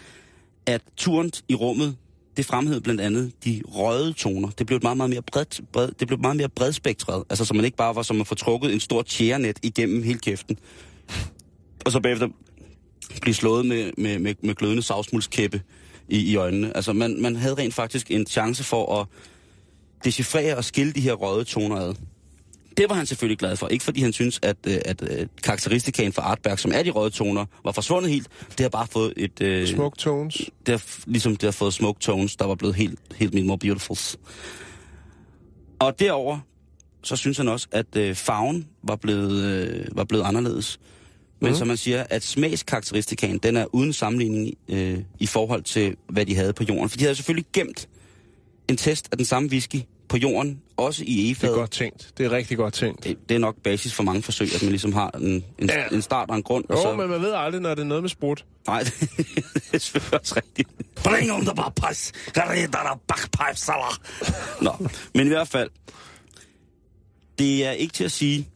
at 0.66 0.82
turen 0.96 1.32
i 1.48 1.54
rummet, 1.54 1.96
det 2.36 2.46
fremhævede 2.46 2.80
blandt 2.80 3.00
andet 3.00 3.32
de 3.44 3.62
røde 3.68 4.12
toner. 4.12 4.50
Det 4.50 4.66
blev 4.66 4.76
et 4.76 4.82
meget, 4.82 4.96
meget 4.96 5.10
mere 5.10 5.22
bredt, 5.22 5.60
bred, 5.72 5.88
det 6.00 6.08
blev 6.08 6.20
meget 6.20 6.36
mere 6.36 6.48
bredspektret. 6.48 7.24
Altså, 7.30 7.44
så 7.44 7.54
man 7.54 7.64
ikke 7.64 7.76
bare 7.76 7.94
var 7.94 8.02
som 8.02 8.20
at 8.20 8.26
få 8.26 8.34
trukket 8.34 8.72
en 8.72 8.80
stor 8.80 9.02
tjærenet 9.02 9.58
igennem 9.62 10.02
hele 10.02 10.18
kæften. 10.18 10.58
Og 11.84 11.92
så 11.92 12.00
bagefter 12.00 12.28
blive 13.20 13.34
slået 13.34 13.66
med, 13.66 13.92
med, 13.98 14.18
med, 14.18 14.34
med 14.42 14.54
glødende 14.54 14.82
savsmuldskæppe 14.82 15.62
i, 16.08 16.18
i 16.32 16.36
øjnene. 16.36 16.76
Altså, 16.76 16.92
man, 16.92 17.22
man 17.22 17.36
havde 17.36 17.54
rent 17.54 17.74
faktisk 17.74 18.10
en 18.10 18.26
chance 18.26 18.64
for 18.64 19.00
at 19.00 19.06
decifrere 20.04 20.56
og 20.56 20.64
skille 20.64 20.92
de 20.92 21.00
her 21.00 21.12
røde 21.12 21.44
toner 21.44 21.76
ad. 21.76 21.94
Det 22.76 22.88
var 22.88 22.94
han 22.94 23.06
selvfølgelig 23.06 23.38
glad 23.38 23.56
for. 23.56 23.68
Ikke 23.68 23.84
fordi 23.84 24.00
han 24.00 24.12
synes, 24.12 24.40
at, 24.42 24.56
øh, 24.66 24.78
at, 24.84 25.02
at 25.02 25.28
karakteristikaen 25.42 26.12
for 26.12 26.22
Artberg, 26.22 26.58
som 26.58 26.72
er 26.74 26.82
de 26.82 26.90
røde 26.90 27.10
toner, 27.10 27.46
var 27.64 27.72
forsvundet 27.72 28.10
helt. 28.10 28.28
Det 28.48 28.60
har 28.60 28.68
bare 28.68 28.86
fået 28.86 29.12
et... 29.16 29.40
Øh, 29.40 29.66
Smoke 29.66 29.96
tones. 29.96 30.50
det 30.66 30.68
har, 30.68 30.82
ligesom 31.06 31.36
det 31.36 31.42
har 31.42 31.52
fået 31.52 31.74
smoke 31.74 32.00
tones, 32.00 32.36
der 32.36 32.46
var 32.46 32.54
blevet 32.54 32.76
helt, 32.76 32.98
helt 33.14 33.34
mere 33.34 33.58
beautifuls. 33.58 34.18
Og 35.78 35.98
derover 35.98 36.38
så 37.02 37.16
synes 37.16 37.36
han 37.36 37.48
også, 37.48 37.68
at 37.72 37.96
øh, 37.96 38.14
farven 38.14 38.68
var 38.82 38.96
blevet, 38.96 39.42
øh, 39.44 39.96
var 39.96 40.04
blevet 40.04 40.24
anderledes. 40.24 40.80
Men 41.42 41.50
mm. 41.50 41.56
som 41.58 41.68
man 41.68 41.76
siger, 41.76 42.04
at 42.10 42.22
smagskarakteristikaen, 42.22 43.38
den 43.38 43.56
er 43.56 43.74
uden 43.74 43.92
sammenligning 43.92 44.54
øh, 44.68 44.98
i 45.18 45.26
forhold 45.26 45.62
til, 45.62 45.96
hvad 46.08 46.26
de 46.26 46.34
havde 46.34 46.52
på 46.52 46.64
jorden. 46.64 46.88
For 46.88 46.96
de 46.96 47.04
havde 47.04 47.14
selvfølgelig 47.14 47.46
gemt 47.52 47.88
en 48.68 48.76
test 48.76 49.08
af 49.12 49.16
den 49.16 49.26
samme 49.26 49.48
whisky 49.48 49.76
på 50.08 50.16
jorden, 50.16 50.60
også 50.76 51.04
i 51.06 51.36
Det 51.40 51.48
er 51.48 51.54
godt 51.54 51.70
tænkt. 51.70 52.12
Det 52.18 52.26
er 52.26 52.30
rigtig 52.30 52.56
godt 52.56 52.74
tænkt. 52.74 53.04
Det, 53.04 53.16
det 53.28 53.34
er 53.34 53.38
nok 53.38 53.56
basis 53.64 53.94
for 53.94 54.02
mange 54.02 54.22
forsøg, 54.22 54.54
at 54.54 54.62
man 54.62 54.70
ligesom 54.70 54.92
har 54.92 55.10
en, 55.10 55.44
en, 55.58 55.68
Ja. 55.68 55.84
en 55.92 56.02
start 56.02 56.30
og 56.30 56.36
en 56.36 56.42
grund. 56.42 56.64
og 56.68 56.76
Jo, 56.76 56.82
så, 56.82 56.94
men 56.94 57.10
man 57.10 57.22
ved 57.22 57.32
aldrig, 57.32 57.60
når 57.60 57.74
det 57.74 57.82
er 57.82 57.86
noget 57.86 58.02
med 58.02 58.10
sprut. 58.10 58.44
Nej, 58.66 58.80
det 58.82 58.92
er 59.72 59.78
selvfølgelig 59.78 60.20
også 60.20 60.34
rigtigt. 60.36 60.68
Bring 60.94 61.32
on 61.32 61.44
the 61.44 61.54
bakpejs 61.56 62.12
salah. 63.58 63.92
Nå, 64.60 64.88
men 65.14 65.26
i 65.26 65.28
hvert 65.28 65.48
fald, 65.48 65.70
det 67.38 67.66
er 67.66 67.70
ikke 67.70 67.94
til 67.94 68.04
at 68.04 68.12
sige 68.12 68.48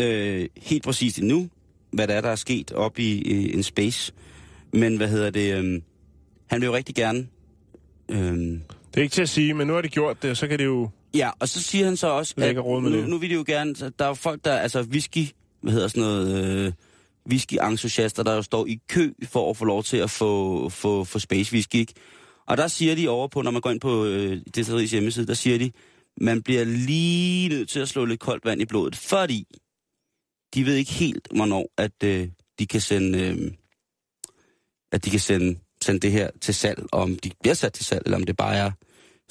øh, 0.00 0.48
helt 0.56 0.82
præcist 0.84 1.18
endnu, 1.18 1.48
hvad 1.92 2.08
der 2.08 2.14
er, 2.14 2.20
der 2.20 2.28
er 2.28 2.36
sket 2.36 2.72
op 2.72 2.98
i 2.98 3.32
øh, 3.32 3.54
en 3.54 3.62
space. 3.62 4.12
Men 4.72 4.96
hvad 4.96 5.08
hedder 5.08 5.30
det? 5.30 5.54
Øh, 5.58 5.82
han 6.46 6.60
vil 6.60 6.66
jo 6.66 6.74
rigtig 6.74 6.94
gerne... 6.94 7.26
Øh, 8.08 8.18
Det 8.18 8.60
er 8.96 9.00
ikke 9.02 9.12
til 9.12 9.22
at 9.22 9.28
sige, 9.28 9.54
men 9.54 9.66
nu 9.66 9.72
har 9.74 9.80
de 9.82 9.88
gjort 9.88 10.22
det, 10.22 10.36
så 10.38 10.48
kan 10.48 10.58
det 10.58 10.64
jo... 10.64 10.88
Ja, 11.14 11.30
og 11.38 11.48
så 11.48 11.62
siger 11.62 11.84
han 11.84 11.96
så 11.96 12.06
også, 12.08 12.34
Lægger 12.36 12.62
råd 12.62 12.80
med 12.82 12.90
nu, 12.90 12.96
det. 12.96 13.08
nu 13.08 13.18
vil 13.18 13.30
de 13.30 13.34
jo 13.34 13.44
gerne, 13.46 13.74
der 13.74 13.90
er 14.04 14.08
jo 14.08 14.14
folk, 14.14 14.44
der, 14.44 14.56
altså 14.56 14.82
whisky, 14.82 15.24
hvad 15.62 15.72
hedder 15.72 15.88
sådan 15.88 16.02
noget, 16.02 16.44
øh, 16.66 16.72
whisky-entusiaster, 17.30 18.22
der 18.22 18.34
jo 18.34 18.42
står 18.42 18.66
i 18.66 18.78
kø 18.88 19.12
for 19.24 19.50
at 19.50 19.56
få 19.56 19.64
lov 19.64 19.82
til 19.84 19.96
at 19.96 20.10
få, 20.10 20.68
få, 20.68 21.04
få 21.04 21.18
space 21.18 21.52
whisky, 21.52 21.76
ikke? 21.76 21.94
Og 22.46 22.56
der 22.56 22.68
siger 22.68 22.94
de 22.94 23.08
over 23.08 23.28
på, 23.28 23.42
når 23.42 23.50
man 23.50 23.60
går 23.60 23.70
ind 23.70 23.80
på 23.80 24.04
øh, 24.04 24.40
Destilleries 24.54 24.90
hjemmeside, 24.90 25.26
der 25.26 25.34
siger 25.34 25.58
de, 25.58 25.70
man 26.20 26.42
bliver 26.42 26.64
lige 26.64 27.48
nødt 27.48 27.68
til 27.68 27.80
at 27.80 27.88
slå 27.88 28.04
lidt 28.04 28.20
koldt 28.20 28.44
vand 28.44 28.62
i 28.62 28.64
blodet, 28.64 28.96
fordi 28.96 29.46
de 30.54 30.66
ved 30.66 30.74
ikke 30.74 30.92
helt, 30.92 31.28
hvornår 31.34 31.68
at 31.78 31.92
øh, 32.04 32.28
de 32.58 32.66
kan 32.66 32.80
sende, 32.80 33.18
øh, 33.20 33.52
at 34.92 35.04
de 35.04 35.10
kan 35.10 35.20
sende, 35.20 35.58
sende 35.82 36.00
det 36.00 36.12
her 36.12 36.30
til 36.40 36.54
salg, 36.54 36.86
og 36.92 37.02
om 37.02 37.16
de 37.16 37.30
bliver 37.40 37.54
sat 37.54 37.72
til 37.72 37.84
salg, 37.84 38.02
eller 38.04 38.16
om 38.18 38.24
det 38.24 38.36
bare 38.36 38.56
er 38.56 38.70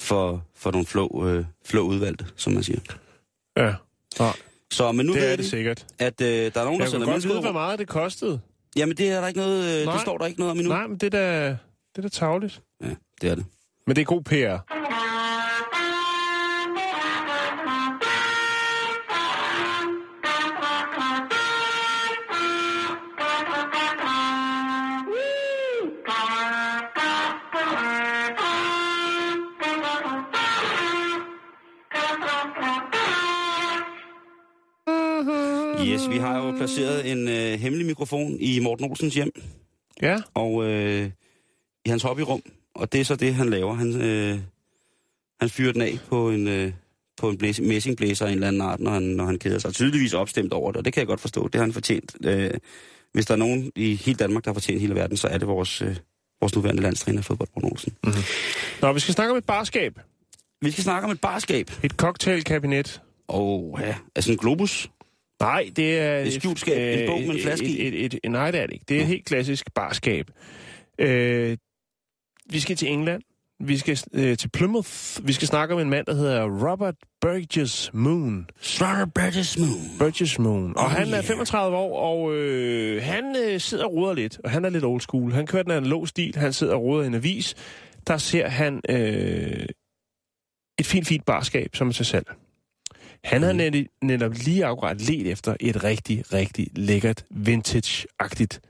for, 0.00 0.44
for 0.54 0.70
nogle 0.70 0.86
flå, 0.86 1.26
øh, 1.28 1.44
flå 1.66 1.80
udvalgte, 1.82 2.26
som 2.36 2.52
man 2.52 2.62
siger. 2.62 2.80
Ja, 3.56 3.74
Nej, 4.18 4.32
Så, 4.70 4.92
men 4.92 5.06
nu 5.06 5.12
det 5.12 5.20
ved 5.22 5.28
er 5.32 5.36
de, 5.36 5.42
det 5.42 5.50
sikkert. 5.50 5.86
at 5.98 6.20
øh, 6.20 6.28
der 6.28 6.34
er 6.34 6.40
nogen, 6.44 6.54
der 6.54 6.64
Jeg 6.64 6.78
kunne 6.78 6.88
sender 6.90 7.06
godt 7.06 7.24
vide, 7.24 7.40
hvor 7.40 7.52
meget 7.52 7.78
det 7.78 7.88
kostede. 7.88 8.40
Jamen, 8.76 8.96
det 8.96 9.08
er 9.08 9.20
der 9.20 9.28
ikke 9.28 9.40
noget, 9.40 9.80
øh, 9.80 9.84
Nej. 9.84 9.92
det 9.94 10.02
står 10.02 10.18
der 10.18 10.26
ikke 10.26 10.38
noget 10.38 10.50
om 10.50 10.58
endnu. 10.58 10.72
Nej, 10.72 10.86
men 10.86 10.96
det 10.98 11.14
er 11.14 11.18
da, 11.20 11.48
det 11.48 11.58
er 11.98 12.02
da 12.02 12.08
tavligt. 12.08 12.60
Ja, 12.84 12.94
det 13.20 13.30
er 13.30 13.34
det. 13.34 13.44
Men 13.86 13.96
det 13.96 14.02
er 14.02 14.06
god 14.06 14.22
PR. 14.22 14.74
Yes, 35.86 36.08
vi 36.10 36.18
har 36.18 36.46
jo 36.46 36.52
placeret 36.52 37.12
en 37.12 37.28
øh, 37.28 37.60
hemmelig 37.60 37.86
mikrofon 37.86 38.36
i 38.40 38.60
Morten 38.60 38.84
Olsens 38.84 39.14
hjem, 39.14 39.30
Ja, 40.02 40.16
og 40.34 40.64
øh, 40.64 41.10
i 41.84 41.88
hans 41.88 42.02
hobbyrum, 42.02 42.42
og 42.74 42.92
det 42.92 43.00
er 43.00 43.04
så 43.04 43.16
det, 43.16 43.34
han 43.34 43.50
laver. 43.50 43.74
Han, 43.74 44.02
øh, 44.02 44.38
han 45.40 45.50
fyrer 45.50 45.72
den 45.72 45.82
af 45.82 45.98
på 46.08 46.30
en, 46.30 46.48
øh, 46.48 46.72
på 47.16 47.30
en 47.30 47.38
blæs, 47.38 47.60
messingblæser 47.60 48.26
af 48.26 48.30
en 48.30 48.34
eller 48.34 48.48
anden 48.48 48.62
art, 48.62 48.80
når 48.80 48.90
han, 48.90 49.02
når 49.02 49.24
han 49.24 49.38
keder 49.38 49.58
sig. 49.58 49.74
Tydeligvis 49.74 50.14
opstemt 50.14 50.52
over 50.52 50.72
det, 50.72 50.78
og 50.78 50.84
det 50.84 50.92
kan 50.92 51.00
jeg 51.00 51.06
godt 51.06 51.20
forstå. 51.20 51.48
Det 51.48 51.54
har 51.54 51.62
han 51.62 51.72
fortjent. 51.72 52.16
Øh, 52.24 52.50
hvis 53.12 53.26
der 53.26 53.34
er 53.34 53.38
nogen 53.38 53.72
i 53.76 53.94
hele 53.94 54.16
Danmark, 54.16 54.44
der 54.44 54.50
har 54.50 54.54
fortjent 54.54 54.80
hele 54.80 54.94
verden, 54.94 55.16
så 55.16 55.28
er 55.28 55.38
det 55.38 55.48
vores, 55.48 55.82
øh, 55.82 55.96
vores 56.40 56.54
nuværende 56.54 56.82
landstræner 56.82 57.22
fodbold, 57.22 57.48
Bruno 57.52 57.68
Olsen. 57.68 57.92
Nå, 58.82 58.92
vi 58.92 59.00
skal 59.00 59.14
snakke 59.14 59.30
om 59.30 59.38
et 59.38 59.44
barskab. 59.44 60.00
Vi 60.60 60.70
skal 60.70 60.84
snakke 60.84 61.04
om 61.06 61.10
et 61.10 61.20
barskab. 61.20 61.70
Et 61.82 61.92
cocktailkabinet. 61.92 63.00
Og 63.28 63.78
ja, 63.80 63.94
altså 64.16 64.32
en 64.32 64.38
globus. 64.38 64.90
Nej, 65.40 65.70
det 65.76 65.98
er... 65.98 66.18
Et 66.18 66.32
skjult 66.32 66.60
skab, 66.60 67.00
en 67.00 67.06
bog 67.08 67.20
med 67.20 67.34
en 67.34 67.40
flaske 67.40 67.66
i. 67.66 67.86
et, 67.86 68.04
et, 68.04 68.14
et, 68.24 68.30
Nej, 68.30 68.50
det 68.50 68.60
er 68.60 68.66
det 68.66 68.72
ikke. 68.72 68.84
Det 68.88 68.96
er 68.96 69.00
et 69.00 69.06
helt 69.06 69.24
klassisk 69.24 69.74
barskab. 69.74 70.30
Øh, 70.98 71.56
vi 72.50 72.60
skal 72.60 72.76
til 72.76 72.88
England. 72.88 73.22
Vi 73.60 73.78
skal 73.78 73.98
øh, 74.14 74.36
til 74.36 74.48
Plymouth. 74.48 74.90
Vi 75.22 75.32
skal 75.32 75.48
snakke 75.48 75.74
om 75.74 75.80
en 75.80 75.90
mand, 75.90 76.06
der 76.06 76.14
hedder 76.14 76.70
Robert 76.70 76.94
Burgess 77.20 77.90
Moon. 77.92 78.46
Robert 78.80 79.14
Burgess 79.14 79.58
Moon. 79.58 79.98
Burgess 79.98 80.38
Moon. 80.38 80.76
Og 80.76 80.84
Oh, 80.84 80.90
han 80.90 81.08
er 81.08 81.14
yeah. 81.14 81.24
35 81.24 81.76
år, 81.76 81.98
og 82.00 82.34
øh, 82.34 83.02
han 83.02 83.36
øh, 83.36 83.60
sidder 83.60 83.84
og 83.84 83.92
ruder 83.92 84.14
lidt. 84.14 84.38
Og 84.44 84.50
han 84.50 84.64
er 84.64 84.68
lidt 84.70 84.84
old 84.84 85.00
school. 85.00 85.32
Han 85.32 85.46
kører 85.46 85.62
den 85.62 85.72
analog 85.72 86.08
stil. 86.08 86.36
Han 86.36 86.52
sidder 86.52 86.74
og 86.74 86.82
ruder 86.82 87.04
en 87.06 87.14
avis. 87.14 87.54
Der 88.06 88.16
ser 88.16 88.48
han 88.48 88.80
øh, 88.88 89.66
et 90.78 90.86
fint, 90.86 91.06
fint 91.06 91.24
barskab, 91.24 91.76
som 91.76 91.88
er 91.88 91.92
til 91.92 92.06
salg. 92.06 92.26
Han 93.24 93.42
har 93.42 93.52
net, 93.52 93.86
netop 94.02 94.32
lige 94.34 94.66
akkurat 94.66 95.00
let 95.00 95.26
efter 95.26 95.56
et 95.60 95.84
rigtig, 95.84 96.32
rigtig 96.32 96.68
lækkert, 96.76 97.24
vintage-agtigt 97.30 98.60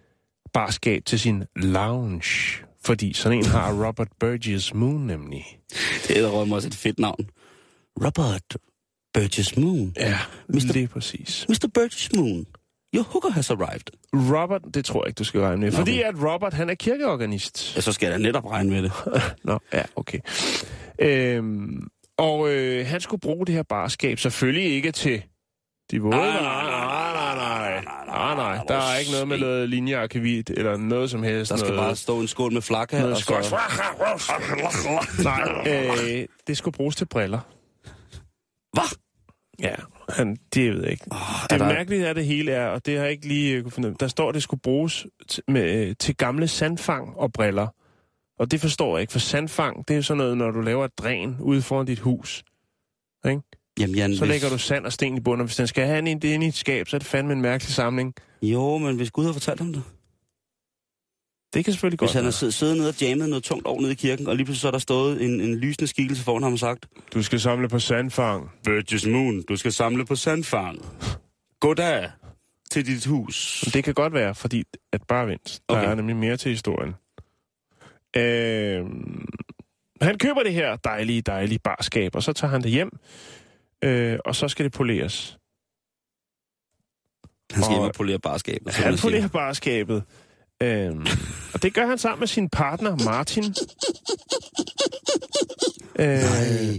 barskab 0.52 1.04
til 1.04 1.20
sin 1.20 1.44
lounge. 1.56 2.64
Fordi 2.84 3.12
sådan 3.12 3.38
en 3.38 3.44
har 3.44 3.72
Robert 3.86 4.08
Burgess 4.20 4.74
Moon 4.74 5.06
nemlig. 5.06 5.58
Det 6.08 6.18
er 6.18 6.22
da 6.22 6.54
også 6.54 6.68
et 6.68 6.74
fedt 6.74 6.98
navn. 6.98 7.30
Robert 8.04 8.56
Burgess 9.14 9.56
Moon. 9.56 9.92
Ja, 9.96 10.18
Mr. 10.48 10.72
lige 10.72 10.88
præcis. 10.88 11.46
Mr. 11.48 11.68
Burgess 11.74 12.10
Moon. 12.16 12.46
Your 12.94 13.02
hooker 13.02 13.30
has 13.30 13.50
arrived. 13.50 13.90
Robert, 14.14 14.62
det 14.74 14.84
tror 14.84 15.02
jeg 15.02 15.08
ikke, 15.08 15.18
du 15.18 15.24
skal 15.24 15.40
regne 15.40 15.60
med. 15.60 15.70
Nå, 15.70 15.76
Fordi 15.76 16.02
at 16.02 16.14
Robert, 16.22 16.54
han 16.54 16.70
er 16.70 16.74
kirkeorganist. 16.74 17.76
Ja, 17.76 17.80
så 17.80 17.92
skal 17.92 18.06
jeg 18.06 18.18
da 18.18 18.22
netop 18.22 18.44
regne 18.44 18.70
med 18.70 18.82
det. 18.82 18.92
Nå, 19.44 19.58
ja, 19.72 19.82
okay. 19.96 20.18
Øhm, 20.98 21.88
og 22.18 22.48
øh, 22.50 22.86
han 22.86 23.00
skulle 23.00 23.20
bruge 23.20 23.46
det 23.46 23.54
her 23.54 23.62
barskab 23.62 24.18
selvfølgelig 24.18 24.72
ikke 24.72 24.92
til 24.92 25.22
de 25.90 26.00
våde. 26.00 26.16
Nej, 26.16 26.26
Nej, 26.26 26.42
nej, 26.42 27.12
nej, 27.12 27.34
nej, 27.34 27.84
nej, 27.84 28.34
nej, 28.34 28.34
nej. 28.56 28.64
Der 28.68 28.74
er 28.74 28.98
ikke 28.98 29.10
noget 29.12 29.28
med 29.28 29.38
noget 29.38 29.68
linjearkivit 29.68 30.50
eller 30.50 30.76
noget 30.76 31.10
som 31.10 31.22
helst. 31.22 31.50
Der 31.50 31.56
skal 31.56 31.68
noget, 31.70 31.80
bare 31.86 31.96
stå 31.96 32.20
en 32.20 32.28
skål 32.28 32.52
med 32.52 32.62
flakka, 32.62 33.00
noget 33.00 33.18
skotsk. 33.18 33.52
Nej, 35.24 35.64
øh, 35.66 36.26
det 36.46 36.56
skulle 36.56 36.74
bruges 36.76 36.96
til 36.96 37.04
briller. 37.04 37.40
Hvad? 38.72 38.96
Ja, 39.60 39.74
han, 40.08 40.36
det 40.54 40.74
ved 40.74 40.82
jeg 40.82 40.90
ikke. 40.90 41.04
Oh, 41.10 41.18
Det 41.50 41.60
mærkelige 41.60 42.08
af 42.08 42.14
det 42.14 42.24
hele 42.24 42.52
er, 42.52 42.66
og 42.66 42.86
det 42.86 42.96
har 42.96 43.02
jeg 43.02 43.12
ikke 43.12 43.28
lige 43.28 43.56
øh, 43.56 43.62
kunne 43.62 43.72
finde 43.72 43.88
ud 43.88 43.94
der 43.94 44.08
står, 44.08 44.28
at 44.28 44.34
det 44.34 44.42
skulle 44.42 44.60
bruges 44.60 45.06
med, 45.48 45.88
øh, 45.88 45.94
til 46.00 46.16
gamle 46.16 46.48
sandfang 46.48 47.16
og 47.16 47.32
briller. 47.32 47.66
Og 48.38 48.50
det 48.50 48.60
forstår 48.60 48.96
jeg 48.96 49.00
ikke, 49.00 49.12
for 49.12 49.18
sandfang, 49.18 49.88
det 49.88 49.96
er 49.96 50.00
sådan 50.00 50.18
noget, 50.18 50.36
når 50.36 50.50
du 50.50 50.60
laver 50.60 50.84
et 50.84 50.98
dræn 50.98 51.36
ude 51.40 51.62
foran 51.62 51.86
dit 51.86 51.98
hus. 51.98 52.44
Ikke? 53.26 53.40
Jamen, 53.80 53.96
Jan, 53.96 54.14
Så 54.14 54.20
hvis... 54.20 54.28
lægger 54.28 54.48
du 54.48 54.58
sand 54.58 54.86
og 54.86 54.92
sten 54.92 55.16
i 55.16 55.20
bunden, 55.20 55.40
og 55.40 55.46
hvis 55.46 55.56
den 55.56 55.66
skal 55.66 55.86
have 55.86 55.98
en 55.98 56.06
inde 56.06 56.46
i 56.46 56.48
et 56.48 56.54
skab, 56.54 56.88
så 56.88 56.96
er 56.96 56.98
det 56.98 57.08
fandme 57.08 57.32
en 57.32 57.42
mærkelig 57.42 57.74
samling. 57.74 58.14
Jo, 58.42 58.78
men 58.78 58.96
hvis 58.96 59.10
Gud 59.10 59.24
har 59.24 59.32
fortalt 59.32 59.60
ham 59.60 59.72
det. 59.72 59.82
Det 61.54 61.64
kan 61.64 61.72
selvfølgelig 61.72 61.98
godt 61.98 62.10
Hvis 62.10 62.14
han 62.14 62.24
har 62.24 62.30
siddet, 62.30 62.54
siddet 62.54 62.76
nede 62.76 62.88
og 62.88 63.00
jammet 63.02 63.28
noget 63.28 63.44
tungt 63.44 63.66
over 63.66 63.80
nede 63.80 63.92
i 63.92 63.94
kirken, 63.94 64.26
og 64.26 64.36
lige 64.36 64.44
pludselig 64.44 64.60
så 64.60 64.66
er 64.68 64.72
der 64.72 64.78
stået 64.78 65.22
en, 65.24 65.40
en 65.40 65.54
lysende 65.54 65.86
skikkelse 65.86 66.24
foran 66.24 66.42
ham 66.42 66.52
og 66.52 66.58
sagt, 66.58 66.86
Du 67.14 67.22
skal 67.22 67.40
samle 67.40 67.68
på 67.68 67.78
sandfang. 67.78 68.50
Burgess 68.64 69.06
Moon, 69.06 69.42
du 69.42 69.56
skal 69.56 69.72
samle 69.72 70.06
på 70.06 70.16
sandfang. 70.16 70.78
Goddag 71.60 72.10
til 72.70 72.86
dit 72.86 73.06
hus. 73.06 73.62
Men 73.66 73.72
det 73.72 73.84
kan 73.84 73.94
godt 73.94 74.12
være, 74.12 74.34
fordi 74.34 74.62
at 74.92 75.02
bare 75.08 75.26
vent. 75.26 75.60
Der 75.68 75.74
Okay. 75.76 75.90
er 75.90 75.94
nemlig 75.94 76.16
mere 76.16 76.36
til 76.36 76.50
historien. 76.50 76.94
Øh, 78.16 78.86
han 80.00 80.18
køber 80.18 80.42
det 80.42 80.52
her 80.54 80.76
dejlige, 80.76 81.22
dejlige 81.22 81.58
barskab, 81.58 82.14
og 82.14 82.22
så 82.22 82.32
tager 82.32 82.50
han 82.50 82.62
det 82.62 82.70
hjem, 82.70 82.90
øh, 83.84 84.18
og 84.24 84.34
så 84.36 84.48
skal 84.48 84.64
det 84.64 84.72
poleres. 84.72 85.38
Han 87.52 87.62
skal 87.62 87.72
hjem 87.72 87.80
Og- 87.82 87.88
og 87.88 87.94
polere 87.94 88.18
barskabet. 88.18 88.74
Han 88.74 88.98
polerer 89.02 89.28
barskabet. 89.28 90.04
Øhm, 90.62 91.06
og 91.54 91.62
det 91.62 91.74
gør 91.74 91.86
han 91.86 91.98
sammen 91.98 92.18
med 92.20 92.26
sin 92.28 92.48
partner, 92.48 92.96
Martin. 93.04 93.44
Øh, 95.98 96.06
Nej. 96.08 96.78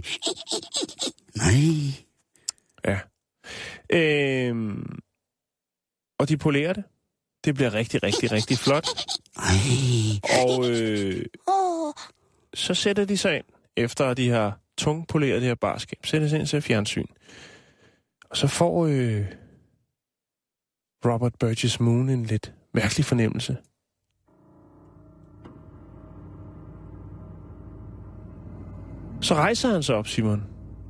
Nej. 1.36 1.60
ja. 2.84 2.98
Øhm, 4.48 4.98
og 6.18 6.28
de 6.28 6.36
polerer 6.36 6.72
det. 6.72 6.84
Det 7.44 7.54
bliver 7.54 7.74
rigtig, 7.74 8.02
rigtig, 8.02 8.32
rigtig 8.32 8.58
flot. 8.58 8.88
Og 10.46 10.70
øh, 10.70 11.24
så 12.54 12.74
sætter 12.74 13.04
de 13.04 13.16
sig 13.16 13.36
ind, 13.36 13.44
efter 13.76 14.06
at 14.06 14.16
de 14.16 14.28
har 14.28 14.60
tungpoleret 14.78 15.40
det 15.40 15.48
her 15.48 15.54
barskab. 15.54 15.98
Sætter 16.06 16.28
sig 16.28 16.38
ind 16.38 16.46
til 16.46 16.62
fjernsyn. 16.62 17.06
Og 18.30 18.36
så 18.36 18.46
får 18.46 18.86
øh, 18.86 19.24
Robert 21.04 21.32
Burgess 21.40 21.80
Moon 21.80 22.08
en 22.08 22.24
lidt 22.24 22.52
mærkelig 22.74 23.04
fornemmelse. 23.04 23.56
Så 29.20 29.34
rejser 29.34 29.68
han 29.72 29.82
sig 29.82 29.94
op, 29.94 30.06
Simon, 30.06 30.42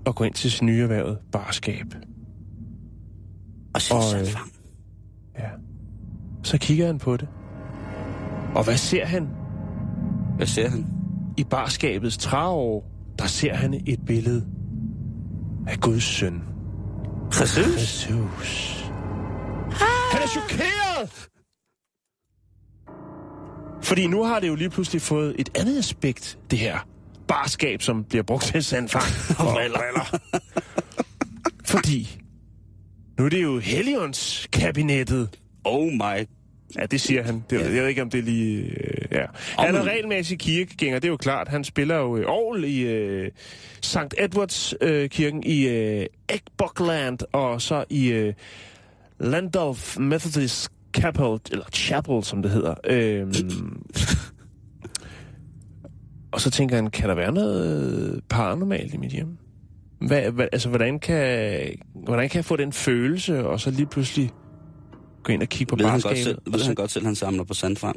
og 0.07 0.15
går 0.15 0.25
ind 0.25 0.35
til 0.35 0.51
sin 0.51 0.67
nye 0.67 0.83
erhvervet 0.83 1.19
barskab. 1.33 1.87
Og 3.75 3.81
Og, 3.91 4.21
øh. 4.21 4.27
Så 6.51 6.59
kigger 6.59 6.87
han 6.87 6.99
på 6.99 7.17
det. 7.17 7.29
Og 8.55 8.65
hvad 8.65 8.77
ser 8.77 9.07
han? 9.07 9.29
Hvad 10.37 10.47
ser 10.47 10.69
han? 10.69 10.87
I 11.37 11.45
barskabets 11.45 12.19
træår, 12.19 12.91
der 13.19 13.27
ser 13.27 13.55
han 13.55 13.83
et 13.87 13.99
billede 14.07 14.47
af 15.67 15.81
Guds 15.81 16.05
søn. 16.05 16.43
Jesus? 17.41 17.59
Jesus. 17.59 18.85
Han 20.13 20.23
er 20.23 20.27
chokeret! 20.27 21.29
Fordi 23.83 24.07
nu 24.07 24.25
har 24.25 24.41
det 24.41 24.49
jo 24.49 24.55
lige 24.55 24.71
pludselig 24.71 25.03
fået 25.03 25.35
et 25.39 25.49
andet 25.59 25.79
aspekt, 25.79 26.39
det 26.51 26.59
her 26.59 26.79
barskab, 27.29 27.83
som 27.83 28.05
bliver 28.05 28.23
brugt 28.23 28.45
til 28.45 28.65
sandfang 28.65 29.05
og 29.39 29.55
briller. 29.55 30.19
Fordi 31.65 32.21
nu 33.19 33.25
er 33.25 33.29
det 33.29 33.43
jo 33.43 33.59
Helionskabinettet. 33.59 35.39
Oh 35.65 35.93
my. 35.93 36.40
Ja, 36.79 36.87
det 36.87 37.01
siger 37.01 37.23
han. 37.23 37.45
Det, 37.51 37.61
jeg 37.61 37.71
ved 37.71 37.87
ikke, 37.87 38.03
om 38.03 38.11
det 38.11 38.25
lige... 38.25 38.63
Øh, 38.63 39.13
ja. 39.13 39.25
Han 39.59 39.77
er 39.77 39.83
regelmæssig 39.83 40.39
kirkegænger, 40.39 40.99
det 40.99 41.09
er 41.09 41.13
jo 41.13 41.17
klart. 41.17 41.49
Han 41.49 41.65
spiller 41.65 41.97
jo 41.97 42.17
øh, 42.17 42.25
Aarhus 42.27 42.65
i 42.65 42.81
øh, 42.81 43.31
St. 43.83 44.15
Edwards 44.19 44.75
øh, 44.81 45.09
kirken 45.09 45.43
i 45.43 45.69
øh, 45.69 46.07
Eckbuckland, 46.29 47.19
og 47.33 47.63
så 47.63 47.85
i 47.91 48.09
øh, 48.09 48.35
Landolf 49.21 49.99
Methodist 49.99 50.71
Chapel, 50.97 51.41
eller 51.53 51.65
Chapel, 51.73 52.25
som 52.25 52.43
det 52.43 52.51
hedder. 52.51 52.75
Øhm, 52.85 53.33
og 56.33 56.41
så 56.41 56.51
tænker 56.51 56.77
han, 56.77 56.91
kan 56.91 57.09
der 57.09 57.15
være 57.15 57.33
noget 57.33 58.21
paranormalt 58.29 58.95
i 58.95 58.97
mit 58.97 59.13
hjem? 59.13 59.39
Hvad, 60.01 60.31
hvad, 60.31 60.47
altså, 60.53 60.69
hvordan 60.69 60.99
kan, 60.99 61.61
hvordan 61.95 62.29
kan 62.29 62.37
jeg 62.37 62.45
få 62.45 62.57
den 62.57 62.73
følelse, 62.73 63.47
og 63.47 63.61
så 63.61 63.71
lige 63.71 63.87
pludselig 63.87 64.31
gå 65.23 65.33
ind 65.33 65.43
og 65.43 65.49
kigge 65.49 65.71
på 65.71 65.77
Ved 65.77 65.85
han, 65.85 65.93
godt 65.93 66.03
barskabet? 66.03 66.25
selv, 66.25 66.39
ved 66.55 66.65
han 66.65 66.75
godt 66.75 66.91
selv, 66.91 67.05
han 67.05 67.15
samler 67.15 67.45
på 67.45 67.55
sandfang? 67.55 67.97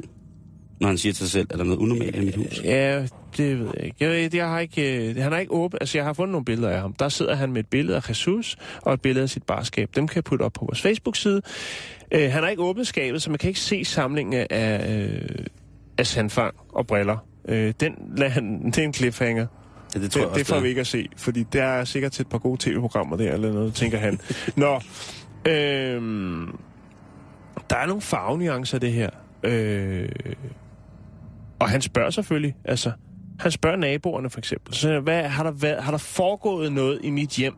Når 0.80 0.88
han 0.88 0.98
siger 0.98 1.12
til 1.12 1.18
sig 1.28 1.30
selv, 1.32 1.46
er 1.50 1.56
der 1.56 1.64
noget 1.64 1.78
unormalt 1.78 2.16
i 2.16 2.20
mit 2.24 2.34
hus? 2.36 2.60
Ja, 2.64 3.06
det 3.36 3.58
ved 3.58 3.68
jeg 3.76 3.84
ikke. 3.84 3.96
Jeg, 4.00 4.10
ved, 4.10 4.30
jeg 4.34 4.48
har 4.48 4.58
ikke 4.60 5.08
øh, 5.10 5.16
han 5.16 5.32
har 5.32 5.38
ikke 5.38 5.52
åbent... 5.52 5.82
Altså, 5.82 5.98
jeg 5.98 6.04
har 6.04 6.12
fundet 6.12 6.32
nogle 6.32 6.44
billeder 6.44 6.70
af 6.70 6.80
ham. 6.80 6.92
Der 6.92 7.08
sidder 7.08 7.34
han 7.34 7.52
med 7.52 7.60
et 7.60 7.66
billede 7.66 7.96
af 7.96 8.08
Jesus 8.08 8.56
og 8.82 8.94
et 8.94 9.00
billede 9.00 9.22
af 9.22 9.30
sit 9.30 9.42
barskab. 9.42 9.88
Dem 9.96 10.08
kan 10.08 10.16
jeg 10.16 10.24
putte 10.24 10.42
op 10.42 10.52
på 10.52 10.64
vores 10.64 10.82
Facebook-side. 10.82 11.42
Øh, 12.12 12.32
han 12.32 12.42
har 12.42 12.50
ikke 12.50 12.62
åbnet 12.62 12.86
skabet, 12.86 13.22
så 13.22 13.30
man 13.30 13.38
kan 13.38 13.48
ikke 13.48 13.60
se 13.60 13.84
samlingen 13.84 14.46
af, 14.50 14.98
øh, 14.98 15.44
af 15.98 16.06
sandfang 16.06 16.54
og 16.68 16.86
briller. 16.86 17.16
Øh, 17.48 17.74
den 17.80 17.94
lader 18.16 18.30
han, 18.30 18.60
det 18.66 18.78
er 18.78 18.82
en 18.82 18.94
cliffhanger. 18.94 19.46
Ja, 19.94 20.00
det 20.00 20.10
tror 20.10 20.20
Det, 20.20 20.26
jeg 20.26 20.34
det 20.34 20.40
også, 20.40 20.50
får 20.52 20.56
er. 20.56 20.60
vi 20.60 20.68
ikke 20.68 20.80
at 20.80 20.86
se, 20.86 21.08
fordi 21.16 21.44
der 21.52 21.62
er 21.64 21.84
sikkert 21.84 22.12
til 22.12 22.22
et 22.22 22.28
par 22.28 22.38
gode 22.38 22.56
tv-programmer 22.70 23.16
der, 23.16 23.32
eller 23.32 23.52
noget, 23.52 23.74
tænker 23.74 23.98
han. 23.98 24.20
Nå, 24.56 24.80
øhm, 25.52 26.48
der 27.70 27.76
er 27.76 27.86
nogle 27.86 28.02
farvenuancer, 28.02 28.78
det 28.78 28.92
her. 28.92 29.10
Øh, 29.42 30.08
og 31.58 31.70
han 31.70 31.80
spørger 31.80 32.10
selvfølgelig, 32.10 32.56
altså, 32.64 32.92
han 33.40 33.50
spørger 33.50 33.76
naboerne 33.76 34.30
for 34.30 34.38
eksempel, 34.38 34.74
så 34.74 35.00
hvad, 35.00 35.22
har, 35.22 35.42
der 35.42 35.50
været, 35.50 35.82
har 35.82 35.90
der 35.90 35.98
foregået 35.98 36.72
noget 36.72 37.00
i 37.02 37.10
mit 37.10 37.30
hjem, 37.30 37.54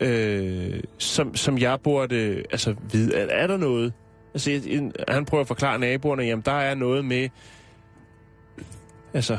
øh, 0.00 0.80
som, 0.98 1.36
som 1.36 1.58
jeg 1.58 1.78
burde 1.80 2.42
altså, 2.50 2.74
vide? 2.92 3.16
Er, 3.16 3.42
er 3.42 3.46
der 3.46 3.56
noget? 3.56 3.92
Altså, 4.34 4.50
en, 4.66 4.92
han 5.08 5.24
prøver 5.24 5.40
at 5.40 5.48
forklare 5.48 5.78
naboerne, 5.78 6.22
jamen, 6.22 6.42
der 6.46 6.52
er 6.52 6.74
noget 6.74 7.04
med, 7.04 7.28
altså, 9.14 9.38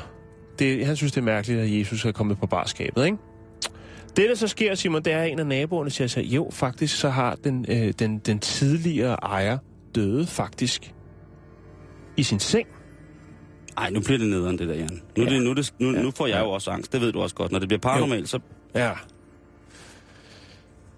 det, 0.59 0.85
han 0.85 0.95
synes, 0.95 1.11
det 1.11 1.21
er 1.21 1.25
mærkeligt, 1.25 1.59
at 1.59 1.79
Jesus 1.79 2.05
er 2.05 2.11
kommet 2.11 2.37
på 2.37 2.45
barskabet, 2.45 3.05
ikke? 3.05 3.17
Det, 4.15 4.29
der 4.29 4.35
så 4.35 4.47
sker, 4.47 4.75
Simon, 4.75 5.03
det 5.03 5.13
er, 5.13 5.21
at 5.21 5.31
en 5.31 5.39
af 5.39 5.47
naboerne 5.47 5.89
siger 5.89 6.07
sig, 6.07 6.23
jo, 6.23 6.49
faktisk 6.51 6.99
så 6.99 7.09
har 7.09 7.35
den, 7.43 7.65
øh, 7.69 7.93
den, 7.99 8.19
den 8.19 8.39
tidligere 8.39 9.13
ejer 9.13 9.57
døde 9.95 10.27
faktisk 10.27 10.93
i 12.17 12.23
sin 12.23 12.39
seng. 12.39 12.67
Ej, 13.77 13.89
nu 13.89 13.99
bliver 13.99 14.17
det 14.17 14.27
nederen, 14.27 14.57
det 14.57 14.67
der, 14.67 14.75
Jan. 14.75 15.01
Nu, 15.17 15.23
ja. 15.23 15.29
det, 15.29 15.43
nu, 15.43 15.53
det, 15.53 15.73
nu, 15.79 15.91
ja. 15.91 16.01
nu 16.01 16.11
får 16.11 16.27
jeg 16.27 16.39
jo 16.39 16.49
også 16.49 16.71
angst, 16.71 16.93
det 16.93 17.01
ved 17.01 17.11
du 17.11 17.21
også 17.21 17.35
godt. 17.35 17.51
Når 17.51 17.59
det 17.59 17.67
bliver 17.67 17.79
paranormalt, 17.79 18.29
så... 18.29 18.39
Ja. 18.75 18.91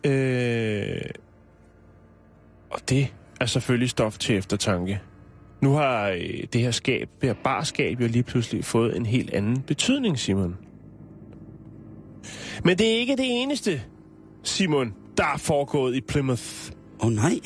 Øh, 0.04 1.02
og 2.70 2.80
det 2.90 3.14
er 3.42 3.46
selvfølgelig 3.46 3.90
stof 3.90 4.18
til 4.18 4.38
eftertanke. 4.38 5.02
Nu 5.62 5.74
har 5.74 6.10
øh, 6.10 6.44
det 6.54 6.62
her 6.62 6.72
skab, 6.72 7.10
det 7.22 7.30
her 7.30 7.36
barskab, 7.44 8.02
jo 8.02 8.08
lige 8.08 8.24
pludselig 8.24 8.66
fået 8.66 8.98
en 8.98 9.06
helt 9.06 9.34
anden 9.34 9.62
betydning, 9.62 10.20
Simon. 10.20 10.58
Men 12.64 12.78
det 12.78 12.88
er 12.88 13.00
ikke 13.00 13.16
det 13.16 13.42
eneste, 13.42 13.82
Simon, 14.44 14.94
der 15.18 15.24
er 15.24 15.38
foregået 15.38 15.96
i 15.96 16.02
Plymouth. 16.02 16.72
Åh 17.00 17.08
oh, 17.08 17.14
nej. 17.14 17.40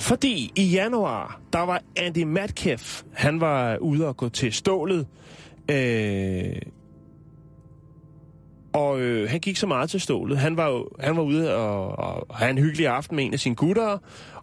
Fordi 0.00 0.52
i 0.56 0.64
januar, 0.64 1.40
der 1.52 1.60
var 1.60 1.82
Andy 1.96 2.22
Metcalf, 2.22 3.02
han 3.12 3.40
var 3.40 3.76
ude 3.76 4.08
og 4.08 4.16
gå 4.16 4.28
til 4.28 4.52
stålet. 4.52 5.06
Øh, 5.70 6.56
og 8.72 9.00
øh, 9.00 9.30
han 9.30 9.40
gik 9.40 9.56
så 9.56 9.66
meget 9.66 9.90
til 9.90 10.00
stålet. 10.00 10.38
Han 10.38 10.56
var, 10.56 10.84
han 11.00 11.16
var 11.16 11.22
ude 11.22 11.54
og, 11.56 11.98
og 11.98 12.36
have 12.36 12.50
en 12.50 12.58
hyggelig 12.58 12.86
aften 12.86 13.16
med 13.16 13.24
en 13.24 13.32
af 13.32 13.40
sine 13.40 13.54
gutter, 13.54 13.98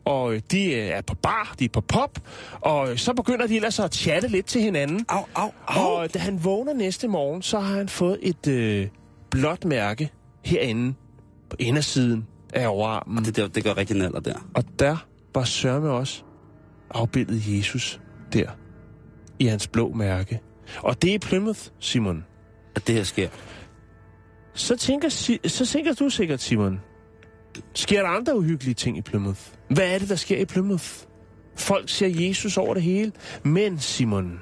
og 0.06 0.34
øh, 0.34 0.42
de 0.52 0.74
øh, 0.74 0.88
er 0.88 1.02
på 1.02 1.16
bar, 1.16 1.56
de 1.60 1.66
er 1.66 1.70
på 1.70 1.82
pop, 1.82 2.20
og 2.62 2.92
øh, 2.92 2.98
så 2.98 3.14
begynder 3.14 3.48
de 3.48 3.56
ellers 3.56 3.80
at 3.80 3.96
chatte 3.96 4.28
lidt 4.28 4.46
til 4.46 4.62
hinanden. 4.62 5.06
Au, 5.10 5.24
au, 5.36 5.52
au. 5.68 5.86
Og 5.86 6.14
da 6.14 6.20
han 6.20 6.44
vågner 6.44 6.74
næste 6.74 7.08
morgen, 7.08 7.42
så 7.42 7.60
har 7.60 7.76
han 7.78 7.90
fået 7.90 8.20
et 8.22 8.48
øh, 8.48 8.88
blåt 9.32 9.66
mærke 9.66 10.12
herinde 10.46 10.94
på 11.50 11.56
indersiden 11.60 12.28
af 12.54 12.68
overarmen. 12.68 13.18
Og 13.18 13.26
det, 13.26 13.36
det, 13.36 13.56
det 13.56 13.64
gør 13.64 13.78
rigtig 13.78 13.98
naller 13.98 14.20
der. 14.20 14.48
Og 14.54 14.64
der 14.80 14.98
var 15.36 15.44
sørme 15.44 15.90
også 15.90 16.24
afbildet 16.90 17.58
Jesus 17.58 18.02
der 18.34 18.50
i 19.40 19.46
hans 19.46 19.68
blå 19.68 19.94
mærke. 19.94 20.40
Og 20.78 21.02
det 21.02 21.10
er 21.10 21.16
i 21.16 21.18
Plymouth, 21.18 21.60
Simon. 21.80 22.26
At 22.76 22.88
det 22.88 22.96
her 22.96 23.04
sker. 23.04 23.30
Så 24.54 24.76
tænker, 24.76 25.10
så 25.48 25.66
tænker 25.66 25.94
du 25.94 26.10
sikkert, 26.10 26.42
Simon, 26.42 26.80
sker 27.74 28.02
der 28.02 28.10
andre 28.10 28.38
uhyggelige 28.38 28.74
ting 28.74 28.98
i 28.98 29.02
Plymouth? 29.02 29.40
Hvad 29.70 29.94
er 29.94 30.00
det, 30.00 30.10
der 30.10 30.16
sker 30.16 30.38
i 30.38 30.46
Plymouth? 30.46 30.86
Folk 31.56 31.90
ser 31.90 32.08
Jesus 32.08 32.58
over 32.58 32.74
det 32.74 32.84
hele. 32.84 33.12
Men, 33.44 33.80
Simon, 33.80 34.40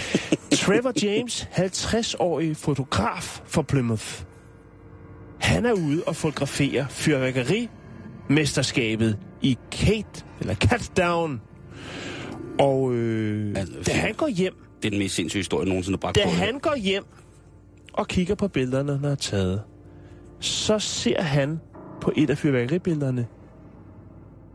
Trevor 0.60 0.92
James, 1.02 1.48
50-årig 1.52 2.56
fotograf 2.56 3.40
for 3.44 3.62
Plymouth, 3.62 4.22
han 5.40 5.66
er 5.66 5.72
ude 5.72 6.02
og 6.06 6.16
fotografere 6.16 6.86
fyrværkerimesterskabet 6.90 9.18
i 9.42 9.58
Kate, 9.72 10.24
eller 10.40 10.54
Catdown. 10.54 11.40
Og 12.58 12.94
øh, 12.94 13.52
Altså, 13.56 13.74
da 13.86 13.92
han 13.92 14.14
går 14.14 14.28
hjem, 14.28 14.54
Det 14.82 14.86
er 14.86 14.90
den 14.90 14.98
mest 14.98 15.14
sindssyge 15.14 15.40
historie, 15.40 15.68
nogensinde 15.68 15.96
har 15.96 16.00
bragt 16.00 16.16
da 16.16 16.28
han 16.28 16.58
går 16.58 16.76
hjem 16.76 17.04
og 17.92 18.08
kigger 18.08 18.34
på 18.34 18.48
billederne, 18.48 18.92
han 18.92 19.04
har 19.04 19.14
taget, 19.14 19.62
så 20.40 20.78
ser 20.78 21.22
han 21.22 21.60
på 22.00 22.12
et 22.16 22.30
af 22.30 22.38
fyrværkeribillederne, 22.38 23.26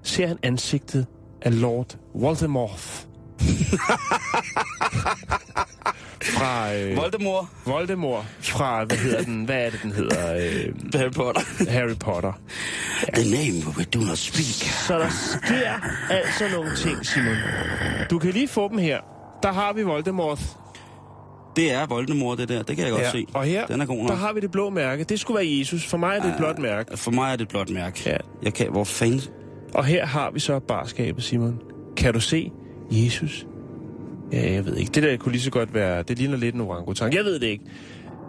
ser 0.04 0.28
han 0.28 0.38
ansigtet 0.44 1.06
af 1.42 1.62
Lord 1.62 1.98
Voldemort. 2.16 3.08
fra 6.26 6.74
øh, 6.76 6.98
Voldemort. 6.98 7.46
Voldemort 7.66 8.26
fra, 8.42 8.84
hvad 8.84 8.98
hedder 8.98 9.22
den, 9.24 9.44
hvad 9.46 9.66
er 9.66 9.70
det, 9.70 9.80
den 9.84 9.92
hedder? 9.92 10.36
Øh, 10.36 10.74
Harry 10.96 11.12
Potter. 11.12 11.42
Harry 11.72 11.96
Potter. 12.00 12.32
The 13.14 13.32
name 13.32 13.74
we 13.78 13.84
do 13.84 14.00
not 14.00 14.18
speak. 14.18 14.72
Så 14.88 15.00
der 15.00 15.10
sker 15.10 15.72
altså 16.10 16.44
nogle 16.58 16.76
ting, 16.76 17.06
Simon. 17.06 17.36
Du 18.10 18.20
kan 18.20 18.32
lige 18.32 18.48
få 18.48 18.70
dem 18.70 18.78
her. 18.78 19.00
Der 19.44 19.52
har 19.52 19.74
vi 19.74 19.84
Voldemort. 19.84 20.40
Det 21.56 21.72
er 21.72 21.86
Voldemort, 21.86 22.38
det 22.38 22.50
der. 22.50 22.64
Det 22.64 22.76
kan 22.76 22.86
jeg 22.86 22.94
godt 22.94 23.12
se. 23.12 23.26
Og 23.34 23.44
her, 23.44 23.66
Den 23.66 23.82
er 23.82 23.86
god 23.86 23.98
nok. 23.98 24.08
der 24.10 24.16
har 24.16 24.34
vi 24.34 24.40
det 24.40 24.52
blå 24.52 24.70
mærke. 24.70 25.04
Det 25.04 25.20
skulle 25.20 25.36
være 25.38 25.60
Jesus. 25.60 25.86
For 25.86 25.98
mig 25.98 26.18
er 26.18 26.22
det 26.22 26.30
et 26.30 26.38
blåt 26.38 26.60
mærke. 26.60 26.98
For 26.98 27.12
mig 27.12 27.32
er 27.32 27.36
det 27.36 27.42
et 27.44 27.50
blåt 27.50 27.70
mærke. 27.70 28.02
Ja. 28.06 28.18
Jeg 28.44 28.54
kan... 28.54 28.72
Hvor 28.72 28.84
fanden... 28.84 29.22
Og 29.74 29.86
her 29.86 30.06
har 30.06 30.32
vi 30.32 30.40
så 30.40 30.60
barskabet, 30.60 31.24
Simon. 31.24 31.60
Kan 31.98 32.14
du 32.14 32.20
se 32.20 32.52
Jesus? 32.92 33.46
Ja, 34.32 34.54
jeg 34.54 34.66
ved 34.66 34.78
ikke. 34.78 34.92
Det 34.92 35.04
der 35.04 35.18
kunne 35.18 35.32
lige 35.32 35.42
så 35.42 35.52
godt 35.52 35.74
være... 35.74 36.04
Det 36.04 36.18
ligner 36.18 36.38
lidt 36.38 36.56
en 36.56 36.62
orangutang. 36.62 37.14
Jeg 37.14 37.24
ved 37.26 37.40
det 37.40 37.48
ikke. 37.48 37.64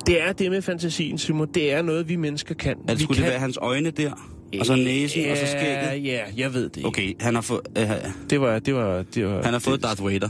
Det 0.06 0.22
er 0.22 0.32
det 0.32 0.50
med 0.50 0.62
fantasien, 0.62 1.18
Simon. 1.18 1.48
Det 1.54 1.72
er 1.72 1.82
noget, 1.82 2.08
vi 2.08 2.16
mennesker 2.16 2.54
kan. 2.54 2.76
Det, 2.88 2.98
vi 2.98 3.02
skulle 3.02 3.16
kan... 3.16 3.24
det 3.24 3.30
være 3.32 3.40
hans 3.40 3.58
øjne 3.62 3.90
der? 3.90 4.12
Og 4.60 4.66
så 4.66 4.74
næsen, 4.76 5.22
ja, 5.22 5.30
og 5.30 5.36
så 5.36 5.46
skægget? 5.46 6.04
Ja, 6.04 6.20
jeg 6.36 6.54
ved 6.54 6.62
det 6.68 6.76
ikke. 6.76 6.88
Okay, 6.88 7.12
han 7.20 7.34
har 7.34 7.42
fået... 7.42 7.60
Øh, 7.78 7.90
Det 8.30 8.40
var... 8.40 8.58
Det 8.58 8.74
var, 8.74 9.02
det 9.14 9.26
var 9.26 9.42
han 9.42 9.52
har 9.52 9.58
fået 9.58 9.80
det, 9.80 9.82
Darth 9.88 10.04
Vader. 10.04 10.28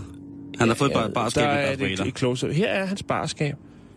Han 0.59 0.69
har 0.69 0.75
fået 0.75 0.93
bare 0.93 1.11
barskab 1.11 1.43
er 1.45 1.47
Darth 1.49 1.79
det 1.81 1.91
Vader. 1.91 2.05
et 2.05 2.19
close 2.19 2.53
Her 2.53 2.69
er 2.69 2.85
hans 2.85 3.03
barskab. 3.03 3.55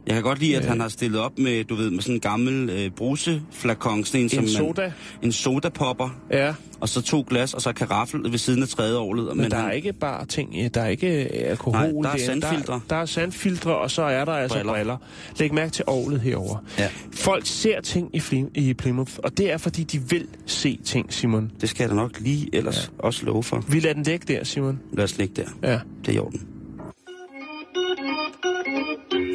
Jeg 0.09 0.15
kan 0.15 0.23
godt 0.23 0.39
lide, 0.39 0.57
at 0.57 0.65
han 0.65 0.79
har 0.79 0.87
stillet 0.89 1.19
op 1.21 1.39
med, 1.39 1.63
du 1.63 1.75
ved, 1.75 1.89
med 1.89 2.01
sådan 2.01 2.15
en 2.15 2.19
gammel 2.21 2.69
øh, 2.69 2.91
bruseflakon, 2.91 4.03
sådan 4.03 4.21
en, 4.21 4.29
som 4.29 4.39
En 4.39 4.43
man, 4.45 4.53
soda. 4.53 4.91
en 5.23 5.31
sodapopper, 5.31 6.09
Ja, 6.31 6.53
og 6.79 6.89
så 6.89 7.01
to 7.01 7.25
glas, 7.29 7.53
og 7.53 7.61
så 7.61 7.73
karaffel 7.73 8.31
ved 8.31 8.37
siden 8.37 8.61
af 8.63 8.67
tredje 8.69 8.95
året. 8.97 9.27
men, 9.27 9.37
men 9.37 9.51
der 9.51 9.57
er 9.57 9.71
ikke 9.71 9.93
bare 9.93 10.25
ting, 10.25 10.55
øh, 10.59 10.69
der 10.73 10.81
er 10.81 10.87
ikke 10.87 11.07
alkohol. 11.07 11.79
Nej, 11.81 11.89
der 12.01 12.09
er 12.09 12.25
sandfiltre. 12.25 12.73
Der, 12.73 12.79
der 12.89 12.95
er 12.95 13.05
sandfiltre, 13.05 13.77
og 13.77 13.91
så 13.91 14.01
er 14.01 14.25
der 14.25 14.31
altså 14.31 14.57
Briller. 14.57 14.73
briller. 14.73 14.97
Læg 15.39 15.53
mærke 15.53 15.71
til 15.71 15.83
ovlet 15.87 16.21
herover. 16.21 16.57
Ja. 16.79 16.87
Folk 17.13 17.45
ser 17.45 17.81
ting 17.81 18.09
i, 18.13 18.19
Flim, 18.19 18.51
i 18.55 18.73
Plymouth, 18.73 19.13
og 19.23 19.37
det 19.37 19.51
er, 19.51 19.57
fordi 19.57 19.83
de 19.83 19.99
vil 20.09 20.27
se 20.45 20.79
ting, 20.85 21.13
Simon. 21.13 21.51
Det 21.61 21.69
skal 21.69 21.83
jeg 21.83 21.89
da 21.89 21.95
nok 21.95 22.19
lige 22.19 22.49
ellers 22.55 22.91
ja. 22.99 23.05
også 23.05 23.25
love 23.25 23.43
for. 23.43 23.63
Vi 23.67 23.79
lader 23.79 23.93
den 23.93 24.03
ligge 24.03 24.33
der, 24.33 24.43
Simon. 24.43 24.79
Lad 24.93 25.03
os 25.03 25.17
ligge 25.17 25.33
der. 25.61 25.69
Ja. 25.71 25.79
Det 26.05 26.11
er 26.11 26.15
i 26.15 26.19
orden. 26.19 26.41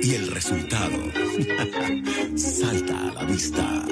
Y 0.03 0.15
el 0.15 0.31
resultado 0.31 0.97
salta 2.37 3.11
a 3.11 3.13
la 3.13 3.25
vista, 3.25 3.85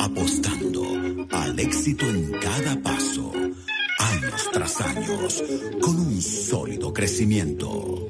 apostando 0.00 0.82
al 1.30 1.58
éxito 1.58 2.06
en 2.06 2.32
cada 2.32 2.82
paso, 2.82 3.32
años 3.32 4.50
tras 4.52 4.80
años, 4.80 5.44
con 5.80 5.98
un 5.98 6.20
sólido 6.20 6.92
crecimiento, 6.92 8.08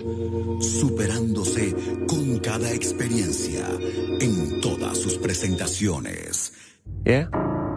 superándose 0.60 1.74
con 2.06 2.38
cada 2.38 2.72
experiencia 2.72 3.66
en 4.20 4.60
todas 4.60 4.96
sus 4.98 5.18
presentaciones. 5.18 6.52
Ja, 7.04 7.26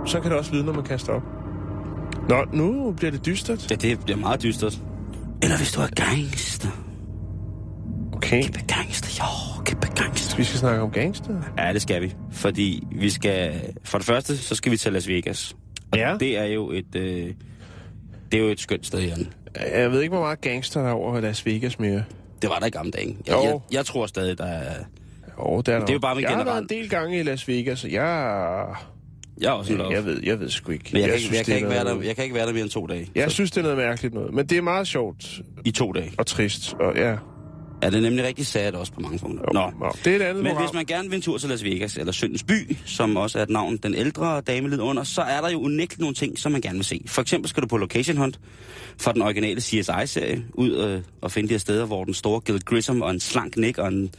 så 0.05 0.19
kan 0.21 0.31
det 0.31 0.39
også 0.39 0.51
lyde, 0.53 0.63
når 0.63 0.73
man 0.73 0.83
kaster 0.83 1.13
op. 1.13 1.23
Nå, 2.29 2.45
nu 2.53 2.91
bliver 2.91 3.11
det 3.11 3.25
dystert. 3.25 3.71
Ja, 3.71 3.75
det 3.75 3.99
bliver 3.99 4.17
meget 4.17 4.43
dystert. 4.43 4.81
Eller 5.41 5.57
hvis 5.57 5.71
du 5.71 5.81
er 5.81 5.87
gangster. 5.87 6.84
Okay, 8.25 8.41
Kæmpe 8.43 8.59
gangster, 8.67 9.09
jo, 9.57 9.63
kæmpe 9.63 9.87
gangster. 9.87 10.37
vi 10.37 10.43
skal 10.43 10.59
snakke 10.59 10.81
om 10.81 10.91
gangster. 10.91 11.41
Ja, 11.57 11.73
det 11.73 11.81
skal 11.81 12.01
vi. 12.01 12.13
Fordi 12.31 12.83
vi 12.91 13.09
skal... 13.09 13.61
For 13.83 13.97
det 13.97 14.07
første, 14.07 14.37
så 14.37 14.55
skal 14.55 14.71
vi 14.71 14.77
til 14.77 14.93
Las 14.93 15.07
Vegas. 15.07 15.55
Og 15.91 15.97
Ja. 15.97 16.15
det 16.19 16.37
er 16.37 16.45
jo 16.45 16.71
et... 16.71 16.95
Øh, 16.95 17.33
det 18.31 18.37
er 18.39 18.43
jo 18.43 18.47
et 18.49 18.59
skønt 18.59 18.85
sted, 18.85 18.99
Jan. 19.01 19.27
Jeg 19.75 19.91
ved 19.91 20.01
ikke, 20.01 20.13
hvor 20.15 20.23
meget 20.23 20.41
gangster 20.41 20.81
der 20.81 20.87
er 20.89 20.93
over 20.93 21.19
Las 21.21 21.45
Vegas 21.45 21.79
mere. 21.79 22.03
Det 22.41 22.49
var 22.49 22.59
der 22.59 22.65
i 22.65 22.69
gamle 22.69 22.91
dage. 22.91 23.17
Jeg, 23.27 23.35
jeg, 23.43 23.59
jeg 23.71 23.85
tror 23.85 24.05
stadig, 24.05 24.37
der 24.37 24.45
er... 24.45 24.73
Jo, 25.39 25.57
det 25.61 25.67
er, 25.67 25.73
der 25.73 25.79
Det 25.79 25.89
er 25.89 25.93
jo 25.93 25.99
bare 25.99 26.15
med 26.15 26.23
Jeg 26.23 26.31
har 26.31 26.43
været 26.43 26.61
en 26.61 26.69
del 26.69 26.89
gange 26.89 27.19
i 27.19 27.23
Las 27.23 27.47
Vegas, 27.47 27.83
og 27.83 27.91
jeg... 27.91 28.65
Jeg 29.41 29.47
er 29.47 29.51
også 29.51 29.73
love. 29.73 29.91
Jeg 29.93 30.05
ved, 30.05 30.19
jeg 30.23 30.39
ved 30.39 30.49
sgu 30.49 30.71
ikke. 30.71 30.89
Men 30.93 31.01
jeg, 31.01 31.07
jeg, 31.07 31.11
kan, 31.13 31.19
synes, 31.19 31.37
jeg, 31.37 31.45
kan 31.45 31.55
ikke 31.55 31.69
være 31.69 31.83
der, 31.83 32.01
jeg 32.01 32.15
kan 32.15 32.23
ikke 32.23 32.35
være 32.35 32.45
der 32.47 32.53
mere 32.53 32.61
end 32.61 32.69
to 32.71 32.87
dage. 32.87 33.07
Jeg 33.15 33.29
Så, 33.29 33.33
synes, 33.33 33.51
det 33.51 33.57
er 33.57 33.61
noget 33.61 33.77
mærkeligt 33.77 34.13
noget. 34.13 34.33
Men 34.33 34.45
det 34.47 34.57
er 34.57 34.61
meget 34.61 34.87
sjovt 34.87 35.41
I 35.65 35.71
to 35.71 35.91
dage. 35.91 36.11
og 36.17 36.25
trist. 36.25 36.73
Og 36.73 36.95
ja, 36.95 37.15
Er 37.81 37.89
det 37.89 38.01
nemlig 38.01 38.25
rigtig 38.25 38.45
sad 38.45 38.73
også 38.73 38.91
på 38.91 38.99
mange 38.99 39.19
punkter. 39.19 39.45
jo, 39.47 39.59
Nå. 39.59 39.71
Nå. 39.85 39.91
det 40.05 40.11
er 40.11 40.15
et 40.15 40.21
andet 40.21 40.43
Men 40.43 40.51
program. 40.51 40.63
hvis 40.67 40.73
man 40.73 40.85
gerne 40.85 41.09
vil 41.09 41.15
en 41.15 41.21
tur 41.21 41.37
til 41.37 41.49
Las 41.49 41.63
Vegas, 41.63 41.97
eller 41.97 42.11
Søndens 42.11 42.43
By, 42.43 42.77
som 42.85 43.17
også 43.17 43.39
er 43.39 43.43
et 43.43 43.49
navn, 43.49 43.77
den 43.77 43.95
ældre 43.95 44.41
dame 44.41 44.69
lidt 44.69 44.81
under, 44.81 45.03
så 45.03 45.21
er 45.21 45.41
der 45.41 45.49
jo 45.49 45.59
unægteligt 45.61 45.99
nogle 45.99 46.15
ting, 46.15 46.39
som 46.39 46.51
man 46.51 46.61
gerne 46.61 46.75
vil 46.75 46.85
se. 46.85 47.01
For 47.07 47.21
eksempel 47.21 47.49
skal 47.49 47.63
du 47.63 47.67
på 47.67 47.77
location 47.77 48.17
hunt 48.17 48.39
for 49.01 49.11
den 49.11 49.21
originale 49.21 49.61
CSI-serie, 49.61 50.45
ud 50.53 50.71
øh, 50.71 51.01
og 51.21 51.31
finde 51.31 51.49
de 51.49 51.53
her 51.53 51.59
steder, 51.59 51.85
hvor 51.85 52.03
den 52.03 52.13
store 52.13 52.39
Gil 52.41 52.61
Grissom 52.65 53.01
og 53.01 53.11
en 53.11 53.19
slank 53.19 53.57
Nick 53.57 53.77
og 53.77 53.87
en 53.87 54.11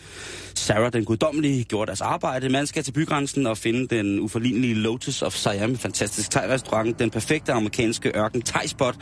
Sarah 0.59 0.93
den 0.93 1.05
guddommelige 1.05 1.65
gjorde 1.65 1.87
deres 1.87 2.01
arbejde. 2.01 2.49
Man 2.49 2.67
skal 2.67 2.83
til 2.85 2.93
bygrænsen 2.93 3.47
og 3.47 3.59
finde 3.59 3.97
den 3.97 4.21
uforlignelige 4.21 4.75
Lotus 4.75 5.23
of 5.23 5.35
Siam, 5.35 5.77
fantastisk 5.77 6.31
thai-restaurant, 6.31 6.99
den 6.99 7.11
perfekte 7.11 7.53
amerikanske 7.53 8.13
ørken 8.17 8.43
thai-spot. 8.43 8.97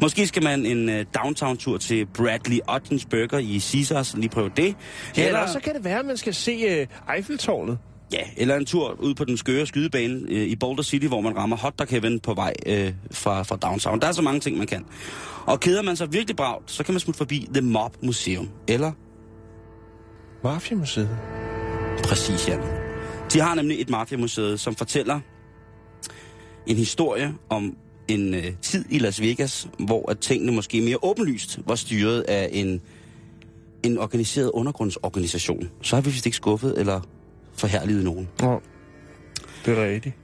Måske 0.00 0.26
skal 0.26 0.42
man 0.42 0.66
en 0.66 0.88
øh, 0.88 1.04
downtown-tur 1.22 1.78
til 1.78 2.06
Bradley 2.06 2.58
Ottens 2.68 3.04
Burger 3.04 3.38
i 3.38 3.60
Caesars, 3.60 4.14
lige 4.16 4.28
prøve 4.28 4.50
det. 4.56 4.76
Ja, 5.16 5.26
eller 5.26 5.46
så 5.46 5.60
kan 5.60 5.74
det 5.74 5.84
være, 5.84 5.98
at 5.98 6.06
man 6.06 6.16
skal 6.16 6.34
se 6.34 6.82
uh, 6.82 7.14
Eiffeltårnet. 7.14 7.78
Ja, 8.12 8.22
eller 8.36 8.56
en 8.56 8.66
tur 8.66 8.96
ud 9.00 9.14
på 9.14 9.24
den 9.24 9.36
skøre 9.36 9.66
skydebane 9.66 10.20
øh, 10.28 10.46
i 10.46 10.56
Boulder 10.56 10.82
City, 10.82 11.06
hvor 11.06 11.20
man 11.20 11.36
rammer 11.36 11.56
hotdog 11.56 11.86
heaven 11.90 12.20
på 12.20 12.34
vej 12.34 12.52
øh, 12.66 12.92
fra, 13.10 13.42
fra 13.42 13.56
downtown. 13.56 14.00
Der 14.00 14.08
er 14.08 14.12
så 14.12 14.22
mange 14.22 14.40
ting, 14.40 14.58
man 14.58 14.66
kan. 14.66 14.84
Og 15.46 15.60
keder 15.60 15.82
man 15.82 15.96
sig 15.96 16.12
virkelig 16.12 16.36
bragt, 16.36 16.70
så 16.70 16.84
kan 16.84 16.94
man 16.94 17.00
smutte 17.00 17.18
forbi 17.18 17.48
The 17.54 17.60
Mob 17.60 17.96
Museum. 18.02 18.48
Eller 18.68 18.92
Mafia-museet. 20.44 21.18
præcis, 22.04 22.48
ja. 22.48 22.58
De 23.32 23.40
har 23.40 23.54
nemlig 23.54 23.80
et 23.80 23.90
mafiamuseum, 23.90 24.56
som 24.58 24.74
fortæller 24.74 25.20
en 26.66 26.76
historie 26.76 27.34
om 27.48 27.76
en 28.08 28.34
øh, 28.34 28.52
tid 28.62 28.84
i 28.90 28.98
Las 28.98 29.20
Vegas, 29.20 29.68
hvor 29.78 30.10
at 30.10 30.18
tingene 30.18 30.52
måske 30.52 30.80
mere 30.80 30.98
åbenlyst 31.02 31.58
var 31.66 31.74
styret 31.74 32.20
af 32.20 32.48
en, 32.52 32.80
en 33.82 33.98
organiseret 33.98 34.50
undergrundsorganisation. 34.50 35.70
Så 35.82 35.96
har 35.96 36.02
vi 36.02 36.10
vist 36.10 36.26
ikke 36.26 36.36
skuffet 36.36 36.78
eller 36.78 37.00
forherliget 37.52 38.04
nogen. 38.04 38.28
Nå, 38.40 38.62
det 39.66 39.78
er 39.78 39.84
rigtigt. 39.84 40.14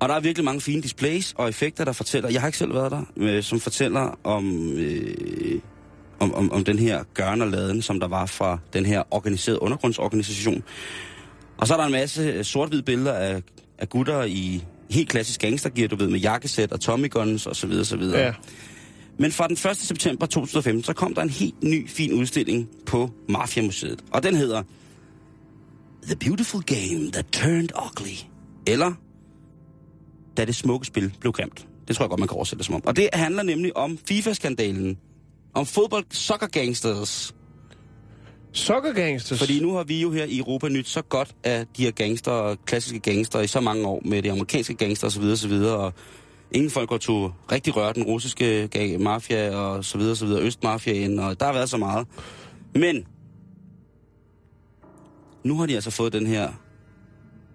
Og 0.00 0.08
der 0.08 0.14
er 0.14 0.20
virkelig 0.20 0.44
mange 0.44 0.60
fine 0.60 0.82
displays 0.82 1.34
og 1.36 1.48
effekter, 1.48 1.84
der 1.84 1.92
fortæller, 1.92 2.30
jeg 2.30 2.40
har 2.40 2.48
ikke 2.48 2.58
selv 2.58 2.74
været 2.74 2.90
der, 2.90 3.02
øh, 3.16 3.42
som 3.42 3.60
fortæller 3.60 4.18
om, 4.24 4.72
øh, 4.72 5.60
om, 6.18 6.34
om, 6.34 6.52
om 6.52 6.64
den 6.64 6.78
her 6.78 7.02
gørn 7.14 7.42
og 7.42 7.48
laden, 7.48 7.82
som 7.82 8.00
der 8.00 8.08
var 8.08 8.26
fra 8.26 8.58
den 8.72 8.86
her 8.86 9.02
organiserede 9.10 9.62
undergrundsorganisation. 9.62 10.62
Og 11.58 11.66
så 11.66 11.74
er 11.74 11.78
der 11.78 11.84
en 11.84 11.92
masse 11.92 12.44
sort-hvide 12.44 12.82
billeder 12.82 13.12
af, 13.12 13.42
af 13.78 13.88
gutter 13.88 14.24
i 14.24 14.64
helt 14.90 15.08
klassisk 15.08 15.40
gangstergear, 15.40 15.88
du 15.88 15.96
ved, 15.96 16.08
med 16.08 16.20
jakkesæt 16.20 16.72
og 16.72 16.80
Tommy 16.80 17.10
guns 17.10 17.46
og 17.46 17.56
så 17.56 17.66
videre, 17.66 17.84
så 17.84 17.96
videre. 17.96 18.20
Ja. 18.20 18.32
Men 19.18 19.32
fra 19.32 19.48
den 19.48 19.70
1. 19.70 19.76
september 19.76 20.26
2015, 20.26 20.84
så 20.84 20.92
kom 20.92 21.14
der 21.14 21.22
en 21.22 21.30
helt 21.30 21.62
ny, 21.62 21.88
fin 21.88 22.12
udstilling 22.12 22.68
på 22.86 23.10
Mafia 23.28 23.62
Museet. 23.62 24.04
Og 24.12 24.22
den 24.22 24.34
hedder 24.34 24.62
The 26.06 26.16
Beautiful 26.16 26.62
Game 26.62 27.10
That 27.12 27.26
Turned 27.32 27.68
Ugly. 27.86 28.14
Eller 28.66 28.92
Da 30.36 30.44
det 30.44 30.54
smukke 30.54 30.86
spil 30.86 31.12
blev 31.20 31.32
grimt. 31.32 31.66
Det 31.88 31.96
tror 31.96 32.04
jeg 32.04 32.10
godt, 32.10 32.20
man 32.20 32.28
kan 32.28 32.34
oversætte 32.34 32.58
det 32.58 32.66
som 32.66 32.74
om. 32.74 32.82
Og 32.86 32.96
det 32.96 33.08
handler 33.12 33.42
nemlig 33.42 33.76
om 33.76 33.98
FIFA-skandalen. 34.08 34.98
Om 35.54 35.66
fodbold 35.66 36.04
soccer 36.10 36.46
gangsters. 36.46 37.34
Soccer 38.52 38.92
Gangsters. 38.92 39.38
Fordi 39.38 39.60
nu 39.60 39.72
har 39.72 39.84
vi 39.84 40.00
jo 40.00 40.12
her 40.12 40.24
i 40.24 40.38
Europa 40.38 40.68
nyt 40.68 40.88
så 40.88 41.02
godt 41.02 41.34
af 41.44 41.66
de 41.76 41.84
her 41.84 41.90
gangster, 41.90 42.56
klassiske 42.66 42.98
gangster 42.98 43.40
i 43.40 43.46
så 43.46 43.60
mange 43.60 43.86
år 43.86 44.02
med 44.04 44.22
de 44.22 44.32
amerikanske 44.32 44.74
gangster 44.74 45.06
osv. 45.06 45.22
osv. 45.22 45.52
Og 45.52 45.92
ingen 46.52 46.70
folk 46.70 46.88
går 46.88 46.98
to 46.98 47.30
rigtig 47.52 47.76
røre 47.76 47.92
den 47.92 48.02
russiske 48.02 48.96
mafia 49.00 49.56
og 49.56 49.84
så 49.84 49.98
videre, 49.98 50.16
så 50.16 50.26
videre, 50.26 50.42
østmafiaen, 50.42 51.18
og 51.18 51.40
der 51.40 51.46
har 51.46 51.52
været 51.52 51.70
så 51.70 51.76
meget. 51.76 52.06
Men 52.74 53.06
nu 55.44 55.56
har 55.56 55.66
de 55.66 55.74
altså 55.74 55.90
fået 55.90 56.12
den 56.12 56.26
her 56.26 56.52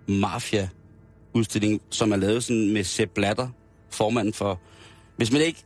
mafia-udstilling, 0.07 1.81
som 1.89 2.11
er 2.11 2.15
lavet 2.15 2.43
sådan 2.43 2.73
med 2.73 2.83
Sepp 2.83 3.11
Blatter, 3.15 3.49
formanden 3.91 4.33
for... 4.33 4.59
Hvis 5.17 5.31
man 5.31 5.41
ikke 5.41 5.63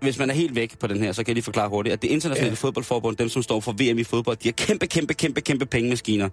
hvis 0.00 0.18
man 0.18 0.30
er 0.30 0.34
helt 0.34 0.54
væk 0.54 0.78
på 0.78 0.86
den 0.86 1.02
her, 1.02 1.12
så 1.12 1.22
kan 1.24 1.28
jeg 1.28 1.34
lige 1.34 1.44
forklare 1.44 1.68
hurtigt, 1.68 1.92
at 1.92 2.02
det 2.02 2.08
internationale 2.08 2.50
ja. 2.50 2.54
fodboldforbund, 2.54 3.16
dem 3.16 3.28
som 3.28 3.42
står 3.42 3.60
for 3.60 3.72
VM 3.72 3.98
i 3.98 4.04
fodbold, 4.04 4.36
de 4.36 4.48
har 4.48 4.52
kæmpe, 4.52 4.86
kæmpe, 4.86 5.14
kæmpe, 5.14 5.40
kæmpe 5.40 5.66
pengemaskiner. 5.66 6.28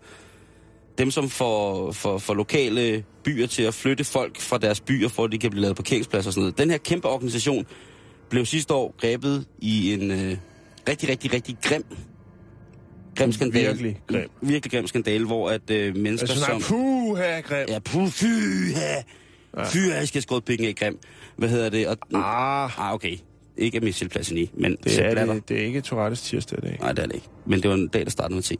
Dem 0.97 1.11
som 1.11 1.29
får, 1.29 1.91
får, 1.91 2.17
får 2.17 2.33
lokale 2.33 3.03
byer 3.23 3.47
til 3.47 3.63
at 3.63 3.73
flytte 3.73 4.03
folk 4.03 4.39
fra 4.39 4.57
deres 4.57 4.79
byer, 4.81 5.07
for 5.09 5.23
at 5.23 5.31
de 5.31 5.37
kan 5.37 5.49
blive 5.51 5.61
lavet 5.61 5.75
parkeringspladser 5.75 6.29
og 6.29 6.33
sådan 6.33 6.41
noget. 6.41 6.57
Den 6.57 6.69
her 6.69 6.77
kæmpe 6.77 7.07
organisation 7.07 7.65
blev 8.29 8.45
sidste 8.45 8.73
år 8.73 8.95
grebet 9.01 9.45
i 9.59 9.93
en 9.93 10.11
øh, 10.11 10.37
rigtig, 10.89 11.09
rigtig, 11.09 11.33
rigtig 11.33 11.57
grim 11.63 11.85
grim 13.17 13.31
skandale. 13.31 13.67
Virkelig 13.67 13.99
grim. 14.07 14.29
Virkelig 14.41 14.71
grim 14.71 14.87
skandale, 14.87 15.25
hvor 15.25 15.49
at 15.49 15.69
øh, 15.71 15.95
mennesker 15.95 16.29
Altså, 16.29 16.45
som... 16.45 16.55
nej, 16.55 16.67
puh, 16.67 17.17
her 17.17 17.41
grim. 17.41 17.65
Ja, 17.69 17.79
puh, 17.79 18.09
fy, 18.09 18.25
ja. 18.75 19.03
Fy, 19.65 19.77
jeg 19.77 20.07
skal 20.07 20.21
skåret 20.21 20.43
penge 20.43 20.67
af 20.67 20.75
grim. 20.75 20.99
Hvad 21.37 21.49
hedder 21.49 21.69
det? 21.69 21.87
Og, 21.87 21.97
Ah, 22.13 22.79
ah, 22.79 22.93
okay. 22.93 23.17
Ikke 23.57 23.79
Michel 23.79 24.09
Platini, 24.09 24.51
men 24.53 24.77
det 24.83 24.99
er, 25.05 25.25
det, 25.25 25.49
det 25.49 25.61
er 25.61 25.65
ikke 25.65 25.81
Tourettes 25.81 26.21
tirsdag 26.21 26.57
i 26.57 26.61
dag. 26.61 26.77
Nej, 26.81 26.91
det 26.91 27.03
er 27.03 27.07
det 27.07 27.15
ikke. 27.15 27.27
Men 27.45 27.61
det 27.61 27.69
var 27.69 27.75
en 27.75 27.87
dag, 27.87 28.03
der 28.03 28.09
startede 28.11 28.35
med 28.35 28.43
T. 28.43 28.51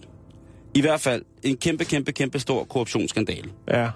I 0.73 0.81
hvert 0.81 1.01
fald 1.01 1.21
en 1.43 1.57
kæmpe, 1.57 1.85
kæmpe, 1.85 2.11
kæmpe 2.11 2.39
stor 2.39 2.63
korruptionsskandale. 2.63 3.49
Ja. 3.71 3.89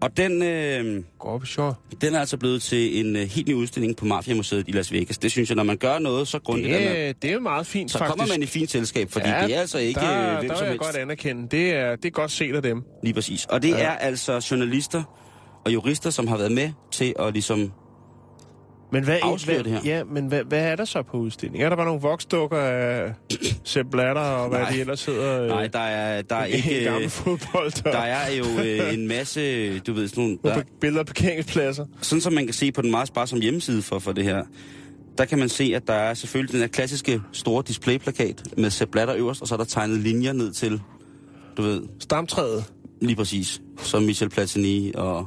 Og 0.00 0.16
den, 0.16 0.42
øh, 0.42 1.02
Gorbachev. 1.18 1.74
den 2.00 2.14
er 2.14 2.20
altså 2.20 2.36
blevet 2.36 2.62
til 2.62 3.06
en 3.06 3.16
øh, 3.16 3.22
helt 3.22 3.48
ny 3.48 3.54
udstilling 3.54 3.96
på 3.96 4.04
Mafia-museet 4.04 4.68
i 4.68 4.72
Las 4.72 4.92
Vegas. 4.92 5.18
Det 5.18 5.30
synes 5.30 5.48
jeg, 5.50 5.56
når 5.56 5.62
man 5.62 5.76
gør 5.76 5.98
noget 5.98 6.28
så 6.28 6.38
grundigt, 6.38 6.72
Det, 6.74 6.80
man, 6.82 6.96
er- 6.96 7.12
det 7.12 7.30
er 7.30 7.34
jo 7.34 7.40
meget 7.40 7.66
fint, 7.66 7.90
så 7.90 7.98
faktisk. 7.98 8.18
kommer 8.18 8.34
man 8.34 8.42
i 8.42 8.46
fint 8.46 8.70
selskab, 8.70 9.10
fordi 9.10 9.28
ja, 9.28 9.46
det 9.46 9.56
er 9.56 9.60
altså 9.60 9.78
ikke 9.78 10.00
der, 10.00 10.32
øh, 10.32 10.38
hvem 10.38 10.48
der 10.48 10.56
som 10.56 10.64
vil 10.64 10.66
jeg 10.66 10.72
helst. 10.72 10.84
godt 10.84 10.96
anerkende. 10.96 11.48
Det 11.50 11.70
er, 11.74 11.96
det 11.96 12.04
er 12.04 12.10
godt 12.10 12.30
set 12.30 12.54
af 12.54 12.62
dem. 12.62 12.82
Lige 13.02 13.14
præcis. 13.14 13.44
Og 13.46 13.62
det 13.62 13.68
ja. 13.70 13.76
er 13.76 13.90
altså 13.90 14.46
journalister 14.50 15.02
og 15.64 15.72
jurister, 15.72 16.10
som 16.10 16.26
har 16.26 16.36
været 16.36 16.52
med 16.52 16.70
til 16.92 17.14
at 17.18 17.32
ligesom... 17.32 17.72
Men 18.94 19.04
hvad, 19.04 19.18
Afslører 19.22 19.62
hvad, 19.62 19.72
det 19.72 19.82
her. 19.82 19.96
Ja, 19.96 20.04
men 20.04 20.26
hvad, 20.26 20.44
hvad 20.44 20.60
er 20.64 20.76
der 20.76 20.84
så 20.84 21.02
på 21.02 21.16
udstillingen? 21.16 21.64
Er 21.64 21.68
der 21.68 21.76
bare 21.76 21.86
nogle 21.86 22.00
voksdukker 22.00 22.56
af 22.58 23.12
Sepp 23.64 23.90
Blatter 23.90 24.22
og 24.22 24.48
hvad 24.48 24.58
Nej. 24.58 24.70
de 24.70 24.80
ellers 24.80 25.04
hedder? 25.04 25.42
øh, 25.42 25.48
Nej, 25.48 25.66
der 25.66 25.78
er, 25.78 26.22
der 26.22 26.36
er 26.36 26.44
ikke... 26.56 26.84
gammel 26.84 27.02
øh, 27.04 27.08
fodbold, 27.10 27.82
der, 27.84 27.90
Der 27.90 27.98
er 27.98 28.32
jo 28.32 28.44
øh, 28.64 28.94
en 28.94 29.08
masse, 29.08 29.78
du 29.78 29.92
ved, 29.92 30.08
sådan 30.08 30.22
nogle... 30.24 30.38
nogle 30.44 30.56
Der, 30.58 30.62
billeder 30.80 31.00
af 31.00 31.06
parkeringspladser. 31.06 31.86
sådan 32.00 32.20
som 32.20 32.32
man 32.32 32.44
kan 32.44 32.54
se 32.54 32.72
på 32.72 32.82
den 32.82 32.90
meget 32.90 33.08
sparsomme 33.08 33.42
hjemmeside 33.42 33.82
for, 33.82 33.98
for 33.98 34.12
det 34.12 34.24
her, 34.24 34.42
der 35.18 35.24
kan 35.24 35.38
man 35.38 35.48
se, 35.48 35.72
at 35.76 35.86
der 35.86 35.94
er 35.94 36.14
selvfølgelig 36.14 36.52
den 36.52 36.60
her 36.60 36.68
klassiske 36.68 37.20
store 37.32 37.62
displayplakat 37.68 38.42
med 38.56 38.70
Sepp 38.70 38.90
Blatter 38.92 39.14
øverst, 39.16 39.42
og 39.42 39.48
så 39.48 39.54
er 39.54 39.58
der 39.58 39.64
tegnet 39.64 39.98
linjer 39.98 40.32
ned 40.32 40.52
til, 40.52 40.80
du 41.56 41.62
ved, 41.62 41.82
Stamtræet. 42.00 42.64
lige 43.00 43.16
præcis, 43.16 43.60
som 43.82 44.02
Michel 44.02 44.28
Platini 44.28 44.92
og 44.94 45.26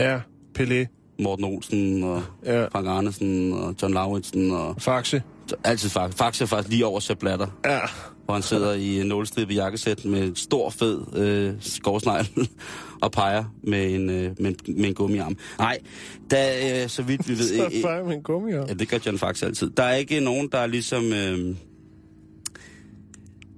Ja, 0.00 0.18
Pelé. 0.58 0.86
Morten 1.18 1.44
Olsen 1.44 2.02
og 2.02 2.22
Ja. 2.44 2.64
Frank 2.66 2.86
Arnesen 2.86 3.52
og 3.52 3.74
John 3.82 3.94
Lauritsen 3.94 4.50
og 4.50 4.74
Faxe. 4.82 5.22
altid 5.64 5.90
faktisk, 5.90 6.18
faktisk, 6.18 6.48
faktisk 6.50 6.70
lige 6.70 6.86
over 6.86 7.00
Sepp 7.00 7.20
Blatter, 7.20 7.46
Ja. 7.64 7.78
hvor 8.24 8.34
han 8.34 8.42
sidder 8.42 8.72
i 8.72 9.00
en 9.00 9.06
nålstribet 9.06 9.54
jakkesæt 9.54 10.04
med 10.04 10.22
en 10.22 10.36
stor 10.36 10.70
fed 10.70 11.00
øh, 11.16 11.54
skovsnegl 11.60 12.26
og 13.02 13.12
peger 13.12 13.44
med 13.62 13.94
en, 13.94 14.10
øh, 14.10 14.30
med, 14.40 14.50
en, 14.50 14.56
med 14.80 14.88
en 14.88 14.94
gummiarm. 14.94 15.36
Nej, 15.58 15.78
der, 16.30 16.82
øh, 16.82 16.88
så 16.88 17.02
vidt 17.02 17.28
vi 17.28 17.32
ved... 17.32 17.46
Så 17.58 17.70
fejrer 17.82 18.04
med 18.04 18.14
en 18.16 18.22
gummi 18.22 18.52
Ja, 18.52 18.60
det 18.62 18.88
gør 18.88 18.98
John 19.06 19.18
Fax 19.18 19.42
altid. 19.42 19.70
Der 19.70 19.82
er 19.82 19.94
ikke 19.94 20.20
nogen, 20.20 20.48
der 20.52 20.58
er 20.58 20.66
ligesom... 20.66 21.12
Øh, 21.12 21.54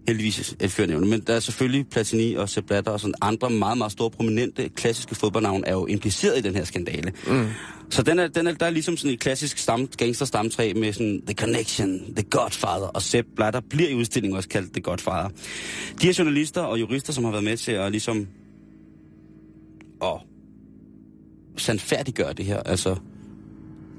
heldigvis 0.09 0.57
et 0.61 0.71
førnævne, 0.71 1.07
men 1.07 1.21
der 1.21 1.35
er 1.35 1.41
selvfølgelig 1.41 1.87
Platini 1.89 2.35
og 2.35 2.49
Sepp 2.49 2.67
Blatter 2.67 2.93
og 2.93 3.01
sådan 3.01 3.15
andre 3.21 3.51
meget, 3.51 3.79
meget 3.79 3.93
store, 3.93 4.11
prominente, 4.11 4.69
klassiske 4.69 5.15
fodboldnavne 5.15 5.67
er 5.67 5.73
jo 5.73 5.87
impliceret 5.87 6.39
i 6.39 6.41
den 6.41 6.55
her 6.55 6.65
skandale. 6.65 7.13
Mm. 7.27 7.47
Så 7.91 8.03
den 8.03 8.19
er, 8.19 8.29
den 8.29 8.47
er, 8.47 8.53
der 8.53 8.67
er 8.67 8.71
ligesom 8.71 8.97
sådan 8.97 9.15
et 9.15 9.21
klassisk 9.21 9.59
stam, 9.59 9.87
gangster-stamtræ 9.87 10.73
med 10.77 10.93
sådan 10.93 11.23
The 11.27 11.35
Connection, 11.35 12.15
The 12.17 12.25
Godfather, 12.31 12.87
og 12.87 13.03
Sepp 13.03 13.29
Blatter 13.37 13.61
bliver 13.71 13.89
i 13.89 13.95
udstillingen 13.95 14.37
også 14.37 14.49
kaldt 14.49 14.73
The 14.73 14.83
Godfather. 14.83 15.29
De 16.03 16.07
her 16.07 16.15
journalister 16.19 16.61
og 16.61 16.81
jurister, 16.81 17.13
som 17.13 17.25
har 17.25 17.31
været 17.31 17.45
med 17.45 17.57
til 17.57 17.73
at 17.73 17.91
ligesom 17.91 18.27
at 20.03 20.21
sandfærdiggøre 21.57 22.33
det 22.33 22.45
her, 22.45 22.61
altså 22.63 22.97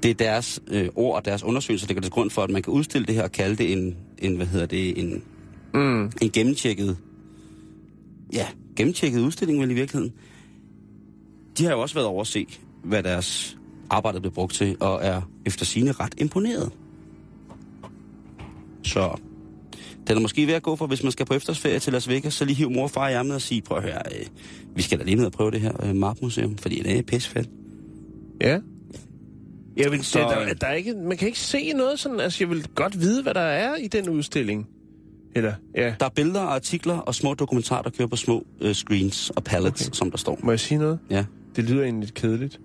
det 0.02 0.10
er 0.10 0.14
deres 0.14 0.62
øh, 0.68 0.88
ord 0.94 1.16
og 1.16 1.24
deres 1.24 1.42
undersøgelser, 1.42 1.86
der 1.86 1.90
ligger 1.90 2.02
til 2.02 2.12
grund 2.12 2.30
for, 2.30 2.42
at 2.42 2.50
man 2.50 2.62
kan 2.62 2.72
udstille 2.72 3.06
det 3.06 3.14
her 3.14 3.22
og 3.22 3.32
kalde 3.32 3.56
det 3.56 3.72
en, 3.72 3.96
en 4.18 4.36
hvad 4.36 4.46
hedder 4.46 4.66
det, 4.66 4.98
en, 4.98 5.22
Mm. 5.74 6.12
en 6.22 6.30
gennemtjekket, 6.32 6.96
ja, 8.32 8.46
gennemtjekket 8.76 9.20
udstilling 9.20 9.60
vel 9.60 9.70
i 9.70 9.74
virkeligheden. 9.74 10.14
De 11.58 11.64
har 11.64 11.72
jo 11.72 11.80
også 11.80 11.94
været 11.94 12.06
over 12.06 12.20
at 12.20 12.26
se, 12.26 12.46
hvad 12.84 13.02
deres 13.02 13.58
arbejde 13.90 14.20
blev 14.20 14.32
brugt 14.32 14.54
til, 14.54 14.76
og 14.80 15.00
er 15.02 15.22
efter 15.46 15.64
sine 15.64 15.92
ret 15.92 16.14
imponeret. 16.18 16.72
Så 18.82 19.20
den 20.08 20.16
er 20.16 20.20
måske 20.20 20.46
ved 20.46 20.54
at 20.54 20.62
gå 20.62 20.76
for, 20.76 20.86
hvis 20.86 21.02
man 21.02 21.12
skal 21.12 21.26
på 21.26 21.34
efterårsferie 21.34 21.78
til 21.78 21.92
Las 21.92 22.08
Vegas, 22.08 22.34
så 22.34 22.44
lige 22.44 22.56
hive 22.56 22.70
mor 22.70 22.82
og 22.82 22.90
far 22.90 23.08
i 23.08 23.12
ærmet 23.12 23.34
og 23.34 23.42
sige, 23.42 23.62
prøv 23.62 23.78
at 23.78 23.84
høre, 23.84 24.02
øh, 24.20 24.26
vi 24.76 24.82
skal 24.82 24.98
da 24.98 25.04
lige 25.04 25.14
ned 25.14 25.26
og 25.26 25.32
prøve 25.32 25.50
det 25.50 25.60
her 25.60 25.84
øh, 25.84 25.96
MAP-museum, 25.96 26.56
fordi 26.56 26.82
det 26.82 26.98
er 26.98 27.02
pissefedt. 27.02 27.48
Ja. 28.40 28.58
Jeg 29.76 29.90
vil, 29.90 30.04
Så, 30.04 30.10
så, 30.10 30.18
der, 30.18 30.54
der 30.54 30.66
er 30.66 30.74
ikke, 30.74 30.94
man 30.94 31.16
kan 31.16 31.28
ikke 31.28 31.40
se 31.40 31.72
noget 31.72 31.98
sådan, 31.98 32.20
altså 32.20 32.44
jeg 32.44 32.50
vil 32.50 32.66
godt 32.74 33.00
vide, 33.00 33.22
hvad 33.22 33.34
der 33.34 33.40
er 33.40 33.76
i 33.76 33.88
den 33.88 34.08
udstilling. 34.08 34.68
Eller, 35.34 35.52
ja, 35.76 35.94
Der 36.00 36.06
er 36.06 36.10
billeder 36.10 36.40
og 36.40 36.54
artikler 36.54 36.98
og 36.98 37.14
små 37.14 37.34
dokumentarer, 37.34 37.82
der 37.82 37.90
kører 37.90 38.08
på 38.08 38.16
små 38.16 38.46
øh, 38.60 38.74
screens 38.74 39.30
og 39.30 39.44
pallets, 39.44 39.86
okay. 39.86 39.94
Som 39.96 40.10
der 40.10 40.18
står. 40.18 40.38
må 40.42 40.52
jeg 40.52 40.60
sige 40.60 40.78
noget? 40.78 40.98
Ja. 41.10 41.24
Det 41.56 41.64
lyder 41.64 41.82
egentlig 41.82 42.00
lidt 42.06 42.14
kedeligt. 42.14 42.60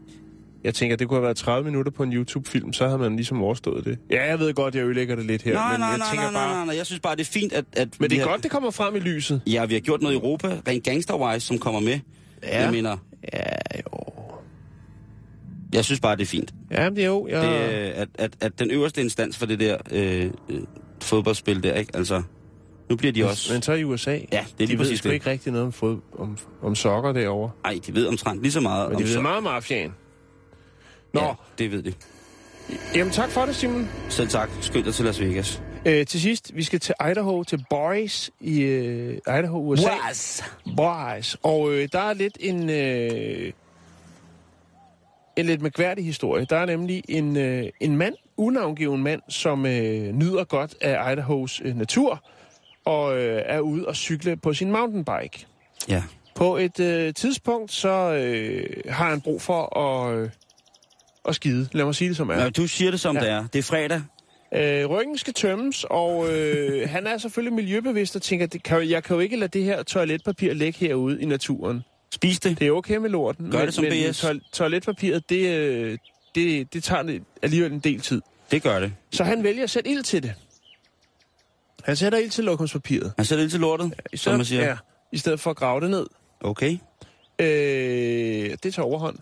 Jeg 0.63 0.73
tænker, 0.73 0.95
det 0.95 1.07
kunne 1.07 1.15
have 1.17 1.23
været 1.23 1.37
30 1.37 1.65
minutter 1.65 1.91
på 1.91 2.03
en 2.03 2.13
YouTube-film, 2.13 2.73
så 2.73 2.85
havde 2.85 2.97
man 2.99 3.15
ligesom 3.15 3.41
overstået 3.43 3.85
det. 3.85 3.97
Ja, 4.11 4.25
jeg 4.29 4.39
ved 4.39 4.53
godt, 4.53 4.75
jeg 4.75 4.83
ødelægger 4.83 5.15
det 5.15 5.25
lidt 5.25 5.41
her, 5.41 5.53
nej, 5.53 5.71
men 5.71 5.79
nej, 5.79 5.89
jeg 5.89 5.97
nej, 5.97 6.07
tænker 6.11 6.23
nej, 6.23 6.31
nej, 6.31 6.45
bare... 6.45 6.55
nej, 6.55 6.65
nej, 6.65 6.75
jeg 6.77 6.85
synes 6.85 6.99
bare, 6.99 7.15
det 7.15 7.21
er 7.21 7.25
fint, 7.31 7.53
at... 7.53 7.65
at 7.73 7.99
Men 7.99 8.09
det 8.09 8.17
er 8.17 8.21
har, 8.23 8.29
godt, 8.29 8.43
det 8.43 8.51
kommer 8.51 8.71
frem 8.71 8.95
i 8.95 8.99
lyset. 8.99 9.41
Ja, 9.47 9.65
vi 9.65 9.73
har 9.73 9.81
gjort 9.81 10.01
noget 10.01 10.15
i 10.15 10.17
Europa, 10.17 10.57
rent 10.67 10.83
gangsterwise, 10.83 11.47
som 11.47 11.57
kommer 11.57 11.79
med. 11.79 11.99
Ja. 12.43 12.61
Jeg 12.61 12.71
mener, 12.71 12.97
Ja, 13.33 13.39
jo. 13.77 13.99
jeg 15.73 15.85
synes 15.85 15.99
bare, 15.99 16.15
det 16.15 16.21
er 16.21 16.25
fint. 16.25 16.53
Ja, 16.71 16.89
men 16.89 16.95
det 16.95 17.03
er 17.03 17.07
jo... 17.07 17.27
Jeg... 17.27 17.41
Det, 17.41 17.49
at, 17.49 18.07
at, 18.15 18.31
at 18.41 18.59
den 18.59 18.71
øverste 18.71 19.01
instans 19.01 19.37
for 19.37 19.45
det 19.45 19.59
der 19.59 19.77
øh, 19.91 20.31
øh, 20.49 20.59
fodboldspil 21.01 21.63
der, 21.63 21.73
ikke? 21.73 21.91
Altså, 21.97 22.21
nu 22.89 22.95
bliver 22.95 23.11
de 23.13 23.23
også... 23.29 23.53
Men 23.53 23.61
så 23.61 23.73
i 23.73 23.83
USA, 23.83 24.11
Ja, 24.11 24.17
det 24.21 24.33
er 24.33 24.43
lige 24.57 24.67
de 24.67 24.71
ved 24.71 24.77
præcis 24.77 25.01
det. 25.01 25.13
ikke 25.13 25.29
rigtig 25.29 25.51
noget 25.51 25.65
om, 25.65 25.71
fod, 25.73 25.97
om, 26.17 26.37
om 26.61 26.75
sokker 26.75 27.11
derovre. 27.13 27.51
Ej, 27.65 27.79
de 27.87 27.95
ved 27.95 28.07
omtrent 28.07 28.41
lige 28.41 28.51
så 28.51 28.59
meget 28.59 28.87
Men 28.89 28.95
om 28.95 29.01
de 29.01 29.07
ved 29.07 29.13
så- 29.13 29.21
meget 29.21 29.37
om 29.37 29.43
mafiaen. 29.43 29.93
Nå, 31.13 31.21
Ja, 31.21 31.33
det 31.57 31.71
ved 31.71 31.83
de. 31.83 31.93
jamen 32.95 33.13
tak 33.13 33.29
for 33.29 33.45
det, 33.45 33.55
Simon. 33.55 33.89
Selv 34.09 34.27
tak. 34.29 34.49
Skynd 34.61 34.83
dig 34.85 34.93
til 34.93 35.05
Las 35.05 35.19
Vegas. 35.21 35.61
Øh, 35.85 36.05
til 36.05 36.21
sidst, 36.21 36.51
vi 36.55 36.63
skal 36.63 36.79
til 36.79 36.95
Idaho, 37.11 37.43
til 37.43 37.65
Boise 37.69 38.31
i 38.41 38.61
øh, 38.61 39.17
Idaho, 39.27 39.59
USA. 39.67 39.89
Was. 40.07 40.43
Boise. 40.77 41.37
Og 41.43 41.73
øh, 41.73 41.87
der 41.91 41.99
er 41.99 42.13
lidt 42.13 42.37
en... 42.39 42.69
Øh, 42.69 43.51
en 45.37 45.45
lidt 45.45 45.61
mærkværdig 45.61 46.05
historie. 46.05 46.45
Der 46.49 46.57
er 46.57 46.65
nemlig 46.65 47.03
en, 47.09 47.37
øh, 47.37 47.63
en 47.79 47.97
mand, 47.97 48.15
unavngiven 48.37 49.03
mand, 49.03 49.21
som 49.29 49.65
øh, 49.65 50.11
nyder 50.13 50.43
godt 50.43 50.75
af 50.81 51.11
Idahos 51.13 51.61
øh, 51.65 51.77
natur, 51.77 52.23
og 52.85 53.17
øh, 53.17 53.41
er 53.45 53.59
ude 53.59 53.85
og 53.87 53.95
cykle 53.95 54.35
på 54.37 54.53
sin 54.53 54.71
mountainbike. 54.71 55.45
Ja. 55.89 56.03
På 56.35 56.57
et 56.57 56.79
øh, 56.79 57.13
tidspunkt, 57.13 57.71
så 57.71 57.89
øh, 58.13 58.63
har 58.89 59.09
han 59.09 59.21
brug 59.21 59.41
for 59.41 59.79
at, 59.79 60.17
øh, 60.17 60.29
at 61.27 61.35
skide. 61.35 61.67
Lad 61.71 61.85
mig 61.85 61.95
sige 61.95 62.07
det 62.07 62.17
som 62.17 62.29
er. 62.29 62.43
ja. 62.43 62.49
Du 62.49 62.67
siger 62.67 62.91
det 62.91 62.99
som 62.99 63.15
Ja. 63.17 63.21
det 63.23 63.29
er. 63.29 63.47
Det 63.53 63.59
er 63.59 63.63
fredag. 63.63 64.01
Øh, 64.55 64.85
ryggen 64.85 65.17
skal 65.17 65.33
tømmes, 65.33 65.85
og 65.89 66.33
øh, 66.33 66.89
han 66.95 67.07
er 67.07 67.17
selvfølgelig 67.17 67.53
miljøbevidst 67.53 68.15
og 68.15 68.21
tænker, 68.21 68.45
det 68.45 68.63
kan, 68.63 68.89
jeg 68.89 69.03
kan 69.03 69.13
jo 69.13 69.19
ikke 69.19 69.35
lade 69.37 69.59
det 69.59 69.63
her 69.63 69.83
toiletpapir 69.83 70.53
ligge 70.53 70.79
herude 70.79 71.21
i 71.21 71.25
naturen. 71.25 71.81
Spis 72.13 72.39
det. 72.39 72.59
Det 72.59 72.67
er 72.67 72.71
okay 72.71 72.95
med 72.97 73.09
lorten, 73.09 73.51
Gør 73.51 73.57
men, 73.57 73.65
det 73.65 73.73
som 73.73 73.83
men 73.83 73.91
BS. 74.11 74.19
toil- 74.23 74.51
toiletpapiret, 74.53 75.29
det, 75.29 75.49
øh, 75.57 75.97
det, 76.35 76.73
det 76.73 76.83
tager 76.83 77.19
alligevel 77.41 77.71
en 77.71 77.79
del 77.79 78.01
tid. 78.01 78.21
Det 78.51 78.63
gør 78.63 78.79
det. 78.79 78.93
Så 79.11 79.23
han 79.23 79.43
vælger 79.43 79.63
at 79.63 79.69
sætte 79.69 79.89
ild 79.89 80.03
til 80.03 80.23
det. 80.23 80.33
Han 81.85 81.95
sætter 81.95 82.19
ild 82.19 82.29
til 82.29 82.43
lokumspapiret. 82.43 83.13
Han 83.17 83.25
sætter 83.25 83.43
lidt 83.43 83.51
til 83.51 83.59
lortet, 83.59 83.93
I 84.13 84.17
som 84.17 84.37
man 84.37 84.45
siger. 84.45 84.63
Ja, 84.65 84.75
I 85.11 85.17
stedet 85.17 85.39
for 85.39 85.49
at 85.51 85.57
grave 85.57 85.81
det 85.81 85.89
ned. 85.89 86.07
Okay. 86.41 86.77
Øh, 87.39 88.57
det 88.63 88.73
tager 88.73 88.85
overhånd. 88.85 89.17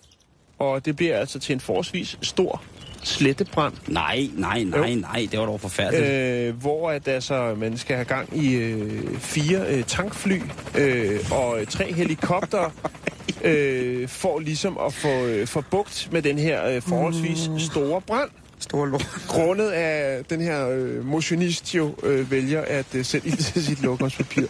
Og 0.60 0.86
det 0.86 0.96
bliver 0.96 1.18
altså 1.18 1.40
til 1.40 1.54
en 1.54 1.60
forholdsvis 1.60 2.18
stor 2.22 2.64
slettebrand, 3.04 3.74
Nej, 3.88 4.28
nej, 4.34 4.64
nej, 4.64 4.90
Jo. 4.90 4.96
nej. 4.96 5.28
Det 5.32 5.40
var 5.40 5.46
dog 5.46 5.62
forfærdeligt. 5.62 6.12
øh, 6.12 6.56
hvor 6.62 6.92
at, 6.92 7.08
altså, 7.08 7.56
man 7.58 7.78
skal 7.78 7.96
have 7.96 8.06
gang 8.06 8.44
i 8.44 8.54
øh, 8.54 9.18
fire 9.20 9.66
øh, 9.68 9.84
tankfly 9.84 10.40
øh, 10.78 11.20
og 11.32 11.62
øh, 11.62 11.68
tre 11.68 11.94
helikopter 11.94 12.70
øh, 13.44 14.08
for 14.08 14.40
ligesom 14.40 14.78
at 14.86 14.94
få, 14.94 15.08
øh, 15.26 15.48
få 15.48 15.62
bugt 15.62 16.10
med 16.12 16.22
den 16.22 16.40
her 16.40 16.66
øh, 16.70 16.82
forholdsvis 16.82 17.50
store 17.58 18.02
brand. 18.02 18.30
Stor 18.60 18.86
lort. 18.86 19.08
Grundet 19.28 19.70
af 19.70 20.26
den 20.26 20.42
her 20.42 20.70
øh, 20.70 21.06
motionist 21.06 21.76
jo 21.76 21.96
øh, 22.04 22.32
vælger 22.32 22.62
at 22.62 22.86
øh, 22.96 23.06
sætte 23.06 23.28
ild 23.28 23.38
til 23.38 23.66
sit 23.66 23.82
lokumspapir. 23.82 24.48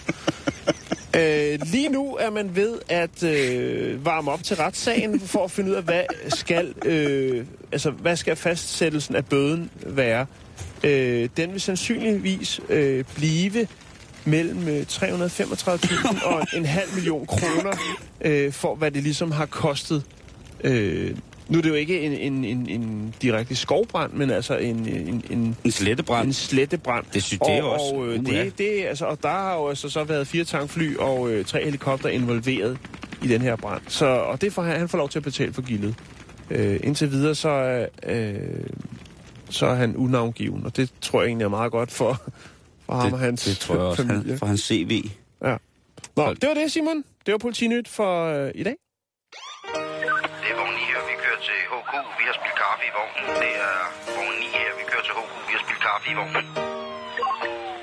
øh, 1.18 1.60
lige 1.66 1.90
nu 1.90 2.16
er 2.16 2.30
man 2.30 2.56
ved 2.56 2.80
at 2.90 3.24
øh, 3.24 4.06
varme 4.06 4.32
op 4.32 4.44
til 4.44 4.56
retssagen 4.56 5.20
for 5.20 5.44
at 5.44 5.52
finde 5.52 5.70
ud 5.70 5.76
af, 5.76 5.84
hvad 5.84 6.04
skal, 6.30 6.74
øh, 6.86 7.46
altså, 7.72 7.92
hvad 7.92 8.16
skal 8.16 8.36
fastsættelsen 8.36 9.16
af 9.16 9.26
bøden 9.26 9.70
være. 9.86 10.26
Øh, 10.84 11.30
den 11.38 11.52
vil 11.52 11.62
sandsynligvis 11.62 12.60
øh, 12.70 13.04
blive 13.16 13.68
mellem 14.26 14.68
øh, 14.68 14.82
335.000 14.82 16.26
og 16.28 16.48
en 16.54 16.66
halv 16.66 16.94
million 16.96 17.26
kroner 17.26 17.78
øh, 18.22 18.54
for, 18.54 18.76
hvad 18.76 18.92
det 18.92 19.04
ligesom 19.04 19.32
har 19.32 19.46
kostet. 19.46 20.04
Øh, 20.64 21.16
nu 21.50 21.58
er 21.58 21.62
det 21.62 21.70
jo 21.70 21.74
ikke 21.76 22.00
en, 22.02 22.12
en, 22.14 22.46
en, 22.46 22.70
en 22.70 23.14
direkte 23.22 23.56
skovbrand, 23.56 24.14
men 24.14 24.30
altså 24.30 24.58
en, 24.58 24.88
en, 24.88 25.24
en, 25.30 25.56
En 25.64 25.72
slettebrand. 25.72 26.28
en 26.28 26.34
slettebrand. 26.34 27.06
Det 27.14 27.24
synes 27.24 27.40
det 27.40 27.58
er 27.58 27.64
og, 27.64 27.72
også. 27.72 27.96
Og, 27.96 28.08
øh, 28.08 28.20
det, 28.26 28.58
det, 28.58 28.86
altså, 28.86 29.06
og 29.06 29.24
der 29.24 29.30
har 29.30 29.56
jo 29.56 29.70
altså 29.70 29.90
så 29.90 30.04
været 30.04 30.28
fire 30.28 30.44
tankfly 30.44 30.96
og 30.96 31.32
øh, 31.32 31.46
tre 31.46 31.64
helikopter 31.64 32.10
involveret 32.10 32.78
i 33.24 33.28
den 33.28 33.42
her 33.42 33.56
brand. 33.56 33.82
Så, 33.88 34.06
og 34.06 34.42
det 34.42 34.54
får 34.54 34.62
han, 34.62 34.80
han 34.80 34.90
får 34.90 34.98
lov 34.98 35.10
til 35.10 35.20
at 35.20 35.24
betale 35.24 35.54
for 35.54 35.62
gildet. 35.62 35.96
Øh, 36.50 36.80
indtil 36.84 37.12
videre 37.12 37.36
så, 37.36 37.88
øh, 38.06 38.36
så 39.50 39.66
er 39.66 39.76
han 39.76 39.96
unavngiven, 39.96 40.66
og 40.66 40.78
det 40.78 40.92
tror 41.02 41.22
jeg 41.22 41.28
egentlig 41.28 41.46
er 41.46 41.50
meget 41.50 41.72
godt 41.72 41.92
for, 41.92 42.22
for 42.86 42.94
ham 42.94 43.14
og 43.14 43.20
hans 43.20 43.44
det 43.44 43.58
tror 43.58 43.76
jeg 43.76 43.84
også. 43.84 44.04
familie. 44.04 44.30
Han, 44.30 44.38
for 44.40 44.46
hans 44.46 44.62
CV. 44.62 45.04
Ja. 45.44 45.56
Nå, 46.16 46.34
det 46.34 46.50
var 46.50 46.54
det, 46.54 46.72
Simon. 46.72 47.04
Det 47.26 47.32
var 47.32 47.38
politinyt 47.38 47.88
for 47.88 48.26
øh, 48.46 48.52
i 48.56 48.64
dag. 48.64 48.76
Det 53.42 53.52
er 53.68 53.78
vogn 54.16 54.36
9 54.40 54.46
her, 54.60 54.70
vi 54.80 54.84
kører 54.92 55.04
til 55.08 55.14
HK. 55.20 55.32
Vi 55.48 55.52
har 55.56 55.62
spillet 55.66 55.84
kaffe 55.88 56.06
i 56.12 56.16
vognen. 56.20 56.46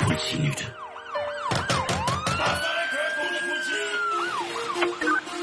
Politinyt. 0.07 0.61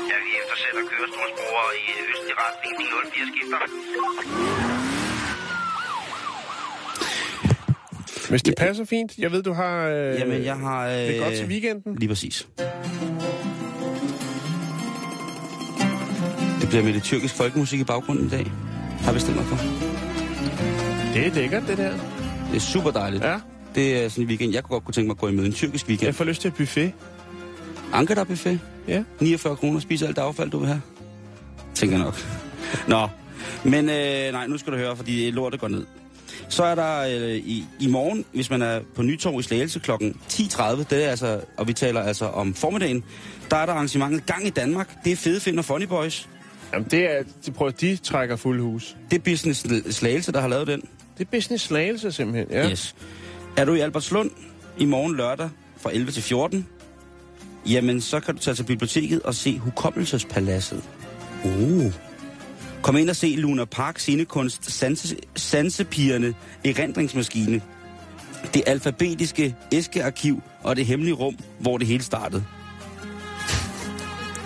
Ja, 0.10 0.16
vi 0.26 0.32
eftersætter 0.42 0.84
kørestolsbrugere 0.92 1.72
i 1.84 1.86
østlig 2.12 2.36
retning. 2.44 2.72
De 2.80 2.86
04 3.12 3.28
skifter. 3.32 3.60
Hvis 8.30 8.44
det 8.44 8.54
passer 8.58 8.86
fint. 8.86 9.18
Jeg 9.18 9.32
ved, 9.32 9.44
du 9.44 9.54
har... 9.54 9.88
Øh, 9.88 10.20
Jamen, 10.20 10.44
jeg 10.44 10.56
har... 10.58 10.88
Øh, 10.88 10.94
det 10.94 11.18
er 11.18 11.24
godt 11.24 11.34
til 11.36 11.48
weekenden. 11.48 11.96
Lige 11.96 12.10
præcis. 12.10 12.48
Det 16.62 16.70
bliver 16.70 16.84
med 16.84 16.94
lidt 16.94 17.04
tyrkisk 17.04 17.36
folkemusik 17.38 17.80
i 17.80 17.84
baggrunden 17.84 18.26
i 18.26 18.30
dag. 18.30 18.52
Har 19.08 19.14
bestemt 19.14 19.36
mig 19.36 19.46
for. 19.46 19.56
Det 21.14 21.28
er 21.28 21.34
lækkert, 21.34 21.64
det 21.68 21.78
der. 21.78 21.92
Det 22.48 22.56
er 22.56 22.60
super 22.60 22.92
dejligt. 22.92 23.24
Ja. 23.24 23.40
Det 23.76 24.04
er 24.04 24.10
sådan 24.10 24.24
en 24.24 24.28
weekend. 24.28 24.54
Jeg 24.54 24.64
kunne 24.64 24.74
godt 24.74 24.86
kunne 24.86 24.94
tænke 24.94 25.08
mig 25.08 25.14
at 25.14 25.18
gå 25.18 25.28
i 25.28 25.32
møde 25.32 25.48
en 25.48 25.54
tyrkisk 25.54 25.88
weekend. 25.88 26.06
Jeg 26.06 26.16
får 26.16 26.26
lyst 26.26 26.42
til 26.42 26.48
et 26.48 26.54
buffet. 26.54 26.92
Anker 27.94 28.24
buffet. 28.24 28.60
Ja. 28.88 29.04
49 29.20 29.56
kroner. 29.56 29.80
Spise 29.80 30.08
alt 30.08 30.16
det 30.16 30.22
affald, 30.22 30.50
du 30.50 30.60
vil 30.60 30.68
have. 30.68 30.82
Tænker 31.76 31.98
nok. 31.98 32.16
Nå. 32.88 33.08
Men 33.64 33.90
øh, 33.90 34.32
nej, 34.32 34.48
nu 34.48 34.58
skal 34.58 34.74
du 34.74 34.78
høre, 34.78 34.96
fordi 34.96 35.32
lortet 35.32 35.60
går 35.60 35.68
ned. 35.68 35.86
Så 36.50 36.64
er 36.64 36.76
der 36.76 37.00
øh, 37.02 37.36
i, 37.36 37.66
i 37.80 37.88
morgen, 37.88 38.26
hvis 38.34 38.50
man 38.50 38.62
er 38.62 38.80
på 38.96 39.02
Nytorv 39.02 39.40
i 39.40 39.44
Slagelse 39.44 39.80
kl. 39.80 39.92
10.30, 39.92 40.84
det 40.90 41.06
er 41.06 41.10
altså, 41.10 41.42
og 41.58 41.68
vi 41.68 41.74
taler 41.74 42.02
altså 42.02 42.26
om 42.26 42.54
formiddagen, 42.54 43.04
der 43.52 43.58
er 43.58 43.66
der 43.66 43.74
arrangementet 43.74 44.26
Gang 44.26 44.48
i 44.48 44.50
Danmark. 44.50 45.04
Det 45.04 45.12
er 45.12 45.16
Fede 45.16 45.40
Find 45.40 45.60
og 45.60 45.66
Funny 45.66 45.86
Boys. 45.86 46.28
Jamen, 46.74 46.88
det 46.92 47.18
er... 47.18 47.24
De, 47.46 47.52
prøver, 47.52 47.72
de 47.72 47.96
trækker 47.96 48.36
fuld 48.36 48.62
hus. 48.62 48.98
Det 49.12 49.18
er 49.18 49.24
Business 49.24 49.66
Slagelse, 49.96 50.32
der 50.32 50.42
har 50.42 50.48
lavet 50.48 50.68
den. 50.68 50.82
Det 51.18 51.26
er 51.26 51.30
business 51.32 51.64
slagelse, 51.64 52.12
simpelthen. 52.12 52.48
Ja. 52.52 52.70
Yes. 52.70 52.96
Er 53.58 53.66
du 53.66 53.74
i 53.74 53.80
Albertslund 53.80 54.32
i 54.78 54.86
morgen 54.86 55.16
lørdag 55.16 55.50
fra 55.78 55.92
11 55.94 56.12
til 56.12 56.24
14, 56.24 56.68
jamen 57.66 58.02
så 58.02 58.20
kan 58.20 58.36
du 58.36 58.42
tage 58.42 58.56
til 58.56 58.64
biblioteket 58.64 59.22
og 59.22 59.36
se 59.36 59.60
Hukommelsespaladset. 59.60 60.84
Uh. 61.44 61.94
Kom 62.82 62.98
ind 62.98 63.10
og 63.10 63.16
se 63.16 63.28
Luna 63.28 63.66
Park 63.66 64.00
scenekunst 64.00 64.72
Sanse, 64.72 65.16
Sansepigerne 65.36 66.34
Erindringsmaskine. 66.66 67.62
Det 68.54 68.64
alfabetiske 68.68 69.56
æskearkiv 69.72 70.44
og 70.64 70.76
det 70.76 70.86
hemmelige 70.86 71.16
rum, 71.16 71.38
hvor 71.60 71.78
det 71.78 71.88
hele 71.88 72.04
startede. 72.04 72.44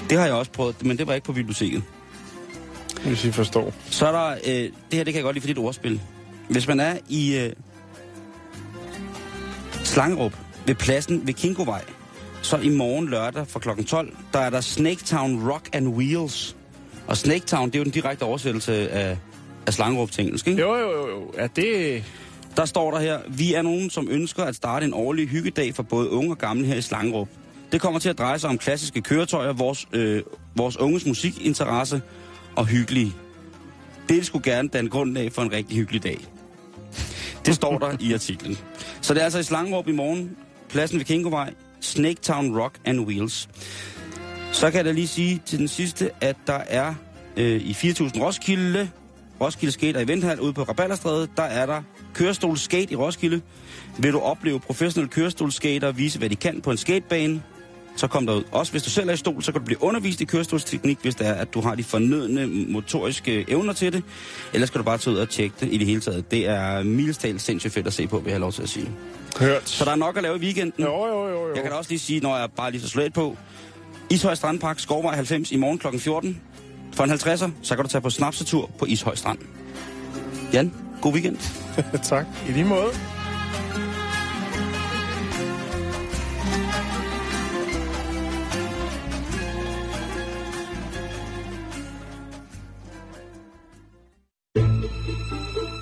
Det 0.09 0.17
har 0.17 0.25
jeg 0.25 0.35
også 0.35 0.51
prøvet, 0.51 0.85
men 0.85 0.97
det 0.97 1.07
var 1.07 1.13
ikke 1.13 1.25
på 1.25 1.33
biblioteket. 1.33 1.83
Hvis 3.05 3.25
I 3.25 3.31
forstår. 3.31 3.73
Så 3.89 4.07
er 4.07 4.11
der, 4.11 4.31
øh, 4.47 4.53
det 4.53 4.73
her 4.93 5.03
det 5.03 5.13
kan 5.13 5.15
jeg 5.15 5.23
godt 5.23 5.35
lide 5.35 5.41
for 5.41 5.47
dit 5.47 5.57
ordspil. 5.57 6.01
Hvis 6.49 6.67
man 6.67 6.79
er 6.79 6.97
i 7.09 7.37
øh, 7.37 7.53
Slangerup 9.83 10.33
ved 10.65 10.75
pladsen 10.75 11.27
ved 11.27 11.33
Kinkovej, 11.33 11.83
så 12.41 12.57
i 12.57 12.69
morgen 12.69 13.09
lørdag 13.09 13.47
fra 13.47 13.59
kl. 13.59 13.83
12, 13.83 14.15
der 14.33 14.39
er 14.39 14.49
der 14.49 14.61
Snaketown 14.61 15.49
Rock 15.49 15.69
and 15.73 15.87
Wheels. 15.87 16.55
Og 17.07 17.17
Snaketown, 17.17 17.67
det 17.69 17.75
er 17.75 17.79
jo 17.79 17.83
den 17.83 17.91
direkte 17.91 18.23
oversættelse 18.23 18.89
af, 18.89 19.17
af 19.67 19.73
Slangerup 19.73 20.11
til 20.11 20.23
engelsk, 20.23 20.47
ikke? 20.47 20.61
Jo, 20.61 20.75
jo, 20.75 20.91
jo, 20.91 21.09
jo. 21.09 21.33
Ja, 21.37 21.47
det... 21.55 22.03
Der 22.57 22.65
står 22.65 22.91
der 22.91 22.99
her, 22.99 23.19
vi 23.27 23.53
er 23.53 23.61
nogen, 23.61 23.89
som 23.89 24.07
ønsker 24.11 24.43
at 24.43 24.55
starte 24.55 24.85
en 24.85 24.93
årlig 24.93 25.27
hyggedag 25.27 25.75
for 25.75 25.83
både 25.83 26.09
unge 26.09 26.31
og 26.31 26.37
gamle 26.37 26.65
her 26.65 26.75
i 26.75 26.81
Slangerup. 26.81 27.27
Det 27.71 27.81
kommer 27.81 27.99
til 27.99 28.09
at 28.09 28.17
dreje 28.17 28.39
sig 28.39 28.49
om 28.49 28.57
klassiske 28.57 29.01
køretøjer, 29.01 29.53
vores, 29.53 29.87
øh, 29.93 30.23
vores 30.55 30.77
unges 30.77 31.05
musikinteresse 31.05 32.01
og 32.55 32.65
hyggelige. 32.65 33.13
Det 34.09 34.25
skulle 34.25 34.51
gerne 34.51 34.69
danne 34.69 34.89
grundlag 34.89 35.31
for 35.31 35.41
en 35.41 35.51
rigtig 35.51 35.77
hyggelig 35.77 36.03
dag. 36.03 36.17
Det 37.45 37.55
står 37.55 37.77
der 37.77 37.97
i 37.99 38.13
artiklen. 38.13 38.57
Så 39.01 39.13
det 39.13 39.19
er 39.19 39.23
altså 39.23 39.39
i 39.39 39.43
Slangerup 39.43 39.87
i 39.87 39.91
morgen, 39.91 40.37
pladsen 40.69 40.99
ved 40.99 41.05
Kinkovej, 41.05 41.53
Snaketown 41.81 42.59
Rock 42.59 42.75
and 42.85 42.99
Wheels. 42.99 43.49
Så 44.51 44.71
kan 44.71 44.77
jeg 44.77 44.85
da 44.85 44.91
lige 44.91 45.07
sige 45.07 45.41
til 45.45 45.59
den 45.59 45.67
sidste, 45.67 46.11
at 46.21 46.35
der 46.47 46.59
er 46.67 46.93
øh, 47.37 47.61
i 47.61 47.71
4.000 47.71 48.21
Roskilde, 48.21 48.89
Roskilde 49.41 49.71
Skate 49.71 49.97
og 49.97 50.03
Eventhal 50.03 50.39
ude 50.39 50.53
på 50.53 50.63
Rabalderstræde, 50.63 51.27
der 51.37 51.43
er 51.43 51.65
der 51.65 51.81
kørestol 52.13 52.57
skate 52.57 52.91
i 52.91 52.95
Roskilde. 52.95 53.41
Vil 53.97 54.13
du 54.13 54.19
opleve 54.19 54.59
professionelle 54.59 55.09
kørestolskater 55.09 55.91
vise, 55.91 56.19
hvad 56.19 56.29
de 56.29 56.35
kan 56.35 56.61
på 56.61 56.71
en 56.71 56.77
skatebane, 56.77 57.41
så 58.01 58.07
kom 58.07 58.27
derud. 58.27 58.43
Også 58.51 58.71
hvis 58.71 58.83
du 58.83 58.89
selv 58.89 59.09
er 59.09 59.13
i 59.13 59.17
stol, 59.17 59.43
så 59.43 59.51
kan 59.51 59.61
du 59.61 59.65
blive 59.65 59.83
undervist 59.83 60.21
i 60.21 60.25
kørestolsteknik, 60.25 60.99
hvis 61.01 61.15
det 61.15 61.27
er, 61.27 61.33
at 61.33 61.53
du 61.53 61.61
har 61.61 61.75
de 61.75 61.83
fornødne 61.83 62.47
motoriske 62.47 63.45
evner 63.47 63.73
til 63.73 63.93
det. 63.93 64.03
Ellers 64.53 64.67
skal 64.69 64.79
du 64.79 64.83
bare 64.83 64.97
tage 64.97 65.13
ud 65.13 65.19
og 65.19 65.29
tjekke 65.29 65.55
det 65.59 65.73
i 65.73 65.77
det 65.77 65.87
hele 65.87 66.01
taget. 66.01 66.31
Det 66.31 66.47
er 66.47 66.83
milestalt 66.83 67.41
sindssygt 67.41 67.73
fedt 67.73 67.87
at 67.87 67.93
se 67.93 68.07
på, 68.07 68.17
vil 68.17 68.25
jeg 68.25 68.33
have 68.33 68.39
lov 68.41 68.51
til 68.51 68.61
at 68.61 68.69
sige. 68.69 68.91
Hørt. 69.39 69.69
Så 69.69 69.85
der 69.85 69.91
er 69.91 69.95
nok 69.95 70.17
at 70.17 70.23
lave 70.23 70.37
i 70.37 70.39
weekenden. 70.39 70.83
Jo, 70.83 71.05
jo, 71.07 71.27
jo, 71.27 71.47
jo. 71.47 71.53
Jeg 71.55 71.63
kan 71.63 71.71
da 71.71 71.77
også 71.77 71.89
lige 71.89 71.99
sige, 71.99 72.19
når 72.19 72.37
jeg 72.37 72.49
bare 72.55 72.71
lige 72.71 72.81
så 72.81 72.87
slet 72.87 73.13
på. 73.13 73.37
Ishøj 74.09 74.35
Strandpark, 74.35 74.79
Skovvej 74.79 75.15
90 75.15 75.51
i 75.51 75.57
morgen 75.57 75.77
kl. 75.77 75.97
14. 75.97 76.41
For 76.93 77.03
en 77.03 77.11
50'er, 77.11 77.49
så 77.61 77.75
kan 77.75 77.85
du 77.85 77.89
tage 77.89 78.01
på 78.01 78.09
snapsetur 78.09 78.69
på 78.79 78.85
Ishøj 78.85 79.15
Strand. 79.15 79.39
Jan, 80.53 80.73
god 81.01 81.13
weekend. 81.13 81.37
tak. 82.09 82.25
I 82.49 82.51
lige 82.51 82.65
måde. 82.65 83.20